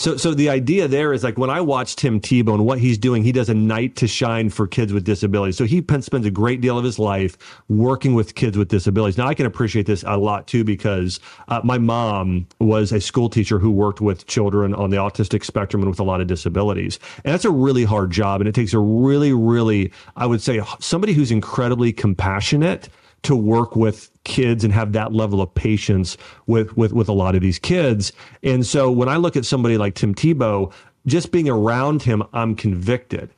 So, 0.00 0.16
so 0.16 0.32
the 0.32 0.48
idea 0.48 0.88
there 0.88 1.12
is 1.12 1.22
like 1.22 1.36
when 1.36 1.50
I 1.50 1.60
watch 1.60 1.94
Tim 1.94 2.22
Tebow 2.22 2.54
and 2.54 2.64
what 2.64 2.78
he's 2.78 2.96
doing, 2.96 3.22
he 3.22 3.32
does 3.32 3.50
a 3.50 3.54
night 3.54 3.96
to 3.96 4.08
shine 4.08 4.48
for 4.48 4.66
kids 4.66 4.94
with 4.94 5.04
disabilities. 5.04 5.58
So 5.58 5.66
he 5.66 5.84
spends 6.00 6.24
a 6.24 6.30
great 6.30 6.62
deal 6.62 6.78
of 6.78 6.84
his 6.84 6.98
life 6.98 7.36
working 7.68 8.14
with 8.14 8.34
kids 8.34 8.56
with 8.56 8.68
disabilities. 8.68 9.18
Now 9.18 9.26
I 9.26 9.34
can 9.34 9.44
appreciate 9.44 9.84
this 9.84 10.02
a 10.06 10.16
lot 10.16 10.46
too 10.46 10.64
because 10.64 11.20
uh, 11.48 11.60
my 11.64 11.76
mom 11.76 12.46
was 12.60 12.92
a 12.92 13.00
school 13.02 13.28
teacher 13.28 13.58
who 13.58 13.70
worked 13.70 14.00
with 14.00 14.26
children 14.26 14.72
on 14.72 14.88
the 14.88 14.96
autistic 14.96 15.44
spectrum 15.44 15.82
and 15.82 15.90
with 15.90 16.00
a 16.00 16.04
lot 16.04 16.22
of 16.22 16.26
disabilities, 16.26 16.98
and 17.22 17.34
that's 17.34 17.44
a 17.44 17.50
really 17.50 17.84
hard 17.84 18.10
job, 18.10 18.40
and 18.40 18.48
it 18.48 18.54
takes 18.54 18.72
a 18.72 18.78
really, 18.78 19.34
really, 19.34 19.92
I 20.16 20.24
would 20.24 20.40
say, 20.40 20.62
somebody 20.78 21.12
who's 21.12 21.30
incredibly 21.30 21.92
compassionate 21.92 22.88
to 23.22 23.36
work 23.36 23.76
with 23.76 24.10
kids 24.24 24.64
and 24.64 24.72
have 24.72 24.92
that 24.92 25.12
level 25.12 25.40
of 25.40 25.54
patience 25.54 26.16
with 26.46 26.76
with 26.76 26.92
with 26.92 27.08
a 27.08 27.12
lot 27.12 27.34
of 27.34 27.40
these 27.40 27.58
kids. 27.58 28.12
And 28.42 28.66
so 28.66 28.90
when 28.90 29.08
I 29.08 29.16
look 29.16 29.36
at 29.36 29.44
somebody 29.44 29.76
like 29.78 29.94
Tim 29.94 30.14
Tebow, 30.14 30.72
just 31.06 31.32
being 31.32 31.48
around 31.48 32.02
him, 32.02 32.22
I'm 32.32 32.54
convicted. 32.54 33.30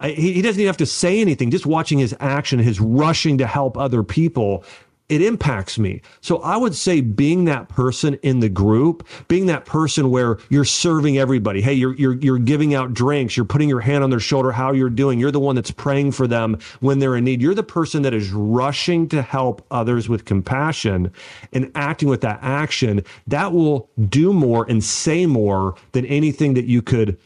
I, 0.00 0.10
he, 0.10 0.32
he 0.32 0.42
doesn't 0.42 0.60
even 0.60 0.68
have 0.68 0.76
to 0.78 0.86
say 0.86 1.20
anything. 1.20 1.50
Just 1.50 1.66
watching 1.66 1.98
his 1.98 2.14
action, 2.18 2.58
his 2.58 2.80
rushing 2.80 3.38
to 3.38 3.46
help 3.46 3.78
other 3.78 4.02
people, 4.02 4.64
it 5.12 5.20
impacts 5.20 5.78
me. 5.78 6.00
So 6.22 6.38
I 6.38 6.56
would 6.56 6.74
say 6.74 7.02
being 7.02 7.44
that 7.44 7.68
person 7.68 8.14
in 8.22 8.40
the 8.40 8.48
group, 8.48 9.06
being 9.28 9.44
that 9.44 9.66
person 9.66 10.10
where 10.10 10.38
you're 10.48 10.64
serving 10.64 11.18
everybody. 11.18 11.60
Hey, 11.60 11.74
you're 11.74 11.94
you're 11.96 12.14
you're 12.14 12.38
giving 12.38 12.74
out 12.74 12.94
drinks, 12.94 13.36
you're 13.36 13.44
putting 13.44 13.68
your 13.68 13.80
hand 13.80 14.02
on 14.02 14.08
their 14.08 14.18
shoulder, 14.18 14.50
how 14.50 14.72
you're 14.72 14.88
doing. 14.88 15.20
You're 15.20 15.30
the 15.30 15.38
one 15.38 15.54
that's 15.54 15.70
praying 15.70 16.12
for 16.12 16.26
them 16.26 16.58
when 16.80 16.98
they're 16.98 17.14
in 17.14 17.24
need. 17.24 17.42
You're 17.42 17.54
the 17.54 17.62
person 17.62 18.00
that 18.02 18.14
is 18.14 18.30
rushing 18.30 19.06
to 19.08 19.20
help 19.20 19.66
others 19.70 20.08
with 20.08 20.24
compassion 20.24 21.12
and 21.52 21.70
acting 21.74 22.08
with 22.08 22.22
that 22.22 22.38
action. 22.40 23.04
That 23.26 23.52
will 23.52 23.90
do 24.08 24.32
more 24.32 24.64
and 24.66 24.82
say 24.82 25.26
more 25.26 25.74
than 25.92 26.06
anything 26.06 26.54
that 26.54 26.64
you 26.64 26.80
could 26.80 27.18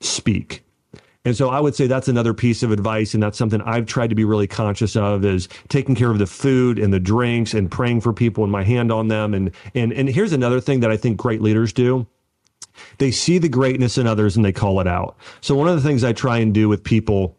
speak. 0.00 0.65
And 1.26 1.36
so 1.36 1.50
I 1.50 1.58
would 1.58 1.74
say 1.74 1.88
that's 1.88 2.06
another 2.06 2.32
piece 2.32 2.62
of 2.62 2.70
advice. 2.70 3.12
And 3.12 3.22
that's 3.22 3.36
something 3.36 3.60
I've 3.62 3.84
tried 3.84 4.10
to 4.10 4.14
be 4.14 4.24
really 4.24 4.46
conscious 4.46 4.94
of 4.94 5.24
is 5.24 5.48
taking 5.68 5.96
care 5.96 6.10
of 6.12 6.20
the 6.20 6.26
food 6.26 6.78
and 6.78 6.94
the 6.94 7.00
drinks 7.00 7.52
and 7.52 7.68
praying 7.68 8.00
for 8.02 8.12
people 8.12 8.44
and 8.44 8.52
my 8.52 8.62
hand 8.62 8.92
on 8.92 9.08
them. 9.08 9.34
And, 9.34 9.50
and, 9.74 9.92
and 9.92 10.08
here's 10.08 10.32
another 10.32 10.60
thing 10.60 10.80
that 10.80 10.90
I 10.92 10.96
think 10.96 11.16
great 11.16 11.42
leaders 11.42 11.72
do. 11.72 12.06
They 12.98 13.10
see 13.10 13.38
the 13.38 13.48
greatness 13.48 13.98
in 13.98 14.06
others 14.06 14.36
and 14.36 14.44
they 14.44 14.52
call 14.52 14.78
it 14.80 14.86
out. 14.86 15.16
So 15.40 15.56
one 15.56 15.66
of 15.66 15.74
the 15.74 15.82
things 15.82 16.04
I 16.04 16.12
try 16.12 16.38
and 16.38 16.54
do 16.54 16.68
with 16.68 16.84
people 16.84 17.36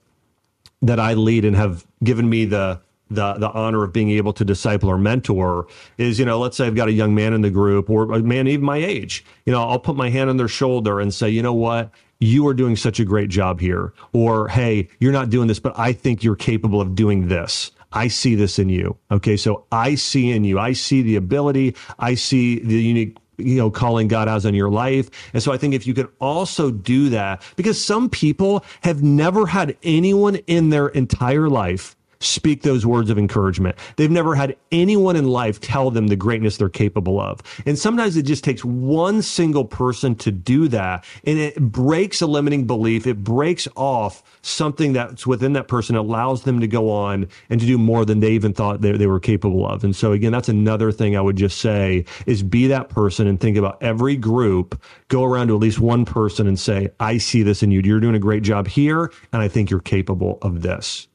that 0.81 0.99
I 0.99 1.13
lead 1.13 1.45
and 1.45 1.55
have 1.55 1.87
given 2.03 2.29
me 2.29 2.43
the, 2.43 2.81
the 3.09 3.33
the 3.33 3.49
honor 3.51 3.83
of 3.83 3.93
being 3.93 4.11
able 4.11 4.33
to 4.33 4.43
disciple 4.45 4.89
or 4.89 4.97
mentor 4.97 5.67
is 5.97 6.19
you 6.19 6.25
know 6.25 6.39
let's 6.39 6.57
say 6.57 6.67
I've 6.67 6.75
got 6.75 6.87
a 6.87 6.93
young 6.93 7.15
man 7.15 7.33
in 7.33 7.41
the 7.41 7.49
group 7.49 7.89
or 7.89 8.11
a 8.13 8.19
man 8.19 8.47
even 8.47 8.65
my 8.65 8.77
age 8.77 9.23
you 9.45 9.53
know 9.53 9.67
I'll 9.67 9.79
put 9.79 9.95
my 9.95 10.09
hand 10.09 10.29
on 10.29 10.37
their 10.37 10.47
shoulder 10.47 10.99
and 10.99 11.13
say 11.13 11.29
you 11.29 11.41
know 11.41 11.53
what 11.53 11.91
you 12.19 12.47
are 12.47 12.53
doing 12.53 12.75
such 12.75 12.99
a 12.99 13.05
great 13.05 13.29
job 13.29 13.59
here. 13.59 13.93
Or, 14.13 14.47
hey, 14.47 14.89
you're 14.99 15.11
not 15.11 15.29
doing 15.29 15.47
this, 15.47 15.59
but 15.59 15.77
I 15.77 15.93
think 15.93 16.23
you're 16.23 16.35
capable 16.35 16.81
of 16.81 16.95
doing 16.95 17.27
this. 17.27 17.71
I 17.93 18.07
see 18.07 18.35
this 18.35 18.59
in 18.59 18.69
you. 18.69 18.97
Okay. 19.11 19.37
So 19.37 19.65
I 19.71 19.95
see 19.95 20.31
in 20.31 20.43
you, 20.43 20.59
I 20.59 20.73
see 20.73 21.01
the 21.01 21.15
ability, 21.15 21.75
I 21.99 22.15
see 22.15 22.59
the 22.59 22.81
unique 22.81 23.17
you 23.37 23.55
know, 23.55 23.69
calling 23.69 24.07
God 24.07 24.27
has 24.27 24.47
on 24.47 24.55
your 24.55 24.69
life. 24.69 25.09
And 25.31 25.43
so 25.43 25.53
I 25.53 25.57
think 25.57 25.75
if 25.75 25.85
you 25.85 25.93
could 25.93 26.09
also 26.19 26.71
do 26.71 27.09
that, 27.09 27.43
because 27.55 27.83
some 27.83 28.09
people 28.09 28.65
have 28.81 29.03
never 29.03 29.45
had 29.45 29.77
anyone 29.83 30.37
in 30.47 30.71
their 30.71 30.87
entire 30.87 31.47
life 31.47 31.95
speak 32.19 32.63
those 32.63 32.85
words 32.85 33.09
of 33.09 33.17
encouragement. 33.17 33.75
They've 33.95 34.11
never 34.11 34.35
had 34.35 34.55
anyone 34.71 35.15
in 35.15 35.27
life 35.27 35.59
tell 35.59 35.91
them 35.91 36.07
the 36.07 36.15
greatness 36.15 36.57
they're 36.57 36.69
capable 36.69 37.19
of. 37.19 37.41
And 37.65 37.77
sometimes 37.77 38.17
it 38.17 38.23
just 38.23 38.43
takes 38.43 38.63
one 38.65 39.21
single 39.21 39.65
person 39.65 40.15
to 40.15 40.31
do 40.31 40.67
that. 40.69 41.05
And 41.23 41.37
it 41.37 41.59
breaks 41.59 42.21
a 42.21 42.27
limiting 42.27 42.65
belief. 42.65 43.07
It 43.07 43.23
breaks 43.23 43.67
off 43.75 44.23
something 44.41 44.93
that's 44.93 45.27
within 45.27 45.53
that 45.53 45.67
person, 45.67 45.95
allows 45.95 46.43
them 46.43 46.59
to 46.59 46.67
go 46.67 46.89
on 46.89 47.27
and 47.49 47.59
to 47.59 47.65
do 47.65 47.77
more 47.77 48.05
than 48.05 48.19
they 48.19 48.31
even 48.31 48.53
thought 48.53 48.81
they, 48.81 48.91
they 48.93 49.07
were 49.07 49.19
capable 49.19 49.67
of. 49.67 49.83
And 49.83 49.95
so 49.95 50.11
again, 50.11 50.31
that's 50.31 50.49
another 50.49 50.91
thing 50.91 51.15
I 51.15 51.21
would 51.21 51.35
just 51.35 51.59
say 51.59 52.05
is 52.25 52.43
be 52.43 52.67
that 52.67 52.89
person 52.89 53.27
and 53.27 53.39
think 53.39 53.57
about 53.57 53.81
every 53.81 54.15
group, 54.15 54.81
go 55.07 55.23
around 55.23 55.47
to 55.47 55.55
at 55.55 55.61
least 55.61 55.79
one 55.79 56.05
person 56.05 56.47
and 56.47 56.59
say, 56.59 56.89
I 56.99 57.17
see 57.17 57.43
this 57.43 57.63
in 57.63 57.71
you. 57.71 57.81
You're 57.81 57.99
doing 57.99 58.15
a 58.15 58.19
great 58.19 58.43
job 58.43 58.67
here. 58.67 59.11
And 59.31 59.41
I 59.41 59.47
think 59.47 59.69
you're 59.69 59.79
capable 59.79 60.39
of 60.41 60.61
this. 60.61 61.07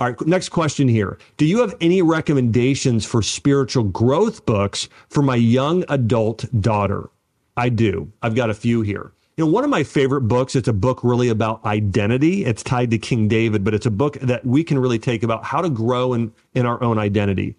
All 0.00 0.06
right, 0.06 0.26
next 0.26 0.48
question 0.48 0.88
here. 0.88 1.18
Do 1.36 1.44
you 1.44 1.60
have 1.60 1.74
any 1.78 2.00
recommendations 2.00 3.04
for 3.04 3.20
spiritual 3.20 3.84
growth 3.84 4.46
books 4.46 4.88
for 5.10 5.20
my 5.20 5.36
young 5.36 5.84
adult 5.90 6.46
daughter? 6.58 7.10
I 7.54 7.68
do. 7.68 8.10
I've 8.22 8.34
got 8.34 8.48
a 8.48 8.54
few 8.54 8.80
here. 8.80 9.12
You 9.36 9.44
know, 9.44 9.50
one 9.50 9.62
of 9.62 9.68
my 9.68 9.84
favorite 9.84 10.22
books, 10.22 10.56
it's 10.56 10.68
a 10.68 10.72
book 10.72 11.00
really 11.04 11.28
about 11.28 11.62
identity. 11.66 12.46
It's 12.46 12.62
tied 12.62 12.90
to 12.92 12.98
King 12.98 13.28
David, 13.28 13.62
but 13.62 13.74
it's 13.74 13.84
a 13.84 13.90
book 13.90 14.18
that 14.20 14.44
we 14.46 14.64
can 14.64 14.78
really 14.78 14.98
take 14.98 15.22
about 15.22 15.44
how 15.44 15.60
to 15.60 15.68
grow 15.68 16.14
in, 16.14 16.32
in 16.54 16.64
our 16.64 16.82
own 16.82 16.98
identity 16.98 17.54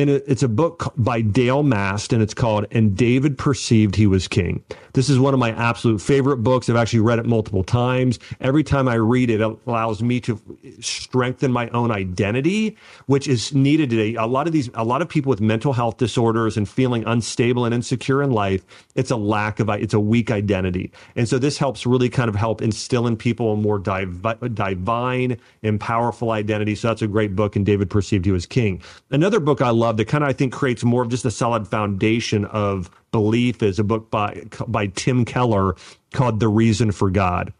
and 0.00 0.10
it's 0.10 0.42
a 0.42 0.48
book 0.48 0.92
by 0.96 1.20
Dale 1.20 1.62
Mast, 1.62 2.12
and 2.12 2.22
it's 2.22 2.34
called 2.34 2.66
"And 2.70 2.96
David 2.96 3.36
Perceived 3.36 3.96
He 3.96 4.06
Was 4.06 4.26
King." 4.26 4.64
This 4.92 5.08
is 5.08 5.20
one 5.20 5.34
of 5.34 5.40
my 5.40 5.52
absolute 5.52 6.00
favorite 6.00 6.38
books. 6.38 6.68
I've 6.68 6.76
actually 6.76 7.00
read 7.00 7.18
it 7.20 7.26
multiple 7.26 7.62
times. 7.62 8.18
Every 8.40 8.64
time 8.64 8.88
I 8.88 8.94
read 8.94 9.30
it, 9.30 9.40
it 9.40 9.58
allows 9.66 10.02
me 10.02 10.18
to 10.22 10.40
strengthen 10.80 11.52
my 11.52 11.68
own 11.68 11.90
identity, 11.92 12.76
which 13.06 13.28
is 13.28 13.54
needed 13.54 13.90
today. 13.90 14.14
A 14.16 14.26
lot 14.26 14.46
of 14.46 14.52
these, 14.52 14.70
a 14.74 14.84
lot 14.84 15.02
of 15.02 15.08
people 15.08 15.30
with 15.30 15.40
mental 15.40 15.72
health 15.72 15.98
disorders 15.98 16.56
and 16.56 16.68
feeling 16.68 17.04
unstable 17.06 17.64
and 17.64 17.74
insecure 17.74 18.22
in 18.22 18.32
life, 18.32 18.64
it's 18.96 19.10
a 19.10 19.16
lack 19.16 19.60
of, 19.60 19.68
it's 19.68 19.94
a 19.94 20.00
weak 20.00 20.30
identity, 20.30 20.90
and 21.14 21.28
so 21.28 21.38
this 21.38 21.58
helps 21.58 21.86
really 21.86 22.08
kind 22.08 22.28
of 22.28 22.34
help 22.34 22.62
instill 22.62 23.06
in 23.06 23.16
people 23.16 23.52
a 23.52 23.56
more 23.56 23.78
divine 23.78 25.36
and 25.62 25.80
powerful 25.80 26.30
identity. 26.30 26.74
So 26.74 26.88
that's 26.88 27.02
a 27.02 27.06
great 27.06 27.36
book. 27.36 27.54
And 27.54 27.66
David 27.66 27.90
Perceived 27.90 28.24
He 28.24 28.32
Was 28.32 28.46
King. 28.46 28.80
Another 29.10 29.40
book 29.40 29.60
I 29.60 29.70
love 29.70 29.89
love 29.90 29.96
that 29.96 30.04
kind 30.04 30.22
of 30.22 30.30
I 30.30 30.32
think 30.32 30.52
creates 30.52 30.84
more 30.84 31.02
of 31.02 31.08
just 31.08 31.24
a 31.24 31.32
solid 31.32 31.66
foundation 31.66 32.44
of 32.46 32.90
belief 33.10 33.60
is 33.60 33.80
a 33.80 33.84
book 33.84 34.08
by 34.08 34.44
by 34.68 34.86
Tim 34.86 35.24
Keller 35.24 35.74
called 36.12 36.38
The 36.38 36.48
Reason 36.48 36.92
for 36.92 37.10
God. 37.10 37.52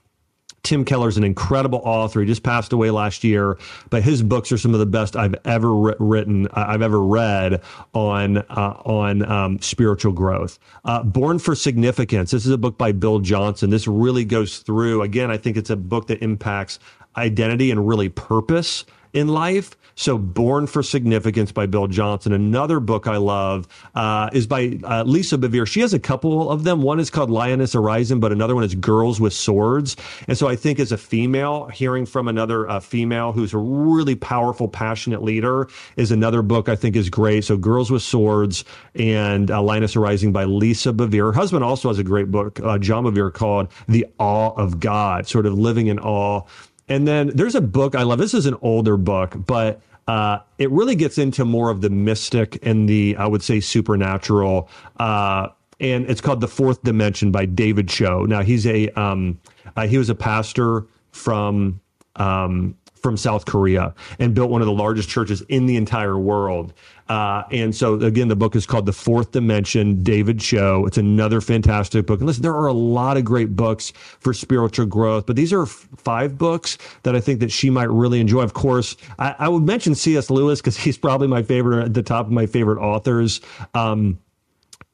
Tim 0.62 0.84
Keller 0.84 1.08
is 1.08 1.16
an 1.16 1.24
incredible 1.24 1.80
author. 1.82 2.20
He 2.20 2.26
just 2.26 2.42
passed 2.42 2.72
away 2.72 2.90
last 2.90 3.24
year, 3.24 3.58
but 3.88 4.02
his 4.02 4.22
books 4.22 4.52
are 4.52 4.58
some 4.58 4.74
of 4.74 4.80
the 4.80 4.86
best 4.86 5.16
I've 5.16 5.34
ever 5.44 5.74
written, 5.74 6.46
uh, 6.48 6.66
I've 6.68 6.82
ever 6.82 7.02
read 7.02 7.62
on 7.94 8.38
uh, 8.38 8.80
on 8.84 9.28
um, 9.28 9.58
spiritual 9.60 10.12
growth. 10.12 10.58
Uh, 10.84 11.02
Born 11.02 11.40
for 11.40 11.56
Significance. 11.56 12.30
This 12.30 12.46
is 12.46 12.52
a 12.52 12.58
book 12.58 12.78
by 12.78 12.92
Bill 12.92 13.18
Johnson. 13.18 13.70
This 13.70 13.88
really 13.88 14.24
goes 14.24 14.58
through. 14.58 15.02
Again, 15.02 15.32
I 15.32 15.36
think 15.36 15.56
it's 15.56 15.70
a 15.70 15.76
book 15.76 16.06
that 16.08 16.22
impacts 16.22 16.78
identity 17.16 17.72
and 17.72 17.88
really 17.88 18.08
purpose 18.08 18.84
in 19.12 19.28
life. 19.28 19.76
So, 19.96 20.16
Born 20.16 20.66
for 20.66 20.82
Significance 20.82 21.52
by 21.52 21.66
Bill 21.66 21.86
Johnson. 21.86 22.32
Another 22.32 22.80
book 22.80 23.06
I 23.06 23.18
love 23.18 23.68
uh, 23.94 24.30
is 24.32 24.46
by 24.46 24.78
uh, 24.84 25.02
Lisa 25.04 25.36
Bevere. 25.36 25.66
She 25.66 25.80
has 25.80 25.92
a 25.92 25.98
couple 25.98 26.50
of 26.50 26.64
them. 26.64 26.80
One 26.80 26.98
is 26.98 27.10
called 27.10 27.28
Lioness 27.28 27.74
Arising, 27.74 28.18
but 28.18 28.32
another 28.32 28.54
one 28.54 28.64
is 28.64 28.74
Girls 28.74 29.20
with 29.20 29.34
Swords. 29.34 29.96
And 30.26 30.38
so, 30.38 30.48
I 30.48 30.56
think 30.56 30.78
as 30.80 30.90
a 30.92 30.96
female, 30.96 31.66
hearing 31.66 32.06
from 32.06 32.28
another 32.28 32.68
uh, 32.70 32.80
female 32.80 33.32
who's 33.32 33.52
a 33.52 33.58
really 33.58 34.14
powerful, 34.14 34.68
passionate 34.68 35.22
leader 35.22 35.68
is 35.96 36.10
another 36.10 36.40
book 36.40 36.68
I 36.68 36.76
think 36.76 36.96
is 36.96 37.10
great. 37.10 37.44
So, 37.44 37.58
Girls 37.58 37.90
with 37.90 38.02
Swords 38.02 38.64
and 38.94 39.50
uh, 39.50 39.60
Lioness 39.60 39.96
Arising 39.96 40.32
by 40.32 40.44
Lisa 40.44 40.92
Bevere. 40.92 41.26
Her 41.26 41.32
husband 41.32 41.62
also 41.62 41.88
has 41.88 41.98
a 41.98 42.04
great 42.04 42.30
book, 42.30 42.58
uh, 42.60 42.78
John 42.78 43.04
Bevere, 43.04 43.34
called 43.34 43.68
The 43.86 44.06
Awe 44.18 44.54
of 44.56 44.80
God, 44.80 45.26
sort 45.26 45.44
of 45.44 45.58
living 45.58 45.88
in 45.88 45.98
awe 45.98 46.42
and 46.90 47.08
then 47.08 47.28
there's 47.28 47.54
a 47.54 47.60
book 47.60 47.94
I 47.94 48.02
love. 48.02 48.18
This 48.18 48.34
is 48.34 48.46
an 48.46 48.56
older 48.60 48.96
book, 48.96 49.34
but 49.46 49.80
uh, 50.08 50.40
it 50.58 50.70
really 50.70 50.96
gets 50.96 51.18
into 51.18 51.44
more 51.44 51.70
of 51.70 51.80
the 51.80 51.88
mystic 51.88 52.58
and 52.66 52.88
the, 52.88 53.16
I 53.16 53.26
would 53.26 53.42
say, 53.42 53.60
supernatural. 53.60 54.68
Uh, 54.98 55.48
and 55.78 56.04
it's 56.10 56.20
called 56.20 56.40
The 56.40 56.48
Fourth 56.48 56.82
Dimension 56.82 57.30
by 57.30 57.46
David 57.46 57.88
Cho. 57.88 58.26
Now, 58.26 58.42
he's 58.42 58.66
a, 58.66 58.88
um, 59.00 59.38
uh, 59.76 59.86
he 59.86 59.98
was 59.98 60.10
a 60.10 60.14
pastor 60.16 60.84
from, 61.12 61.80
um, 62.16 62.76
from 63.02 63.16
South 63.16 63.46
Korea 63.46 63.94
and 64.18 64.34
built 64.34 64.50
one 64.50 64.60
of 64.62 64.66
the 64.66 64.72
largest 64.72 65.08
churches 65.08 65.42
in 65.42 65.66
the 65.66 65.76
entire 65.76 66.18
world. 66.18 66.72
Uh, 67.08 67.42
and 67.50 67.74
so, 67.74 67.94
again, 67.94 68.28
the 68.28 68.36
book 68.36 68.54
is 68.54 68.66
called 68.66 68.86
The 68.86 68.92
Fourth 68.92 69.32
Dimension, 69.32 70.02
David 70.02 70.38
Cho. 70.38 70.86
It's 70.86 70.96
another 70.96 71.40
fantastic 71.40 72.06
book. 72.06 72.20
And 72.20 72.26
listen, 72.26 72.42
there 72.42 72.54
are 72.54 72.68
a 72.68 72.72
lot 72.72 73.16
of 73.16 73.24
great 73.24 73.56
books 73.56 73.92
for 74.20 74.32
spiritual 74.32 74.86
growth, 74.86 75.26
but 75.26 75.34
these 75.34 75.52
are 75.52 75.62
f- 75.62 75.88
five 75.96 76.38
books 76.38 76.78
that 77.02 77.16
I 77.16 77.20
think 77.20 77.40
that 77.40 77.50
she 77.50 77.68
might 77.68 77.90
really 77.90 78.20
enjoy. 78.20 78.42
Of 78.42 78.54
course, 78.54 78.96
I, 79.18 79.34
I 79.40 79.48
would 79.48 79.64
mention 79.64 79.96
C.S. 79.96 80.30
Lewis 80.30 80.60
because 80.60 80.76
he's 80.76 80.98
probably 80.98 81.26
my 81.26 81.42
favorite, 81.42 81.84
at 81.86 81.94
the 81.94 82.02
top 82.02 82.26
of 82.26 82.32
my 82.32 82.46
favorite 82.46 82.78
authors. 82.80 83.40
Um, 83.74 84.20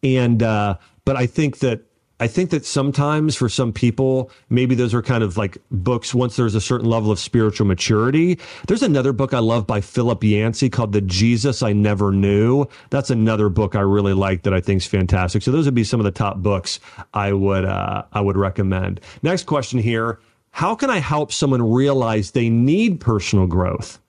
and, 0.02 0.42
uh, 0.42 0.78
but 1.04 1.16
I 1.16 1.26
think 1.26 1.58
that 1.58 1.82
I 2.18 2.28
think 2.28 2.48
that 2.50 2.64
sometimes 2.64 3.36
for 3.36 3.48
some 3.48 3.72
people, 3.72 4.30
maybe 4.48 4.74
those 4.74 4.94
are 4.94 5.02
kind 5.02 5.22
of 5.22 5.36
like 5.36 5.58
books 5.70 6.14
once 6.14 6.36
there's 6.36 6.54
a 6.54 6.60
certain 6.62 6.88
level 6.88 7.10
of 7.10 7.18
spiritual 7.18 7.66
maturity. 7.66 8.38
There's 8.66 8.82
another 8.82 9.12
book 9.12 9.34
I 9.34 9.40
love 9.40 9.66
by 9.66 9.82
Philip 9.82 10.24
Yancey 10.24 10.70
called 10.70 10.92
The 10.92 11.02
Jesus 11.02 11.62
I 11.62 11.74
Never 11.74 12.12
Knew. 12.12 12.66
That's 12.88 13.10
another 13.10 13.50
book 13.50 13.76
I 13.76 13.80
really 13.80 14.14
like 14.14 14.44
that 14.44 14.54
I 14.54 14.62
think 14.62 14.80
is 14.80 14.86
fantastic. 14.86 15.42
So 15.42 15.52
those 15.52 15.66
would 15.66 15.74
be 15.74 15.84
some 15.84 16.00
of 16.00 16.04
the 16.04 16.10
top 16.10 16.38
books 16.38 16.80
I 17.12 17.34
would 17.34 17.66
uh, 17.66 18.04
I 18.12 18.22
would 18.22 18.38
recommend. 18.38 19.00
Next 19.22 19.44
question 19.44 19.78
here. 19.78 20.18
How 20.52 20.74
can 20.74 20.88
I 20.88 21.00
help 21.00 21.32
someone 21.32 21.70
realize 21.70 22.30
they 22.30 22.48
need 22.48 22.98
personal 22.98 23.46
growth? 23.46 24.00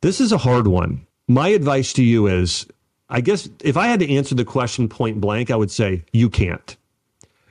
This 0.00 0.20
is 0.20 0.32
a 0.32 0.38
hard 0.38 0.66
one. 0.66 1.06
My 1.28 1.48
advice 1.48 1.92
to 1.92 2.02
you 2.02 2.26
is 2.26 2.66
I 3.08 3.20
guess 3.20 3.48
if 3.62 3.76
I 3.76 3.86
had 3.86 4.00
to 4.00 4.14
answer 4.14 4.34
the 4.34 4.44
question 4.44 4.88
point 4.88 5.20
blank, 5.20 5.50
I 5.50 5.56
would 5.56 5.70
say 5.70 6.04
you 6.12 6.28
can't. 6.28 6.76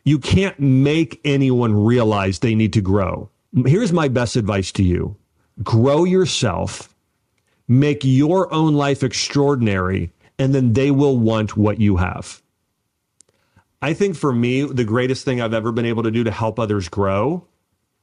You 0.04 0.20
can't 0.20 0.60
make 0.60 1.20
anyone 1.26 1.86
realize 1.86 2.40
they 2.40 2.56
need 2.56 2.74
to 2.74 2.82
grow. 2.82 3.30
Here's 3.66 3.92
my 3.92 4.08
best 4.08 4.36
advice 4.36 4.72
to 4.74 4.84
you 4.84 5.18
grow 5.64 6.04
yourself, 6.04 6.94
make 7.68 8.02
your 8.04 8.54
own 8.54 8.76
life 8.76 9.04
extraordinary, 9.04 10.12
and 10.38 10.54
then 10.54 10.74
they 10.74 10.92
will 10.92 11.18
want 11.18 11.58
what 11.58 11.80
you 11.80 11.98
have. 11.98 12.42
I 13.82 13.94
think 13.94 14.16
for 14.16 14.32
me, 14.32 14.64
the 14.64 14.84
greatest 14.84 15.26
thing 15.26 15.42
I've 15.42 15.54
ever 15.54 15.72
been 15.72 15.86
able 15.86 16.04
to 16.04 16.12
do 16.12 16.24
to 16.24 16.32
help 16.32 16.60
others 16.60 16.90
grow 16.90 17.46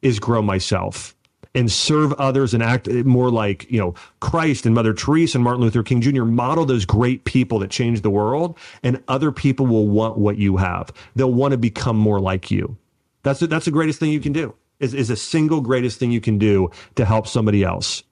is 0.02 0.18
grow 0.18 0.42
myself 0.42 1.14
and 1.54 1.70
serve 1.70 2.12
others 2.14 2.52
and 2.54 2.62
act 2.62 2.88
more 2.88 3.30
like, 3.30 3.70
you 3.70 3.78
know, 3.78 3.94
Christ 4.20 4.66
and 4.66 4.74
Mother 4.74 4.92
Teresa 4.92 5.38
and 5.38 5.44
Martin 5.44 5.62
Luther 5.62 5.82
King 5.82 6.00
Jr. 6.00 6.24
Model 6.24 6.64
those 6.64 6.84
great 6.84 7.24
people 7.24 7.58
that 7.60 7.70
changed 7.70 8.02
the 8.02 8.10
world, 8.10 8.58
and 8.82 9.02
other 9.08 9.30
people 9.30 9.66
will 9.66 9.88
want 9.88 10.18
what 10.18 10.36
you 10.36 10.56
have. 10.56 10.92
They'll 11.14 11.32
want 11.32 11.52
to 11.52 11.58
become 11.58 11.96
more 11.96 12.20
like 12.20 12.50
you. 12.50 12.76
That's 13.22 13.40
the, 13.40 13.46
that's 13.46 13.64
the 13.64 13.70
greatest 13.70 14.00
thing 14.00 14.10
you 14.10 14.20
can 14.20 14.32
do. 14.32 14.54
Is 14.80 14.92
is 14.92 15.08
a 15.08 15.16
single 15.16 15.60
greatest 15.60 15.98
thing 15.98 16.10
you 16.10 16.20
can 16.20 16.36
do 16.36 16.70
to 16.96 17.04
help 17.04 17.28
somebody 17.28 17.62
else 17.62 18.02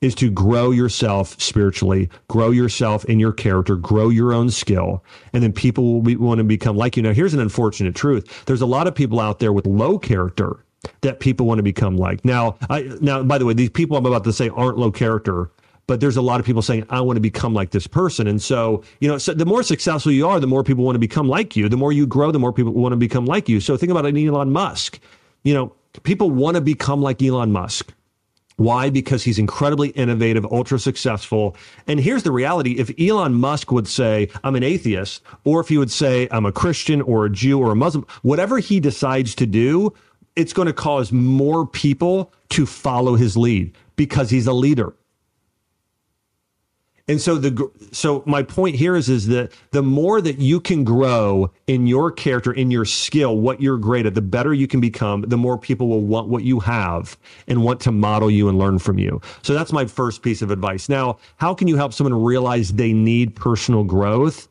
is 0.00 0.14
to 0.14 0.30
grow 0.30 0.70
yourself 0.70 1.40
spiritually, 1.40 2.08
grow 2.28 2.50
yourself 2.50 3.04
in 3.06 3.18
your 3.18 3.32
character, 3.32 3.74
grow 3.74 4.08
your 4.08 4.32
own 4.32 4.48
skill, 4.48 5.04
and 5.32 5.42
then 5.42 5.52
people 5.52 5.92
will 5.92 6.02
be, 6.02 6.14
want 6.14 6.38
to 6.38 6.44
become 6.44 6.76
like 6.76 6.96
you. 6.96 7.02
Now, 7.02 7.12
here's 7.12 7.34
an 7.34 7.40
unfortunate 7.40 7.96
truth: 7.96 8.44
there's 8.46 8.60
a 8.60 8.66
lot 8.66 8.86
of 8.86 8.94
people 8.94 9.18
out 9.18 9.40
there 9.40 9.52
with 9.52 9.66
low 9.66 9.98
character 9.98 10.64
that 11.00 11.20
people 11.20 11.46
want 11.46 11.58
to 11.58 11.62
become 11.62 11.96
like. 11.96 12.24
Now, 12.24 12.56
I 12.70 12.90
now 13.00 13.22
by 13.22 13.38
the 13.38 13.44
way, 13.44 13.54
these 13.54 13.70
people 13.70 13.96
I'm 13.96 14.06
about 14.06 14.24
to 14.24 14.32
say 14.32 14.48
aren't 14.48 14.78
low 14.78 14.90
character, 14.90 15.50
but 15.86 16.00
there's 16.00 16.16
a 16.16 16.22
lot 16.22 16.40
of 16.40 16.46
people 16.46 16.62
saying 16.62 16.86
I 16.90 17.00
want 17.00 17.16
to 17.16 17.20
become 17.20 17.54
like 17.54 17.70
this 17.70 17.86
person, 17.86 18.26
and 18.26 18.40
so 18.40 18.82
you 19.00 19.08
know, 19.08 19.18
so 19.18 19.34
the 19.34 19.46
more 19.46 19.62
successful 19.62 20.12
you 20.12 20.26
are, 20.26 20.40
the 20.40 20.46
more 20.46 20.64
people 20.64 20.84
want 20.84 20.94
to 20.96 21.00
become 21.00 21.28
like 21.28 21.56
you. 21.56 21.68
The 21.68 21.76
more 21.76 21.92
you 21.92 22.06
grow, 22.06 22.30
the 22.30 22.38
more 22.38 22.52
people 22.52 22.72
want 22.72 22.92
to 22.92 22.96
become 22.96 23.26
like 23.26 23.48
you. 23.48 23.60
So 23.60 23.76
think 23.76 23.90
about 23.90 24.06
an 24.06 24.16
Elon 24.16 24.50
Musk. 24.50 25.00
You 25.44 25.54
know, 25.54 25.72
people 26.02 26.30
want 26.30 26.56
to 26.56 26.60
become 26.60 27.00
like 27.02 27.22
Elon 27.22 27.52
Musk. 27.52 27.92
Why? 28.58 28.90
Because 28.90 29.22
he's 29.22 29.38
incredibly 29.38 29.90
innovative, 29.90 30.44
ultra 30.44 30.80
successful. 30.80 31.54
And 31.86 32.00
here's 32.00 32.24
the 32.24 32.32
reality. 32.32 32.72
If 32.72 32.90
Elon 32.98 33.34
Musk 33.34 33.70
would 33.70 33.86
say, 33.86 34.30
I'm 34.42 34.56
an 34.56 34.64
atheist, 34.64 35.22
or 35.44 35.60
if 35.60 35.68
he 35.68 35.78
would 35.78 35.92
say, 35.92 36.26
I'm 36.32 36.44
a 36.44 36.50
Christian 36.50 37.00
or 37.02 37.24
a 37.24 37.30
Jew 37.30 37.60
or 37.60 37.70
a 37.70 37.76
Muslim, 37.76 38.04
whatever 38.22 38.58
he 38.58 38.80
decides 38.80 39.36
to 39.36 39.46
do 39.46 39.94
it's 40.38 40.52
going 40.52 40.66
to 40.66 40.72
cause 40.72 41.10
more 41.10 41.66
people 41.66 42.32
to 42.50 42.64
follow 42.64 43.16
his 43.16 43.36
lead 43.36 43.76
because 43.96 44.30
he's 44.30 44.46
a 44.46 44.52
leader. 44.52 44.94
And 47.08 47.20
so 47.20 47.38
the 47.38 47.70
so 47.90 48.22
my 48.26 48.42
point 48.42 48.76
here 48.76 48.94
is 48.94 49.08
is 49.08 49.28
that 49.28 49.50
the 49.70 49.82
more 49.82 50.20
that 50.20 50.38
you 50.38 50.60
can 50.60 50.84
grow 50.84 51.50
in 51.66 51.86
your 51.86 52.12
character, 52.12 52.52
in 52.52 52.70
your 52.70 52.84
skill, 52.84 53.38
what 53.38 53.62
you're 53.62 53.78
great 53.78 54.04
at, 54.04 54.14
the 54.14 54.22
better 54.22 54.52
you 54.52 54.68
can 54.68 54.78
become, 54.78 55.22
the 55.22 55.38
more 55.38 55.56
people 55.58 55.88
will 55.88 56.02
want 56.02 56.28
what 56.28 56.44
you 56.44 56.60
have 56.60 57.16
and 57.48 57.64
want 57.64 57.80
to 57.80 57.92
model 57.92 58.30
you 58.30 58.48
and 58.48 58.58
learn 58.58 58.78
from 58.78 58.98
you. 58.98 59.22
So 59.42 59.54
that's 59.54 59.72
my 59.72 59.86
first 59.86 60.22
piece 60.22 60.42
of 60.42 60.50
advice. 60.50 60.90
Now, 60.90 61.18
how 61.38 61.54
can 61.54 61.66
you 61.66 61.76
help 61.76 61.94
someone 61.94 62.22
realize 62.22 62.74
they 62.74 62.92
need 62.92 63.34
personal 63.34 63.84
growth? 63.84 64.46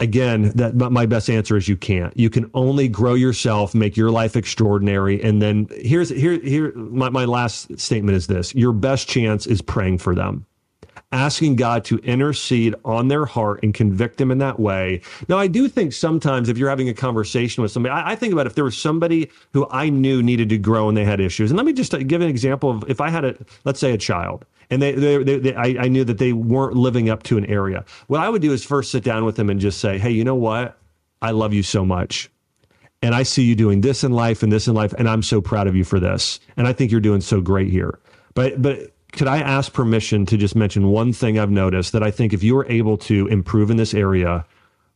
Again, 0.00 0.50
that 0.54 0.74
my 0.74 1.06
best 1.06 1.30
answer 1.30 1.56
is 1.56 1.68
you 1.68 1.76
can't. 1.76 2.16
You 2.16 2.30
can 2.30 2.50
only 2.54 2.88
grow 2.88 3.14
yourself, 3.14 3.74
make 3.74 3.96
your 3.96 4.10
life 4.10 4.36
extraordinary, 4.36 5.22
and 5.22 5.40
then 5.40 5.68
here's 5.70 6.08
here 6.08 6.40
here 6.40 6.72
my, 6.74 7.08
my 7.10 7.24
last 7.24 7.78
statement 7.78 8.16
is 8.16 8.26
this: 8.26 8.54
your 8.54 8.72
best 8.72 9.08
chance 9.08 9.46
is 9.46 9.62
praying 9.62 9.98
for 9.98 10.14
them. 10.14 10.46
Asking 11.12 11.54
God 11.54 11.84
to 11.86 11.98
intercede 11.98 12.74
on 12.84 13.06
their 13.06 13.24
heart 13.24 13.60
and 13.62 13.72
convict 13.72 14.18
them 14.18 14.32
in 14.32 14.38
that 14.38 14.58
way. 14.58 15.00
Now, 15.28 15.38
I 15.38 15.46
do 15.46 15.68
think 15.68 15.92
sometimes 15.92 16.48
if 16.48 16.58
you're 16.58 16.68
having 16.68 16.88
a 16.88 16.94
conversation 16.94 17.62
with 17.62 17.70
somebody, 17.70 17.92
I, 17.92 18.12
I 18.12 18.16
think 18.16 18.32
about 18.32 18.46
if 18.46 18.56
there 18.56 18.64
was 18.64 18.76
somebody 18.76 19.30
who 19.52 19.68
I 19.70 19.90
knew 19.90 20.24
needed 20.24 20.48
to 20.48 20.58
grow 20.58 20.88
and 20.88 20.96
they 20.96 21.04
had 21.04 21.20
issues. 21.20 21.52
And 21.52 21.56
let 21.56 21.66
me 21.66 21.72
just 21.72 21.92
give 22.08 22.20
an 22.20 22.28
example 22.28 22.70
of 22.70 22.90
if 22.90 23.00
I 23.00 23.10
had 23.10 23.24
a, 23.24 23.36
let's 23.64 23.78
say, 23.78 23.92
a 23.92 23.98
child 23.98 24.44
and 24.70 24.80
they, 24.80 24.92
they, 24.92 25.22
they, 25.22 25.38
they 25.38 25.54
I, 25.54 25.84
I, 25.84 25.88
knew 25.88 26.04
that 26.04 26.18
they 26.18 26.32
weren't 26.32 26.76
living 26.76 27.10
up 27.10 27.22
to 27.24 27.38
an 27.38 27.46
area. 27.46 27.84
What 28.06 28.20
I 28.20 28.28
would 28.28 28.42
do 28.42 28.52
is 28.52 28.64
first 28.64 28.90
sit 28.90 29.04
down 29.04 29.24
with 29.24 29.36
them 29.36 29.50
and 29.50 29.60
just 29.60 29.80
say, 29.80 29.98
"Hey, 29.98 30.10
you 30.10 30.24
know 30.24 30.34
what? 30.34 30.78
I 31.22 31.30
love 31.30 31.52
you 31.52 31.62
so 31.62 31.84
much, 31.84 32.30
and 33.02 33.14
I 33.14 33.22
see 33.22 33.44
you 33.44 33.54
doing 33.54 33.80
this 33.80 34.04
in 34.04 34.12
life 34.12 34.42
and 34.42 34.52
this 34.52 34.68
in 34.68 34.74
life, 34.74 34.92
and 34.98 35.08
I'm 35.08 35.22
so 35.22 35.40
proud 35.40 35.66
of 35.66 35.76
you 35.76 35.84
for 35.84 36.00
this, 36.00 36.40
and 36.56 36.66
I 36.66 36.72
think 36.72 36.90
you're 36.90 37.00
doing 37.00 37.20
so 37.20 37.40
great 37.40 37.70
here." 37.70 37.98
But 38.34 38.60
but 38.60 38.94
could 39.12 39.28
I 39.28 39.38
ask 39.38 39.72
permission 39.72 40.26
to 40.26 40.36
just 40.36 40.56
mention 40.56 40.88
one 40.88 41.12
thing 41.12 41.38
I've 41.38 41.50
noticed 41.50 41.92
that 41.92 42.02
I 42.02 42.10
think 42.10 42.32
if 42.32 42.42
you 42.42 42.54
were 42.54 42.66
able 42.68 42.96
to 42.98 43.28
improve 43.28 43.70
in 43.70 43.76
this 43.76 43.94
area 43.94 44.44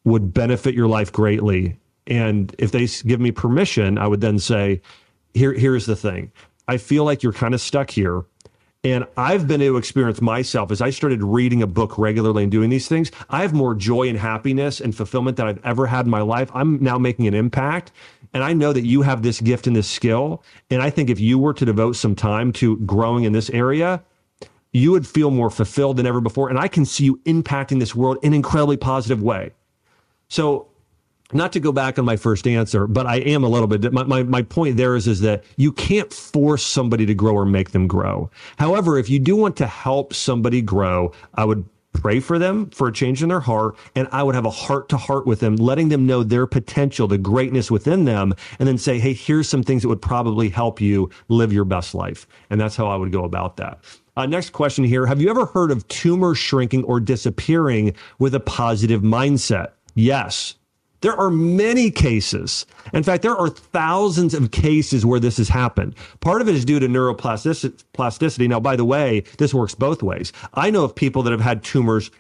would 0.04 0.34
benefit 0.34 0.74
your 0.74 0.88
life 0.88 1.12
greatly. 1.12 1.78
And 2.06 2.54
if 2.58 2.72
they 2.72 2.86
give 3.06 3.20
me 3.20 3.30
permission, 3.30 3.98
I 3.98 4.06
would 4.06 4.20
then 4.20 4.38
say, 4.38 4.80
here, 5.34 5.52
here's 5.52 5.86
the 5.86 5.96
thing. 5.96 6.32
I 6.66 6.78
feel 6.78 7.04
like 7.04 7.22
you're 7.22 7.32
kind 7.32 7.54
of 7.54 7.60
stuck 7.60 7.90
here 7.90 8.24
and 8.84 9.04
I've 9.16 9.48
been 9.48 9.60
able 9.60 9.74
to 9.74 9.78
experience 9.78 10.20
myself 10.20 10.70
as 10.70 10.80
I 10.80 10.90
started 10.90 11.22
reading 11.22 11.62
a 11.62 11.66
book 11.66 11.98
regularly 11.98 12.44
and 12.44 12.52
doing 12.52 12.70
these 12.70 12.86
things. 12.86 13.10
I 13.28 13.42
have 13.42 13.52
more 13.52 13.74
joy 13.74 14.08
and 14.08 14.16
happiness 14.16 14.80
and 14.80 14.94
fulfillment 14.94 15.36
than 15.36 15.48
I've 15.48 15.64
ever 15.64 15.86
had 15.86 16.06
in 16.06 16.10
my 16.10 16.20
life. 16.20 16.50
I'm 16.54 16.82
now 16.82 16.96
making 16.96 17.26
an 17.26 17.34
impact. 17.34 17.90
And 18.32 18.44
I 18.44 18.52
know 18.52 18.72
that 18.72 18.84
you 18.84 19.02
have 19.02 19.22
this 19.22 19.40
gift 19.40 19.66
and 19.66 19.74
this 19.74 19.88
skill. 19.88 20.44
And 20.70 20.80
I 20.80 20.90
think 20.90 21.10
if 21.10 21.18
you 21.18 21.38
were 21.38 21.54
to 21.54 21.64
devote 21.64 21.94
some 21.94 22.14
time 22.14 22.52
to 22.54 22.76
growing 22.78 23.24
in 23.24 23.32
this 23.32 23.50
area, 23.50 24.02
you 24.72 24.92
would 24.92 25.06
feel 25.06 25.30
more 25.30 25.50
fulfilled 25.50 25.96
than 25.96 26.06
ever 26.06 26.20
before. 26.20 26.48
And 26.48 26.58
I 26.58 26.68
can 26.68 26.84
see 26.84 27.04
you 27.04 27.16
impacting 27.24 27.80
this 27.80 27.96
world 27.96 28.18
in 28.22 28.28
an 28.28 28.36
incredibly 28.36 28.76
positive 28.76 29.22
way. 29.22 29.50
So 30.28 30.68
not 31.32 31.52
to 31.52 31.60
go 31.60 31.72
back 31.72 31.98
on 31.98 32.04
my 32.04 32.16
first 32.16 32.46
answer, 32.46 32.86
but 32.86 33.06
I 33.06 33.16
am 33.16 33.44
a 33.44 33.48
little 33.48 33.66
bit. 33.66 33.92
My, 33.92 34.04
my, 34.04 34.22
my 34.22 34.42
point 34.42 34.76
there 34.76 34.96
is, 34.96 35.06
is 35.06 35.20
that 35.20 35.44
you 35.56 35.72
can't 35.72 36.12
force 36.12 36.64
somebody 36.64 37.04
to 37.06 37.14
grow 37.14 37.34
or 37.34 37.44
make 37.44 37.70
them 37.70 37.86
grow. 37.86 38.30
However, 38.58 38.98
if 38.98 39.10
you 39.10 39.18
do 39.18 39.36
want 39.36 39.56
to 39.58 39.66
help 39.66 40.14
somebody 40.14 40.62
grow, 40.62 41.12
I 41.34 41.44
would 41.44 41.64
pray 41.92 42.20
for 42.20 42.38
them 42.38 42.70
for 42.70 42.88
a 42.88 42.92
change 42.92 43.22
in 43.22 43.28
their 43.28 43.40
heart. 43.40 43.76
And 43.94 44.08
I 44.12 44.22
would 44.22 44.34
have 44.34 44.44
a 44.44 44.50
heart 44.50 44.88
to 44.90 44.96
heart 44.96 45.26
with 45.26 45.40
them, 45.40 45.56
letting 45.56 45.88
them 45.88 46.06
know 46.06 46.22
their 46.22 46.46
potential, 46.46 47.08
the 47.08 47.18
greatness 47.18 47.70
within 47.70 48.04
them, 48.04 48.34
and 48.58 48.68
then 48.68 48.78
say, 48.78 48.98
Hey, 48.98 49.12
here's 49.12 49.48
some 49.48 49.62
things 49.62 49.82
that 49.82 49.88
would 49.88 50.02
probably 50.02 50.48
help 50.48 50.80
you 50.80 51.10
live 51.28 51.52
your 51.52 51.64
best 51.64 51.94
life. 51.94 52.26
And 52.50 52.60
that's 52.60 52.76
how 52.76 52.86
I 52.86 52.96
would 52.96 53.12
go 53.12 53.24
about 53.24 53.56
that. 53.56 53.80
Uh, 54.16 54.26
next 54.26 54.50
question 54.50 54.84
here. 54.84 55.06
Have 55.06 55.20
you 55.20 55.30
ever 55.30 55.46
heard 55.46 55.70
of 55.70 55.86
tumor 55.88 56.34
shrinking 56.34 56.84
or 56.84 57.00
disappearing 57.00 57.94
with 58.18 58.34
a 58.34 58.40
positive 58.40 59.02
mindset? 59.02 59.72
Yes. 59.94 60.54
There 61.00 61.14
are 61.14 61.30
many 61.30 61.90
cases. 61.90 62.66
In 62.92 63.02
fact, 63.02 63.22
there 63.22 63.36
are 63.36 63.48
thousands 63.48 64.34
of 64.34 64.50
cases 64.50 65.06
where 65.06 65.20
this 65.20 65.36
has 65.36 65.48
happened. 65.48 65.94
Part 66.20 66.40
of 66.40 66.48
it 66.48 66.54
is 66.54 66.64
due 66.64 66.80
to 66.80 66.88
neuroplasticity. 66.88 68.48
Now, 68.48 68.60
by 68.60 68.76
the 68.76 68.84
way, 68.84 69.24
this 69.38 69.54
works 69.54 69.74
both 69.74 70.02
ways. 70.02 70.32
I 70.54 70.70
know 70.70 70.84
of 70.84 70.94
people 70.94 71.22
that 71.22 71.30
have 71.30 71.40
had 71.40 71.62
tumors 71.62 72.10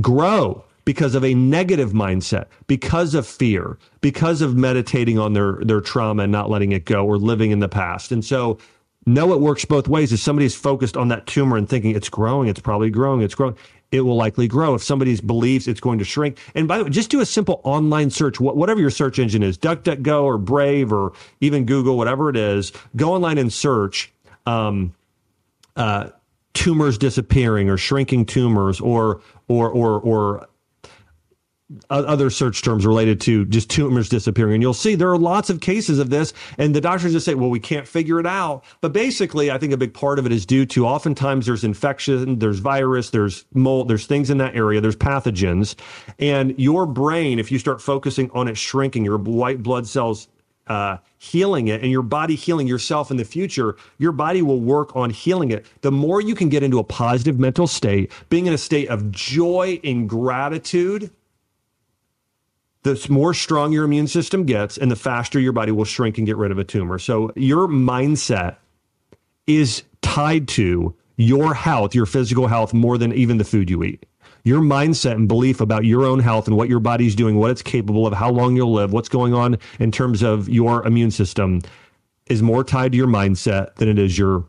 grow 0.00 0.64
because 0.84 1.14
of 1.14 1.24
a 1.24 1.34
negative 1.34 1.92
mindset, 1.92 2.46
because 2.66 3.14
of 3.14 3.26
fear, 3.26 3.78
because 4.00 4.40
of 4.40 4.56
meditating 4.56 5.18
on 5.18 5.32
their, 5.32 5.58
their 5.62 5.80
trauma 5.80 6.24
and 6.24 6.32
not 6.32 6.50
letting 6.50 6.72
it 6.72 6.84
go 6.84 7.06
or 7.06 7.18
living 7.18 7.50
in 7.50 7.60
the 7.60 7.68
past. 7.68 8.10
And 8.10 8.24
so 8.24 8.58
know 9.06 9.32
it 9.32 9.40
works 9.40 9.64
both 9.64 9.88
ways. 9.88 10.12
If 10.12 10.20
somebody 10.20 10.46
is 10.46 10.54
focused 10.54 10.96
on 10.96 11.08
that 11.08 11.26
tumor 11.26 11.56
and 11.56 11.68
thinking 11.68 11.94
it's 11.94 12.08
growing, 12.08 12.48
it's 12.48 12.60
probably 12.60 12.90
growing, 12.90 13.20
it's 13.22 13.34
growing, 13.34 13.56
it 13.92 14.00
will 14.00 14.16
likely 14.16 14.48
grow. 14.48 14.74
If 14.74 14.82
somebody 14.82 15.14
believes 15.20 15.68
it's 15.68 15.80
going 15.80 15.98
to 16.00 16.04
shrink, 16.04 16.38
and 16.54 16.66
by 16.66 16.78
the 16.78 16.84
way, 16.84 16.90
just 16.90 17.10
do 17.10 17.20
a 17.20 17.26
simple 17.26 17.60
online 17.62 18.10
search, 18.10 18.40
whatever 18.40 18.80
your 18.80 18.90
search 18.90 19.18
engine 19.18 19.42
is, 19.42 19.56
DuckDuckGo 19.58 20.24
or 20.24 20.38
Brave 20.38 20.92
or 20.92 21.12
even 21.40 21.66
Google, 21.66 21.96
whatever 21.96 22.30
it 22.30 22.36
is, 22.36 22.72
go 22.96 23.12
online 23.12 23.38
and 23.38 23.52
search 23.52 24.10
um, 24.46 24.94
uh, 25.76 26.08
tumors 26.54 26.98
disappearing 26.98 27.68
or 27.68 27.76
shrinking 27.76 28.26
tumors 28.26 28.80
or 28.80 29.20
or 29.48 29.70
or 29.70 30.00
or 30.00 30.48
other 31.90 32.30
search 32.30 32.62
terms 32.62 32.86
related 32.86 33.20
to 33.22 33.44
just 33.46 33.70
tumors 33.70 34.08
disappearing. 34.08 34.54
And 34.54 34.62
you'll 34.62 34.74
see 34.74 34.94
there 34.94 35.10
are 35.10 35.18
lots 35.18 35.50
of 35.50 35.60
cases 35.60 35.98
of 35.98 36.10
this. 36.10 36.32
And 36.58 36.74
the 36.74 36.80
doctors 36.80 37.12
just 37.12 37.26
say, 37.26 37.34
well, 37.34 37.50
we 37.50 37.60
can't 37.60 37.86
figure 37.86 38.18
it 38.20 38.26
out. 38.26 38.64
But 38.80 38.92
basically, 38.92 39.50
I 39.50 39.58
think 39.58 39.72
a 39.72 39.76
big 39.76 39.94
part 39.94 40.18
of 40.18 40.26
it 40.26 40.32
is 40.32 40.46
due 40.46 40.66
to 40.66 40.86
oftentimes 40.86 41.46
there's 41.46 41.64
infection, 41.64 42.38
there's 42.38 42.58
virus, 42.58 43.10
there's 43.10 43.44
mold, 43.54 43.88
there's 43.88 44.06
things 44.06 44.30
in 44.30 44.38
that 44.38 44.54
area, 44.54 44.80
there's 44.80 44.96
pathogens. 44.96 45.74
And 46.18 46.58
your 46.58 46.86
brain, 46.86 47.38
if 47.38 47.52
you 47.52 47.58
start 47.58 47.80
focusing 47.80 48.30
on 48.32 48.48
it 48.48 48.56
shrinking, 48.56 49.04
your 49.04 49.18
white 49.18 49.62
blood 49.62 49.86
cells 49.86 50.28
uh, 50.66 50.98
healing 51.18 51.68
it 51.68 51.82
and 51.82 51.90
your 51.90 52.02
body 52.02 52.34
healing 52.34 52.66
yourself 52.66 53.10
in 53.10 53.16
the 53.16 53.24
future, 53.24 53.76
your 53.98 54.12
body 54.12 54.42
will 54.42 54.60
work 54.60 54.94
on 54.96 55.10
healing 55.10 55.50
it. 55.50 55.66
The 55.80 55.92
more 55.92 56.20
you 56.20 56.34
can 56.34 56.48
get 56.48 56.62
into 56.62 56.78
a 56.78 56.84
positive 56.84 57.38
mental 57.38 57.66
state, 57.66 58.12
being 58.28 58.46
in 58.46 58.52
a 58.52 58.58
state 58.58 58.88
of 58.88 59.10
joy 59.10 59.80
and 59.84 60.08
gratitude, 60.08 61.10
the 62.82 63.06
more 63.08 63.32
strong 63.32 63.72
your 63.72 63.84
immune 63.84 64.08
system 64.08 64.44
gets 64.44 64.76
and 64.76 64.90
the 64.90 64.96
faster 64.96 65.38
your 65.38 65.52
body 65.52 65.72
will 65.72 65.84
shrink 65.84 66.18
and 66.18 66.26
get 66.26 66.36
rid 66.36 66.50
of 66.50 66.58
a 66.58 66.64
tumor. 66.64 66.98
So 66.98 67.32
your 67.36 67.68
mindset 67.68 68.56
is 69.46 69.84
tied 70.00 70.48
to 70.48 70.94
your 71.16 71.54
health, 71.54 71.94
your 71.94 72.06
physical 72.06 72.48
health, 72.48 72.74
more 72.74 72.98
than 72.98 73.12
even 73.12 73.38
the 73.38 73.44
food 73.44 73.70
you 73.70 73.84
eat. 73.84 74.06
Your 74.44 74.60
mindset 74.60 75.12
and 75.12 75.28
belief 75.28 75.60
about 75.60 75.84
your 75.84 76.04
own 76.04 76.18
health 76.18 76.48
and 76.48 76.56
what 76.56 76.68
your 76.68 76.80
body's 76.80 77.14
doing, 77.14 77.36
what 77.36 77.52
it's 77.52 77.62
capable 77.62 78.08
of, 78.08 78.12
how 78.12 78.30
long 78.30 78.56
you'll 78.56 78.72
live, 78.72 78.92
what's 78.92 79.08
going 79.08 79.34
on 79.34 79.56
in 79.78 79.92
terms 79.92 80.22
of 80.22 80.48
your 80.48 80.84
immune 80.84 81.12
system 81.12 81.60
is 82.26 82.42
more 82.42 82.64
tied 82.64 82.92
to 82.92 82.98
your 82.98 83.06
mindset 83.06 83.76
than 83.76 83.88
it 83.88 83.98
is 83.98 84.18
your 84.18 84.44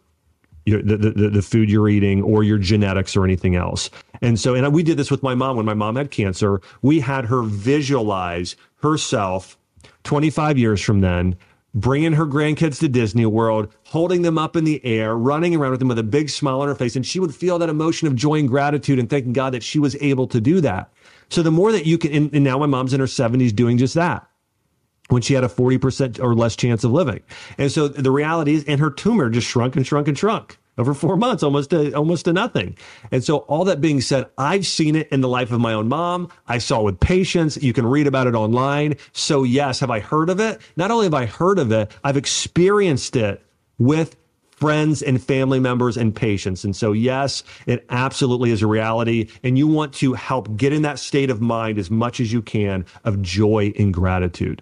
your, 0.66 0.82
the, 0.82 0.98
the, 0.98 1.30
the 1.30 1.42
food 1.42 1.70
you're 1.70 1.90
eating 1.90 2.22
or 2.22 2.44
your 2.44 2.58
genetics 2.58 3.16
or 3.16 3.24
anything 3.24 3.56
else. 3.56 3.90
And 4.22 4.40
so, 4.40 4.56
and 4.56 4.74
we 4.74 4.84
did 4.84 4.98
this 4.98 5.12
with 5.12 5.24
my 5.24 5.36
mom 5.36 5.58
when 5.58 5.66
my 5.66 5.74
mom 5.74 5.96
had 5.96 6.12
cancer. 6.12 6.62
We 6.82 7.00
had 7.00 7.26
her 7.26 7.42
visualize 7.44 8.56
herself 8.82 9.58
25 10.04 10.58
years 10.58 10.82
from 10.82 11.02
then, 11.02 11.36
bringing 11.74 12.14
her 12.14 12.26
grandkids 12.26 12.80
to 12.80 12.88
Disney 12.88 13.26
World, 13.26 13.74
holding 13.86 14.22
them 14.22 14.38
up 14.38 14.56
in 14.56 14.64
the 14.64 14.84
air, 14.86 15.18
running 15.18 15.56
around 15.56 15.72
with 15.72 15.80
them 15.80 15.90
with 15.90 16.00
a 16.00 16.04
big 16.04 16.30
smile 16.30 16.62
on 16.62 16.68
her 16.68 16.76
face. 16.76 16.96
And 16.96 17.06
she 17.06 17.20
would 17.20 17.34
feel 17.34 17.60
that 17.60 17.70
emotion 17.70 18.08
of 18.08 18.16
joy 18.16 18.40
and 18.40 18.48
gratitude 18.48 19.00
and 19.00 19.10
thanking 19.10 19.34
God 19.34 19.54
that 19.54 19.64
she 19.64 19.80
was 19.80 19.96
able 20.02 20.28
to 20.28 20.40
do 20.40 20.62
that. 20.62 20.92
So 21.30 21.42
the 21.42 21.52
more 21.52 21.72
that 21.72 21.86
you 21.86 21.98
can, 21.98 22.14
and, 22.14 22.34
and 22.34 22.44
now 22.44 22.58
my 22.58 22.68
mom's 22.68 22.94
in 22.94 23.00
her 23.00 23.06
70s 23.06 23.56
doing 23.56 23.78
just 23.78 23.96
that 23.96 24.28
when 25.10 25.22
she 25.22 25.34
had 25.34 25.44
a 25.44 25.48
40% 25.48 26.20
or 26.22 26.34
less 26.34 26.56
chance 26.56 26.84
of 26.84 26.92
living. 26.92 27.22
And 27.58 27.72
so 27.72 27.88
the 27.88 28.12
reality 28.12 28.56
is, 28.56 28.64
and 28.66 28.80
her 28.80 28.90
tumor 28.90 29.30
just 29.30 29.48
shrunk 29.48 29.76
and 29.76 29.86
shrunk 29.86 30.08
and 30.08 30.18
shrunk 30.18 30.58
over 30.78 30.94
four 30.94 31.18
months, 31.18 31.44
almost 31.44 31.70
to, 31.70 31.94
almost 31.94 32.26
to 32.26 32.34
nothing. 32.34 32.78
And 33.12 33.24
so 33.24 33.40
all 33.40 33.66
that 33.66 33.82
being 33.82 34.02
said, 34.02 34.26
I've 34.38 34.66
seen 34.66 34.96
it 34.96 35.08
in 35.10 35.22
the 35.22 35.28
life 35.28 35.52
of 35.52 35.60
my 35.60 35.74
own 35.74 35.88
mom. 35.88 36.30
I 36.48 36.58
saw 36.58 36.82
it 36.82 36.84
with 36.84 37.00
patients. 37.00 37.62
You 37.62 37.74
can 37.74 37.86
read 37.86 38.08
about 38.08 38.28
it 38.28 38.34
online. 38.34 38.96
So 39.12 39.44
yes, 39.44 39.80
have 39.82 39.92
I 39.92 40.00
heard 40.00 40.30
of 40.30 40.40
it? 40.40 40.62
Not 40.76 40.90
only 40.90 41.06
have 41.06 41.14
I 41.14 41.26
heard 41.26 41.60
of 41.60 41.72
it, 41.72 41.92
I've 42.04 42.18
experienced 42.18 43.16
it 43.16 43.44
with 43.78 44.16
friends 44.52 45.02
and 45.02 45.22
family 45.22 45.60
members 45.60 45.98
and 45.98 46.16
patients. 46.16 46.64
And 46.64 46.76
so, 46.76 46.94
yes, 46.94 47.44
it 47.66 47.86
absolutely 47.90 48.52
is 48.52 48.62
a 48.62 48.68
reality. 48.68 49.30
And 49.44 49.58
you 49.58 49.68
want 49.68 49.94
to 49.96 50.14
help 50.14 50.56
get 50.56 50.72
in 50.72 50.84
that 50.84 51.00
state 51.00 51.30
of 51.30 51.42
mind 51.42 51.78
as 51.78 51.92
much 51.92 52.20
as 52.20 52.32
you 52.32 52.42
can 52.42 52.86
of 53.04 53.22
joy 53.22 53.74
and 53.78 53.94
gratitude. 53.94 54.62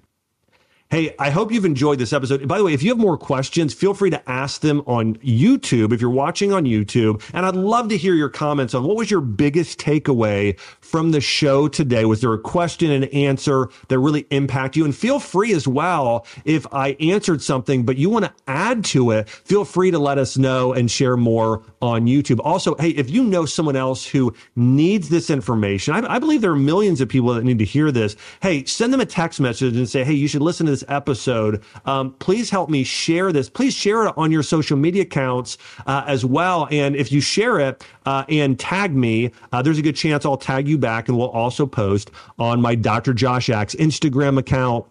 Hey, 0.91 1.15
I 1.17 1.29
hope 1.29 1.53
you've 1.53 1.63
enjoyed 1.63 1.99
this 1.99 2.11
episode. 2.11 2.45
by 2.49 2.57
the 2.57 2.65
way, 2.65 2.73
if 2.73 2.83
you 2.83 2.89
have 2.89 2.97
more 2.97 3.17
questions, 3.17 3.73
feel 3.73 3.93
free 3.93 4.09
to 4.09 4.29
ask 4.29 4.59
them 4.59 4.83
on 4.85 5.15
YouTube 5.19 5.93
if 5.93 6.01
you're 6.01 6.09
watching 6.09 6.51
on 6.51 6.65
YouTube. 6.65 7.23
And 7.33 7.45
I'd 7.45 7.55
love 7.55 7.87
to 7.87 7.97
hear 7.97 8.13
your 8.13 8.27
comments 8.27 8.73
on 8.73 8.83
what 8.83 8.97
was 8.97 9.09
your 9.09 9.21
biggest 9.21 9.79
takeaway 9.79 10.59
from 10.81 11.11
the 11.11 11.21
show 11.21 11.69
today? 11.69 12.03
Was 12.03 12.19
there 12.19 12.33
a 12.33 12.41
question 12.41 12.91
and 12.91 13.05
answer 13.13 13.69
that 13.87 13.99
really 13.99 14.27
impact 14.31 14.75
you? 14.75 14.83
And 14.83 14.93
feel 14.93 15.21
free 15.21 15.53
as 15.53 15.65
well 15.65 16.25
if 16.43 16.67
I 16.73 16.97
answered 16.99 17.41
something, 17.41 17.85
but 17.85 17.95
you 17.95 18.09
want 18.09 18.25
to 18.25 18.33
add 18.45 18.83
to 18.87 19.11
it, 19.11 19.29
feel 19.29 19.63
free 19.63 19.91
to 19.91 19.99
let 19.99 20.17
us 20.17 20.37
know 20.37 20.73
and 20.73 20.91
share 20.91 21.15
more 21.15 21.63
on 21.81 22.05
YouTube. 22.05 22.39
Also, 22.43 22.75
hey, 22.75 22.89
if 22.89 23.09
you 23.09 23.23
know 23.23 23.45
someone 23.45 23.75
else 23.75 24.05
who 24.05 24.33
needs 24.55 25.09
this 25.09 25.29
information, 25.29 25.93
I, 25.93 26.15
I 26.15 26.19
believe 26.19 26.41
there 26.41 26.51
are 26.51 26.55
millions 26.55 27.01
of 27.01 27.09
people 27.09 27.33
that 27.33 27.43
need 27.43 27.59
to 27.59 27.65
hear 27.65 27.91
this. 27.91 28.15
Hey, 28.41 28.65
send 28.65 28.93
them 28.93 29.01
a 29.01 29.05
text 29.05 29.39
message 29.39 29.75
and 29.75 29.89
say, 29.89 30.03
hey, 30.03 30.13
you 30.13 30.27
should 30.27 30.41
listen 30.41 30.65
to 30.65 30.71
this 30.71 30.83
episode, 30.87 31.63
um, 31.85 32.13
please 32.19 32.49
help 32.49 32.69
me 32.69 32.83
share 32.83 33.31
this. 33.31 33.49
Please 33.49 33.73
share 33.73 34.05
it 34.05 34.13
on 34.17 34.31
your 34.31 34.43
social 34.43 34.77
media 34.77 35.03
accounts 35.03 35.57
uh, 35.85 36.03
as 36.07 36.25
well. 36.25 36.67
And 36.71 36.95
if 36.95 37.11
you 37.11 37.21
share 37.21 37.59
it 37.59 37.83
uh, 38.05 38.25
and 38.29 38.59
tag 38.59 38.95
me, 38.95 39.31
uh, 39.51 39.61
there's 39.61 39.79
a 39.79 39.81
good 39.81 39.95
chance 39.95 40.25
I'll 40.25 40.37
tag 40.37 40.67
you 40.67 40.77
back 40.77 41.07
and 41.09 41.17
we'll 41.17 41.29
also 41.29 41.65
post 41.65 42.11
on 42.39 42.61
my 42.61 42.75
Dr. 42.75 43.13
Josh 43.13 43.49
Axe 43.49 43.75
Instagram 43.75 44.37
account. 44.37 44.85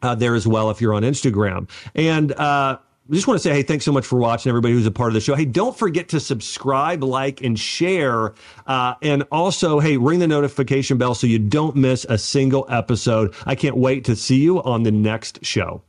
Uh, 0.00 0.14
there 0.14 0.36
as 0.36 0.46
well 0.46 0.70
if 0.70 0.80
you're 0.80 0.94
on 0.94 1.02
Instagram. 1.02 1.68
And 1.96 2.30
uh, 2.34 2.78
I 3.10 3.14
just 3.14 3.26
want 3.26 3.40
to 3.40 3.42
say, 3.42 3.54
hey, 3.54 3.62
thanks 3.62 3.86
so 3.86 3.92
much 3.92 4.04
for 4.04 4.18
watching, 4.18 4.50
everybody 4.50 4.74
who's 4.74 4.84
a 4.84 4.90
part 4.90 5.08
of 5.08 5.14
the 5.14 5.20
show. 5.20 5.34
Hey, 5.34 5.46
don't 5.46 5.74
forget 5.74 6.10
to 6.10 6.20
subscribe, 6.20 7.02
like, 7.02 7.40
and 7.40 7.58
share. 7.58 8.34
Uh, 8.66 8.94
and 9.00 9.22
also, 9.32 9.80
hey, 9.80 9.96
ring 9.96 10.18
the 10.18 10.26
notification 10.26 10.98
bell 10.98 11.14
so 11.14 11.26
you 11.26 11.38
don't 11.38 11.74
miss 11.74 12.04
a 12.10 12.18
single 12.18 12.66
episode. 12.68 13.34
I 13.46 13.54
can't 13.54 13.78
wait 13.78 14.04
to 14.04 14.16
see 14.16 14.36
you 14.36 14.62
on 14.62 14.82
the 14.82 14.90
next 14.90 15.42
show. 15.42 15.82